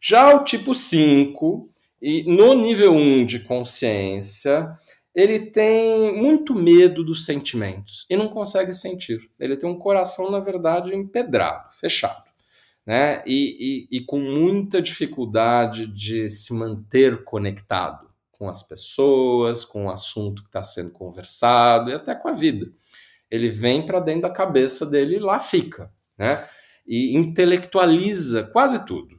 Já 0.00 0.34
o 0.34 0.44
tipo 0.44 0.74
5, 0.74 1.70
e 2.00 2.22
no 2.24 2.54
nível 2.54 2.92
1 2.92 3.26
de 3.26 3.40
consciência, 3.40 4.76
ele 5.14 5.46
tem 5.50 6.14
muito 6.14 6.54
medo 6.54 7.02
dos 7.02 7.24
sentimentos 7.24 8.06
e 8.08 8.16
não 8.16 8.28
consegue 8.28 8.72
sentir. 8.74 9.18
Ele 9.40 9.56
tem 9.56 9.68
um 9.68 9.78
coração, 9.78 10.30
na 10.30 10.38
verdade, 10.38 10.94
empedrado, 10.94 11.74
fechado, 11.74 12.30
né? 12.84 13.22
E, 13.26 13.88
e, 13.90 13.98
e 13.98 14.00
com 14.04 14.20
muita 14.20 14.80
dificuldade 14.80 15.86
de 15.86 16.30
se 16.30 16.52
manter 16.52 17.24
conectado 17.24 18.05
com 18.38 18.48
as 18.48 18.62
pessoas, 18.62 19.64
com 19.64 19.86
o 19.86 19.90
assunto 19.90 20.42
que 20.42 20.48
está 20.48 20.62
sendo 20.62 20.92
conversado 20.92 21.90
e 21.90 21.94
até 21.94 22.14
com 22.14 22.28
a 22.28 22.32
vida. 22.32 22.70
Ele 23.30 23.48
vem 23.48 23.84
para 23.84 24.00
dentro 24.00 24.22
da 24.22 24.30
cabeça 24.30 24.86
dele 24.86 25.16
e 25.16 25.20
lá 25.20 25.38
fica, 25.38 25.90
né? 26.16 26.48
E 26.86 27.16
intelectualiza 27.16 28.44
quase 28.44 28.86
tudo. 28.86 29.16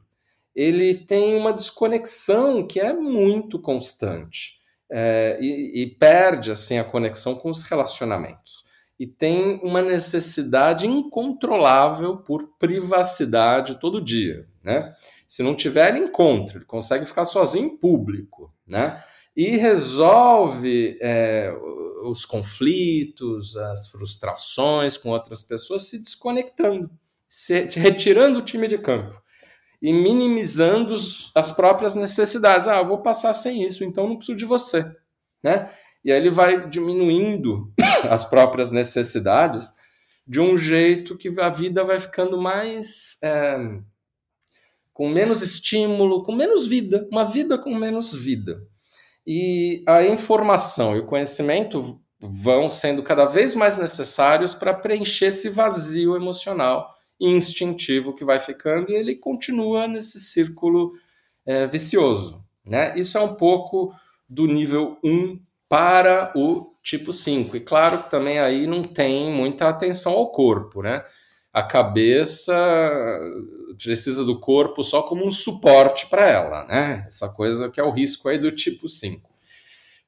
Ele 0.54 0.94
tem 0.94 1.36
uma 1.36 1.52
desconexão 1.52 2.66
que 2.66 2.80
é 2.80 2.92
muito 2.92 3.60
constante 3.60 4.58
é, 4.90 5.38
e, 5.40 5.82
e 5.82 5.86
perde 5.86 6.50
assim 6.50 6.78
a 6.78 6.84
conexão 6.84 7.34
com 7.34 7.50
os 7.50 7.62
relacionamentos. 7.62 8.64
E 8.98 9.06
tem 9.06 9.60
uma 9.62 9.80
necessidade 9.80 10.86
incontrolável 10.86 12.16
por 12.16 12.48
privacidade 12.58 13.78
todo 13.78 14.02
dia, 14.02 14.48
né? 14.62 14.92
Se 15.28 15.42
não 15.42 15.54
tiver 15.54 15.94
encontro, 15.96 16.58
ele 16.58 16.64
consegue 16.64 17.06
ficar 17.06 17.24
sozinho 17.24 17.66
em 17.66 17.76
público, 17.76 18.52
né? 18.68 19.02
E 19.36 19.56
resolve 19.56 20.98
é, 21.00 21.52
os 22.02 22.24
conflitos, 22.24 23.56
as 23.56 23.88
frustrações 23.88 24.96
com 24.96 25.10
outras 25.10 25.42
pessoas 25.42 25.82
se 25.88 25.98
desconectando, 25.98 26.90
se 27.28 27.66
retirando 27.78 28.38
o 28.38 28.44
time 28.44 28.66
de 28.66 28.78
campo 28.78 29.20
e 29.80 29.92
minimizando 29.92 30.94
as 31.34 31.52
próprias 31.52 31.94
necessidades. 31.94 32.66
Ah, 32.66 32.78
eu 32.78 32.86
vou 32.86 32.98
passar 33.00 33.32
sem 33.32 33.62
isso, 33.62 33.84
então 33.84 34.08
não 34.08 34.16
preciso 34.16 34.38
de 34.38 34.44
você, 34.44 34.84
né? 35.42 35.70
E 36.04 36.12
aí 36.12 36.18
ele 36.18 36.30
vai 36.30 36.68
diminuindo 36.68 37.72
as 38.10 38.24
próprias 38.24 38.72
necessidades 38.72 39.72
de 40.26 40.40
um 40.40 40.56
jeito 40.56 41.16
que 41.16 41.28
a 41.40 41.48
vida 41.48 41.84
vai 41.84 41.98
ficando 41.98 42.40
mais 42.40 43.18
é, 43.22 43.56
com 44.98 45.08
menos 45.08 45.42
estímulo, 45.42 46.24
com 46.24 46.34
menos 46.34 46.66
vida, 46.66 47.06
uma 47.08 47.22
vida 47.22 47.56
com 47.56 47.72
menos 47.72 48.12
vida. 48.12 48.60
E 49.24 49.84
a 49.86 50.02
informação 50.02 50.96
e 50.96 50.98
o 50.98 51.06
conhecimento 51.06 52.00
vão 52.18 52.68
sendo 52.68 53.00
cada 53.00 53.24
vez 53.24 53.54
mais 53.54 53.78
necessários 53.78 54.54
para 54.54 54.74
preencher 54.74 55.26
esse 55.26 55.50
vazio 55.50 56.16
emocional 56.16 56.92
e 57.20 57.28
instintivo 57.28 58.12
que 58.12 58.24
vai 58.24 58.40
ficando, 58.40 58.90
e 58.90 58.96
ele 58.96 59.14
continua 59.14 59.86
nesse 59.86 60.18
círculo 60.18 60.94
é, 61.46 61.68
vicioso. 61.68 62.44
Né? 62.66 62.98
Isso 62.98 63.16
é 63.16 63.20
um 63.20 63.36
pouco 63.36 63.94
do 64.28 64.48
nível 64.48 64.98
1 65.04 65.38
para 65.68 66.32
o 66.34 66.74
tipo 66.82 67.12
5. 67.12 67.56
E 67.56 67.60
claro 67.60 68.02
que 68.02 68.10
também 68.10 68.40
aí 68.40 68.66
não 68.66 68.82
tem 68.82 69.30
muita 69.30 69.68
atenção 69.68 70.14
ao 70.14 70.32
corpo, 70.32 70.82
né? 70.82 71.04
a 71.52 71.62
cabeça 71.62 72.54
precisa 73.82 74.24
do 74.24 74.38
corpo 74.38 74.82
só 74.82 75.02
como 75.02 75.26
um 75.26 75.30
suporte 75.30 76.06
para 76.06 76.28
ela, 76.28 76.66
né? 76.66 77.04
Essa 77.06 77.28
coisa 77.28 77.70
que 77.70 77.80
é 77.80 77.82
o 77.82 77.90
risco 77.90 78.28
aí 78.28 78.38
do 78.38 78.52
tipo 78.52 78.88
5. 78.88 79.28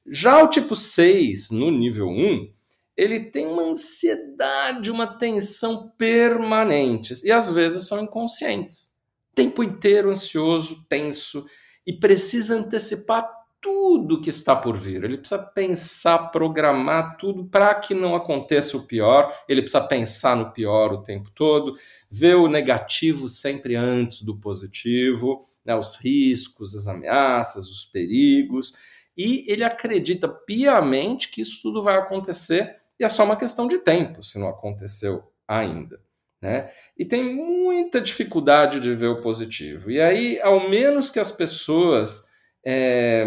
Já 0.05 0.43
o 0.43 0.47
tipo 0.47 0.75
6, 0.75 1.51
no 1.51 1.71
nível 1.71 2.07
1, 2.07 2.51
ele 2.97 3.19
tem 3.19 3.47
uma 3.47 3.63
ansiedade, 3.63 4.91
uma 4.91 5.07
tensão 5.07 5.91
permanentes 5.97 7.23
e 7.23 7.31
às 7.31 7.49
vezes 7.51 7.87
são 7.87 8.03
inconscientes. 8.03 8.97
Tempo 9.33 9.63
inteiro 9.63 10.09
ansioso, 10.09 10.85
tenso 10.89 11.45
e 11.85 11.93
precisa 11.93 12.55
antecipar 12.55 13.27
tudo 13.61 14.19
que 14.19 14.29
está 14.29 14.55
por 14.55 14.75
vir. 14.75 15.03
Ele 15.03 15.17
precisa 15.17 15.41
pensar, 15.41 16.29
programar 16.31 17.17
tudo 17.17 17.45
para 17.45 17.73
que 17.75 17.93
não 17.93 18.15
aconteça 18.15 18.75
o 18.75 18.87
pior. 18.87 19.33
Ele 19.47 19.61
precisa 19.61 19.83
pensar 19.83 20.35
no 20.35 20.51
pior 20.51 20.91
o 20.91 21.03
tempo 21.03 21.29
todo, 21.35 21.75
ver 22.09 22.35
o 22.35 22.47
negativo 22.47 23.29
sempre 23.29 23.75
antes 23.75 24.23
do 24.23 24.35
positivo, 24.37 25.45
né, 25.63 25.75
os 25.75 25.95
riscos, 25.95 26.75
as 26.75 26.87
ameaças, 26.87 27.69
os 27.69 27.85
perigos. 27.85 28.73
E 29.15 29.45
ele 29.47 29.63
acredita 29.63 30.27
piamente 30.27 31.29
que 31.29 31.41
isso 31.41 31.61
tudo 31.61 31.83
vai 31.83 31.97
acontecer 31.97 32.75
e 32.99 33.03
é 33.03 33.09
só 33.09 33.23
uma 33.23 33.35
questão 33.35 33.67
de 33.67 33.79
tempo, 33.79 34.23
se 34.23 34.37
não 34.37 34.47
aconteceu 34.47 35.23
ainda. 35.47 35.99
Né? 36.41 36.71
E 36.97 37.05
tem 37.05 37.35
muita 37.35 38.01
dificuldade 38.01 38.79
de 38.79 38.95
ver 38.95 39.07
o 39.07 39.21
positivo. 39.21 39.91
E 39.91 40.01
aí, 40.01 40.39
ao 40.41 40.69
menos 40.69 41.09
que 41.09 41.19
as 41.19 41.31
pessoas 41.31 42.30
é, 42.65 43.25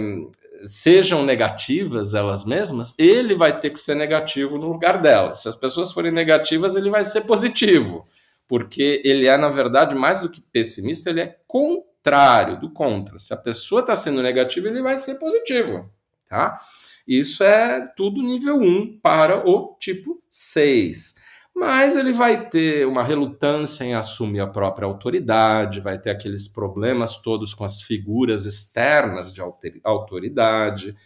sejam 0.67 1.25
negativas 1.25 2.15
elas 2.15 2.45
mesmas, 2.45 2.95
ele 2.99 3.35
vai 3.35 3.59
ter 3.59 3.71
que 3.71 3.79
ser 3.79 3.95
negativo 3.95 4.59
no 4.59 4.69
lugar 4.69 5.01
delas. 5.01 5.43
Se 5.43 5.49
as 5.49 5.57
pessoas 5.57 5.93
forem 5.93 6.13
negativas, 6.13 6.77
ele 6.77 6.91
vai 6.91 7.05
ser 7.05 7.23
positivo, 7.23 8.05
porque 8.49 9.03
ele 9.05 9.27
é, 9.27 9.37
na 9.37 9.51
verdade, 9.51 9.95
mais 9.95 10.21
do 10.21 10.31
que 10.31 10.41
pessimista, 10.41 11.11
ele 11.11 11.21
é 11.21 11.37
contrário 11.47 12.61
do 12.61 12.71
contra. 12.71 13.19
Se 13.19 13.35
a 13.35 13.37
pessoa 13.37 13.81
está 13.81 13.97
sendo 13.97 14.23
negativa, 14.23 14.69
ele 14.69 14.83
vai 14.83 14.97
ser 14.99 15.17
positivo, 15.17 15.91
tá? 16.29 16.61
Isso 17.07 17.45
é 17.45 17.87
tudo 17.97 18.23
nível 18.23 18.57
1 18.57 18.99
para 19.03 19.47
o 19.47 19.77
tipo 19.79 20.23
6 20.31 21.24
mas 21.55 21.95
ele 21.97 22.13
vai 22.13 22.49
ter 22.51 22.87
uma 22.87 23.05
relutância 23.05 23.85
em 23.85 23.95
assumir 23.95 24.41
a 24.41 24.47
própria 24.47 24.87
autoridade, 24.87 25.81
vai 25.81 25.99
ter 25.99 26.11
aqueles 26.11 26.49
problemas 26.49 27.19
todos 27.19 27.55
com 27.55 27.65
as 27.65 27.81
figuras 27.81 28.45
externas 28.45 29.33
de 29.33 29.41
autoridade, 29.85 30.97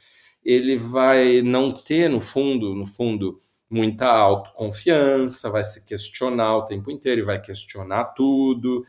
ele 0.42 0.76
vai 0.76 1.42
não 1.42 1.70
ter 1.70 2.08
no 2.08 2.20
fundo, 2.20 2.74
no 2.74 2.86
fundo, 2.86 3.38
muita 3.68 4.06
autoconfiança, 4.06 5.50
vai 5.50 5.62
se 5.62 5.84
questionar 5.84 6.56
o 6.56 6.64
tempo 6.64 6.90
inteiro, 6.90 7.26
vai 7.26 7.38
questionar 7.38 8.04
tudo, 8.14 8.82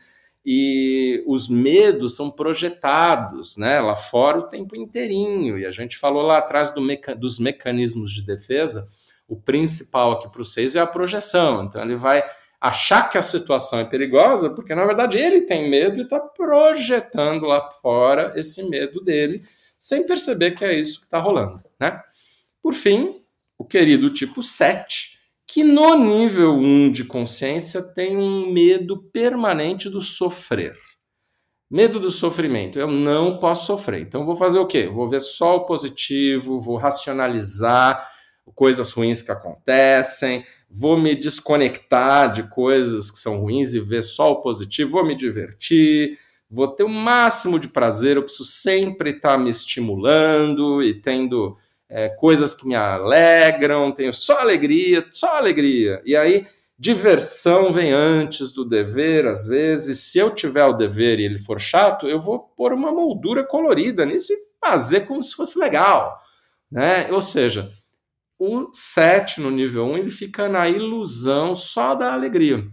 e 0.44 1.22
os 1.26 1.48
medos 1.50 2.16
são 2.16 2.30
projetados, 2.30 3.58
né, 3.58 3.78
lá 3.80 3.94
fora 3.94 4.38
o 4.38 4.48
tempo 4.48 4.74
inteirinho, 4.74 5.58
e 5.58 5.66
a 5.66 5.70
gente 5.70 5.98
falou 5.98 6.22
lá 6.22 6.38
atrás 6.38 6.72
do 6.72 6.80
meca 6.80 7.14
dos 7.14 7.38
mecanismos 7.38 8.10
de 8.10 8.24
defesa, 8.24 8.88
o 9.30 9.36
principal 9.36 10.12
aqui 10.12 10.28
para 10.28 10.42
o 10.42 10.44
6 10.44 10.74
é 10.74 10.80
a 10.80 10.86
projeção. 10.86 11.62
Então 11.62 11.80
ele 11.80 11.94
vai 11.94 12.22
achar 12.60 13.08
que 13.08 13.16
a 13.16 13.22
situação 13.22 13.78
é 13.78 13.84
perigosa, 13.84 14.50
porque 14.50 14.74
na 14.74 14.84
verdade 14.84 15.16
ele 15.16 15.42
tem 15.42 15.70
medo 15.70 15.98
e 15.98 16.02
está 16.02 16.18
projetando 16.18 17.46
lá 17.46 17.70
fora 17.70 18.32
esse 18.34 18.68
medo 18.68 19.00
dele, 19.00 19.42
sem 19.78 20.04
perceber 20.04 20.50
que 20.50 20.64
é 20.64 20.74
isso 20.74 20.98
que 20.98 21.04
está 21.06 21.20
rolando, 21.20 21.62
né? 21.78 22.02
Por 22.60 22.74
fim, 22.74 23.14
o 23.56 23.64
querido 23.64 24.12
tipo 24.12 24.42
7, 24.42 25.16
que 25.46 25.62
no 25.62 25.94
nível 25.94 26.54
1 26.54 26.92
de 26.92 27.04
consciência 27.04 27.82
tem 27.82 28.16
um 28.16 28.52
medo 28.52 29.00
permanente 29.12 29.88
do 29.88 30.02
sofrer. 30.02 30.76
Medo 31.70 32.00
do 32.00 32.10
sofrimento. 32.10 32.80
Eu 32.80 32.88
não 32.88 33.38
posso 33.38 33.66
sofrer. 33.66 34.02
Então, 34.02 34.26
vou 34.26 34.34
fazer 34.34 34.58
o 34.58 34.66
quê? 34.66 34.88
Vou 34.88 35.08
ver 35.08 35.20
só 35.20 35.56
o 35.56 35.64
positivo, 35.66 36.60
vou 36.60 36.76
racionalizar 36.76 38.06
coisas 38.54 38.90
ruins 38.90 39.22
que 39.22 39.30
acontecem, 39.30 40.44
vou 40.70 40.98
me 40.98 41.14
desconectar 41.14 42.32
de 42.32 42.44
coisas 42.44 43.10
que 43.10 43.18
são 43.18 43.40
ruins 43.40 43.74
e 43.74 43.80
ver 43.80 44.02
só 44.02 44.32
o 44.32 44.42
positivo, 44.42 44.92
vou 44.92 45.06
me 45.06 45.16
divertir, 45.16 46.18
vou 46.50 46.68
ter 46.68 46.84
o 46.84 46.88
máximo 46.88 47.58
de 47.58 47.68
prazer. 47.68 48.16
Eu 48.16 48.22
preciso 48.22 48.44
sempre 48.44 49.10
estar 49.10 49.38
me 49.38 49.50
estimulando 49.50 50.82
e 50.82 50.94
tendo 50.94 51.56
é, 51.88 52.08
coisas 52.08 52.54
que 52.54 52.66
me 52.66 52.74
alegram, 52.74 53.92
tenho 53.92 54.12
só 54.12 54.40
alegria, 54.40 55.04
só 55.12 55.36
alegria. 55.36 56.00
E 56.04 56.16
aí 56.16 56.46
Diversão 56.80 57.74
vem 57.74 57.92
antes 57.92 58.52
do 58.52 58.64
dever, 58.64 59.26
às 59.26 59.46
vezes. 59.46 59.98
Se 59.98 60.18
eu 60.18 60.30
tiver 60.30 60.64
o 60.64 60.72
dever 60.72 61.20
e 61.20 61.26
ele 61.26 61.38
for 61.38 61.60
chato, 61.60 62.08
eu 62.08 62.18
vou 62.18 62.38
pôr 62.56 62.72
uma 62.72 62.90
moldura 62.90 63.44
colorida 63.44 64.06
nisso 64.06 64.32
e 64.32 64.38
fazer 64.58 65.00
como 65.00 65.22
se 65.22 65.34
fosse 65.34 65.58
legal. 65.58 66.18
Né? 66.72 67.12
Ou 67.12 67.20
seja, 67.20 67.70
o 68.40 68.70
7 68.72 69.40
no 69.40 69.50
nível 69.50 69.84
1 69.84 69.98
ele 69.98 70.10
fica 70.10 70.48
na 70.48 70.68
ilusão 70.68 71.54
só 71.54 71.94
da 71.94 72.12
alegria. 72.12 72.66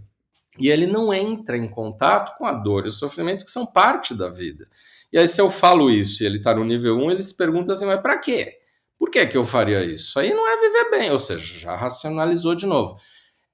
E 0.57 0.69
ele 0.69 0.87
não 0.87 1.13
entra 1.13 1.55
em 1.55 1.67
contato 1.67 2.35
com 2.37 2.45
a 2.45 2.53
dor 2.53 2.85
e 2.85 2.89
o 2.89 2.91
sofrimento 2.91 3.45
que 3.45 3.51
são 3.51 3.65
parte 3.65 4.15
da 4.15 4.29
vida. 4.29 4.67
E 5.13 5.19
aí, 5.19 5.27
se 5.27 5.39
eu 5.39 5.51
falo 5.51 5.91
isso 5.91 6.23
e 6.23 6.25
ele 6.25 6.37
está 6.37 6.55
no 6.55 6.63
nível 6.63 6.97
1, 6.97 7.11
ele 7.11 7.21
se 7.21 7.37
pergunta 7.37 7.73
assim: 7.73 7.85
mas 7.85 8.01
para 8.01 8.17
quê? 8.17 8.57
Por 8.97 9.11
que, 9.11 9.27
que 9.27 9.37
eu 9.37 9.45
faria 9.45 9.83
isso? 9.83 10.19
Aí 10.19 10.33
não 10.33 10.49
é 10.49 10.57
viver 10.59 10.89
bem, 10.89 11.11
ou 11.11 11.19
seja, 11.19 11.59
já 11.59 11.75
racionalizou 11.75 12.55
de 12.55 12.65
novo 12.65 12.97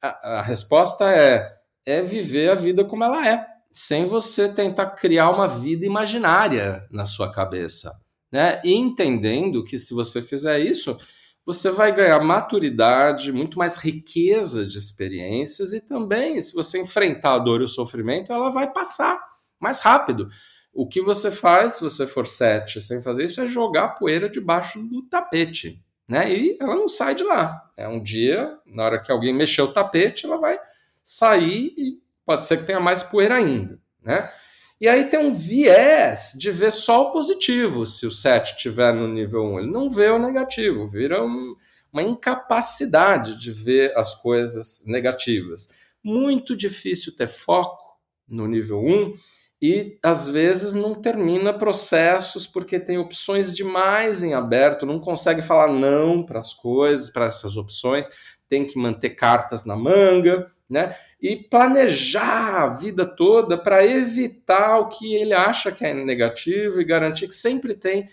a, 0.03 0.39
a 0.39 0.41
resposta 0.41 1.09
é, 1.09 1.49
é 1.85 2.01
viver 2.01 2.51
a 2.51 2.55
vida 2.55 2.83
como 2.83 3.05
ela 3.05 3.25
é, 3.25 3.45
sem 3.71 4.05
você 4.05 4.49
tentar 4.49 4.87
criar 4.87 5.29
uma 5.29 5.47
vida 5.47 5.85
imaginária 5.85 6.85
na 6.91 7.05
sua 7.05 7.31
cabeça. 7.31 7.91
Né? 8.29 8.61
E 8.63 8.73
entendendo 8.73 9.63
que 9.63 9.79
se 9.79 9.93
você 9.93 10.21
fizer 10.21 10.59
isso, 10.59 10.97
você 11.45 11.69
vai 11.69 11.91
ganhar 11.91 12.19
maturidade, 12.23 13.31
muito 13.31 13.57
mais 13.57 13.77
riqueza 13.77 14.65
de 14.65 14.77
experiências 14.77 15.73
e 15.73 15.81
também, 15.81 16.41
se 16.41 16.53
você 16.53 16.79
enfrentar 16.81 17.35
a 17.35 17.39
dor 17.39 17.61
e 17.61 17.65
o 17.65 17.67
sofrimento, 17.67 18.31
ela 18.31 18.49
vai 18.49 18.71
passar 18.71 19.19
mais 19.59 19.79
rápido. 19.81 20.29
O 20.73 20.87
que 20.87 21.01
você 21.01 21.29
faz, 21.31 21.73
se 21.73 21.81
você 21.83 22.07
for 22.07 22.25
sete 22.25 22.81
sem 22.81 23.01
fazer 23.01 23.25
isso, 23.25 23.41
é 23.41 23.47
jogar 23.47 23.89
poeira 23.89 24.29
debaixo 24.29 24.81
do 24.83 25.03
tapete 25.03 25.83
né? 26.07 26.31
E 26.31 26.57
ela 26.59 26.75
não 26.75 26.87
sai 26.87 27.15
de 27.15 27.23
lá. 27.23 27.63
É 27.77 27.87
um 27.87 28.01
dia, 28.01 28.57
na 28.65 28.83
hora 28.83 29.01
que 29.01 29.11
alguém 29.11 29.33
mexer 29.33 29.61
o 29.61 29.73
tapete, 29.73 30.25
ela 30.25 30.37
vai 30.37 30.59
sair 31.03 31.73
e 31.77 32.01
pode 32.25 32.45
ser 32.45 32.57
que 32.57 32.65
tenha 32.65 32.79
mais 32.79 33.03
poeira 33.03 33.35
ainda, 33.35 33.79
né? 34.01 34.29
E 34.83 34.89
aí 34.89 35.05
tem 35.05 35.17
um 35.17 35.33
viés 35.33 36.33
de 36.37 36.51
ver 36.51 36.69
só 36.69 37.03
o 37.03 37.11
positivo, 37.13 37.85
se 37.85 38.05
o 38.05 38.11
7 38.11 38.53
estiver 38.53 38.93
no 38.93 39.07
nível 39.07 39.45
1. 39.45 39.59
Ele 39.59 39.71
não 39.71 39.89
vê 39.89 40.09
o 40.09 40.19
negativo, 40.19 40.89
vira 40.89 41.23
um, 41.23 41.55
uma 41.89 42.03
incapacidade 42.03 43.39
de 43.39 43.49
ver 43.49 43.97
as 43.97 44.13
coisas 44.21 44.83
negativas. 44.85 45.69
Muito 46.03 46.53
difícil 46.53 47.15
ter 47.15 47.29
foco 47.29 47.97
no 48.27 48.45
nível 48.45 48.83
1 48.83 49.13
e 49.61 49.97
às 50.03 50.27
vezes 50.27 50.73
não 50.73 50.93
termina 50.93 51.57
processos 51.57 52.45
porque 52.45 52.77
tem 52.77 52.97
opções 52.97 53.55
demais 53.55 54.21
em 54.21 54.33
aberto, 54.33 54.85
não 54.85 54.99
consegue 54.99 55.41
falar 55.41 55.71
não 55.71 56.25
para 56.25 56.39
as 56.39 56.53
coisas, 56.53 57.09
para 57.09 57.27
essas 57.27 57.55
opções, 57.55 58.09
tem 58.49 58.67
que 58.67 58.77
manter 58.77 59.11
cartas 59.11 59.63
na 59.63 59.77
manga, 59.77 60.51
né? 60.73 60.95
E 61.21 61.35
planejar 61.35 62.63
a 62.63 62.67
vida 62.67 63.05
toda 63.05 63.57
para 63.57 63.85
evitar 63.85 64.79
o 64.79 64.89
que 64.89 65.15
ele 65.15 65.33
acha 65.33 65.71
que 65.71 65.85
é 65.85 65.93
negativo 65.93 66.81
e 66.81 66.85
garantir 66.85 67.27
que 67.27 67.35
sempre 67.35 67.75
tem 67.75 68.09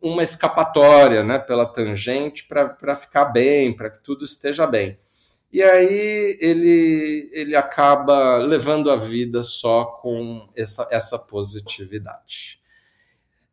uma 0.00 0.22
escapatória, 0.22 1.22
né, 1.22 1.38
pela 1.38 1.66
tangente 1.66 2.46
para 2.46 2.94
ficar 2.94 3.26
bem, 3.26 3.72
para 3.72 3.90
que 3.90 4.02
tudo 4.02 4.24
esteja 4.24 4.66
bem. 4.66 4.98
E 5.52 5.62
aí 5.62 6.38
ele, 6.40 7.30
ele 7.32 7.56
acaba 7.56 8.36
levando 8.38 8.90
a 8.90 8.96
vida 8.96 9.42
só 9.42 9.84
com 9.84 10.48
essa, 10.54 10.86
essa 10.90 11.18
positividade. 11.18 12.60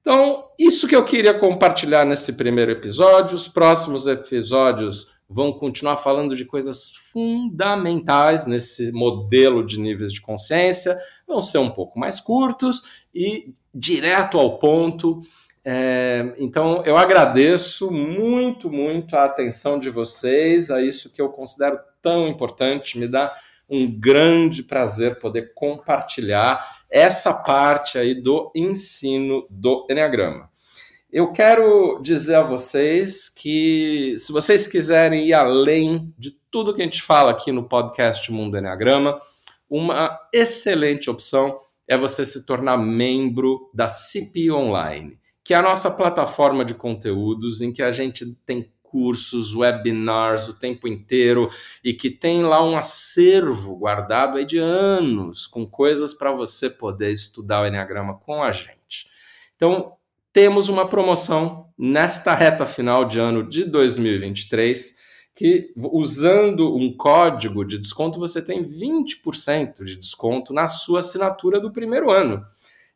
Então, 0.01 0.49
isso 0.59 0.87
que 0.87 0.95
eu 0.95 1.05
queria 1.05 1.33
compartilhar 1.33 2.03
nesse 2.03 2.33
primeiro 2.33 2.71
episódio. 2.71 3.35
Os 3.35 3.47
próximos 3.47 4.05
episódios 4.05 5.12
vão 5.33 5.51
continuar 5.51 5.97
falando 5.97 6.35
de 6.35 6.45
coisas 6.45 6.93
fundamentais 7.11 8.45
nesse 8.45 8.91
modelo 8.91 9.65
de 9.65 9.79
níveis 9.79 10.13
de 10.13 10.21
consciência. 10.21 10.95
Vão 11.27 11.41
ser 11.41 11.57
um 11.57 11.69
pouco 11.69 11.97
mais 11.97 12.19
curtos 12.19 12.83
e 13.13 13.53
direto 13.73 14.37
ao 14.39 14.59
ponto. 14.59 15.21
É, 15.65 16.35
então, 16.37 16.83
eu 16.85 16.97
agradeço 16.97 17.89
muito, 17.91 18.69
muito 18.69 19.15
a 19.15 19.25
atenção 19.25 19.79
de 19.79 19.89
vocês 19.89 20.69
a 20.69 20.81
isso 20.81 21.11
que 21.11 21.21
eu 21.21 21.29
considero 21.29 21.79
tão 22.01 22.27
importante. 22.27 22.99
Me 22.99 23.07
dá 23.07 23.33
um 23.69 23.89
grande 23.89 24.61
prazer 24.61 25.19
poder 25.19 25.53
compartilhar 25.55 26.83
essa 26.89 27.33
parte 27.33 27.97
aí 27.97 28.13
do 28.13 28.51
ensino 28.55 29.47
do 29.49 29.87
Enneagrama. 29.89 30.52
Eu 31.13 31.31
quero 31.31 32.01
dizer 32.01 32.35
a 32.35 32.41
vocês 32.41 33.29
que, 33.29 34.15
se 34.17 34.31
vocês 34.33 34.67
quiserem 34.67 35.27
ir 35.27 35.33
além 35.33 36.11
de 36.17 36.31
tudo 36.49 36.73
que 36.73 36.81
a 36.81 36.85
gente 36.85 37.03
fala 37.03 37.31
aqui 37.31 37.51
no 37.51 37.69
podcast 37.69 38.31
Mundo 38.31 38.57
Enneagrama, 38.57 39.19
uma 39.69 40.19
excelente 40.33 41.11
opção 41.11 41.57
é 41.87 41.95
você 41.95 42.25
se 42.25 42.45
tornar 42.47 42.77
membro 42.77 43.69
da 43.73 43.87
CP 43.87 44.51
Online 44.51 45.19
que 45.43 45.53
é 45.53 45.57
a 45.57 45.61
nossa 45.61 45.91
plataforma 45.91 46.63
de 46.63 46.73
conteúdos 46.73 47.61
em 47.61 47.73
que 47.73 47.83
a 47.83 47.91
gente 47.91 48.33
tem 48.45 48.71
cursos, 48.81 49.55
webinars 49.55 50.47
o 50.47 50.57
tempo 50.57 50.87
inteiro 50.87 51.49
e 51.83 51.93
que 51.93 52.09
tem 52.09 52.43
lá 52.43 52.63
um 52.63 52.77
acervo 52.77 53.75
guardado 53.75 54.37
aí 54.37 54.45
de 54.45 54.57
anos 54.57 55.45
com 55.45 55.65
coisas 55.65 56.13
para 56.13 56.31
você 56.31 56.69
poder 56.69 57.11
estudar 57.11 57.61
o 57.61 57.67
Enneagrama 57.67 58.13
com 58.19 58.41
a 58.41 58.51
gente. 58.51 59.09
Então, 59.55 59.97
temos 60.33 60.67
uma 60.67 60.87
promoção 60.87 61.69
nesta 61.77 62.33
reta 62.33 62.65
final 62.65 63.05
de 63.05 63.19
ano 63.19 63.47
de 63.47 63.63
2023 63.65 65.03
que 65.35 65.71
usando 65.75 66.75
um 66.75 66.95
código 66.95 67.63
de 67.63 67.77
desconto 67.77 68.19
você 68.19 68.41
tem 68.41 68.63
20% 68.63 69.83
de 69.83 69.95
desconto 69.95 70.53
na 70.53 70.67
sua 70.67 70.99
assinatura 70.99 71.59
do 71.59 71.71
primeiro 71.71 72.11
ano. 72.11 72.43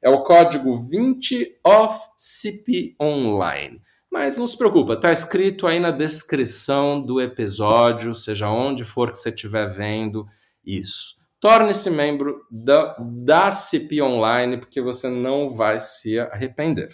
É 0.02 0.10
o 0.10 0.24
código 0.24 0.78
20 0.78 1.60
of 1.64 1.98
CP 2.18 2.96
Online. 3.02 3.82
Mas 4.12 4.38
não 4.38 4.48
se 4.48 4.58
preocupa, 4.58 4.94
está 4.94 5.12
escrito 5.12 5.68
aí 5.68 5.80
na 5.80 5.92
descrição 5.92 7.02
do 7.02 7.20
episódio, 7.22 8.16
seja 8.16 8.50
onde 8.50 8.84
for 8.84 9.12
que 9.12 9.20
você 9.20 9.30
estiver 9.30 9.68
vendo 9.68 10.26
isso. 10.66 11.18
Torne-se 11.40 11.90
membro 11.90 12.42
da, 12.50 12.96
da 13.00 13.52
CP 13.52 14.02
Online, 14.02 14.58
porque 14.58 14.82
você 14.82 15.08
não 15.10 15.54
vai 15.54 15.80
se 15.80 16.18
arrepender. 16.20 16.90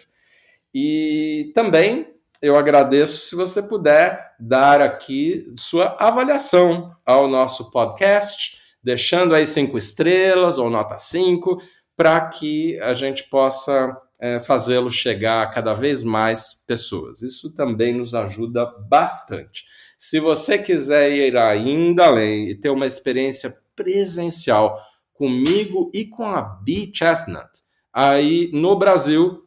E 0.73 1.51
também 1.53 2.13
eu 2.41 2.57
agradeço 2.57 3.29
se 3.29 3.35
você 3.35 3.61
puder 3.61 4.33
dar 4.39 4.81
aqui 4.81 5.53
sua 5.57 5.95
avaliação 5.99 6.93
ao 7.05 7.27
nosso 7.27 7.71
podcast, 7.71 8.57
deixando 8.83 9.33
aí 9.33 9.45
cinco 9.45 9.77
estrelas 9.77 10.57
ou 10.57 10.69
nota 10.69 10.99
cinco 10.99 11.61
para 11.95 12.27
que 12.27 12.79
a 12.81 12.93
gente 12.93 13.29
possa 13.29 13.95
é, 14.19 14.39
fazê-lo 14.39 14.91
chegar 14.91 15.43
a 15.43 15.49
cada 15.49 15.73
vez 15.73 16.03
mais 16.03 16.65
pessoas. 16.67 17.21
Isso 17.21 17.53
também 17.53 17.93
nos 17.93 18.13
ajuda 18.13 18.65
bastante. 18.89 19.65
Se 19.97 20.19
você 20.19 20.57
quiser 20.57 21.11
ir 21.11 21.37
ainda 21.37 22.05
além 22.05 22.49
e 22.49 22.55
ter 22.55 22.69
uma 22.69 22.85
experiência 22.85 23.53
presencial 23.75 24.77
comigo 25.13 25.89
e 25.93 26.05
com 26.05 26.25
a 26.25 26.41
B 26.41 26.91
Chestnut, 26.93 27.49
aí 27.93 28.49
no 28.51 28.77
Brasil, 28.77 29.42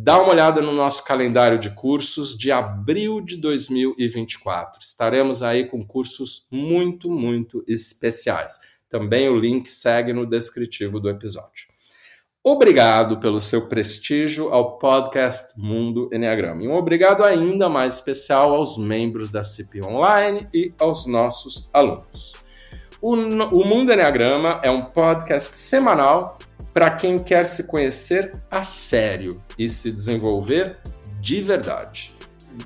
dá 0.00 0.20
uma 0.20 0.30
olhada 0.30 0.62
no 0.62 0.72
nosso 0.72 1.04
calendário 1.04 1.58
de 1.58 1.70
cursos 1.70 2.38
de 2.38 2.52
abril 2.52 3.20
de 3.20 3.36
2024. 3.36 4.80
Estaremos 4.80 5.42
aí 5.42 5.66
com 5.66 5.84
cursos 5.84 6.46
muito, 6.52 7.10
muito 7.10 7.64
especiais. 7.66 8.60
Também 8.88 9.28
o 9.28 9.36
link 9.36 9.66
segue 9.66 10.12
no 10.12 10.24
descritivo 10.24 11.00
do 11.00 11.10
episódio. 11.10 11.66
Obrigado 12.44 13.18
pelo 13.18 13.40
seu 13.40 13.68
prestígio 13.68 14.52
ao 14.54 14.78
podcast 14.78 15.60
Mundo 15.60 16.08
Enneagrama. 16.12 16.62
E 16.62 16.68
um 16.68 16.76
obrigado 16.76 17.24
ainda 17.24 17.68
mais 17.68 17.94
especial 17.94 18.54
aos 18.54 18.78
membros 18.78 19.30
da 19.30 19.42
CP 19.42 19.84
Online 19.84 20.48
e 20.54 20.72
aos 20.78 21.06
nossos 21.06 21.70
alunos. 21.74 22.34
O, 23.02 23.14
o 23.14 23.66
Mundo 23.66 23.92
Enneagrama 23.92 24.60
é 24.62 24.70
um 24.70 24.82
podcast 24.82 25.56
semanal 25.56 26.38
para 26.78 26.90
quem 26.90 27.18
quer 27.18 27.44
se 27.44 27.64
conhecer 27.64 28.40
a 28.48 28.62
sério 28.62 29.42
e 29.58 29.68
se 29.68 29.90
desenvolver 29.90 30.78
de 31.20 31.40
verdade. 31.40 32.14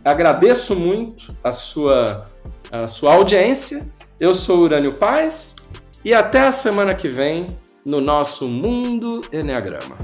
Agradeço 0.04 0.76
muito 0.76 1.34
a 1.42 1.50
sua, 1.50 2.22
a 2.70 2.86
sua 2.86 3.14
audiência. 3.14 3.90
Eu 4.20 4.34
sou 4.34 4.58
Urânio 4.58 4.92
Paz 4.98 5.56
e 6.04 6.12
até 6.12 6.40
a 6.40 6.52
semana 6.52 6.94
que 6.94 7.08
vem 7.08 7.46
no 7.86 8.02
nosso 8.02 8.46
Mundo 8.46 9.22
Enneagrama. 9.32 9.96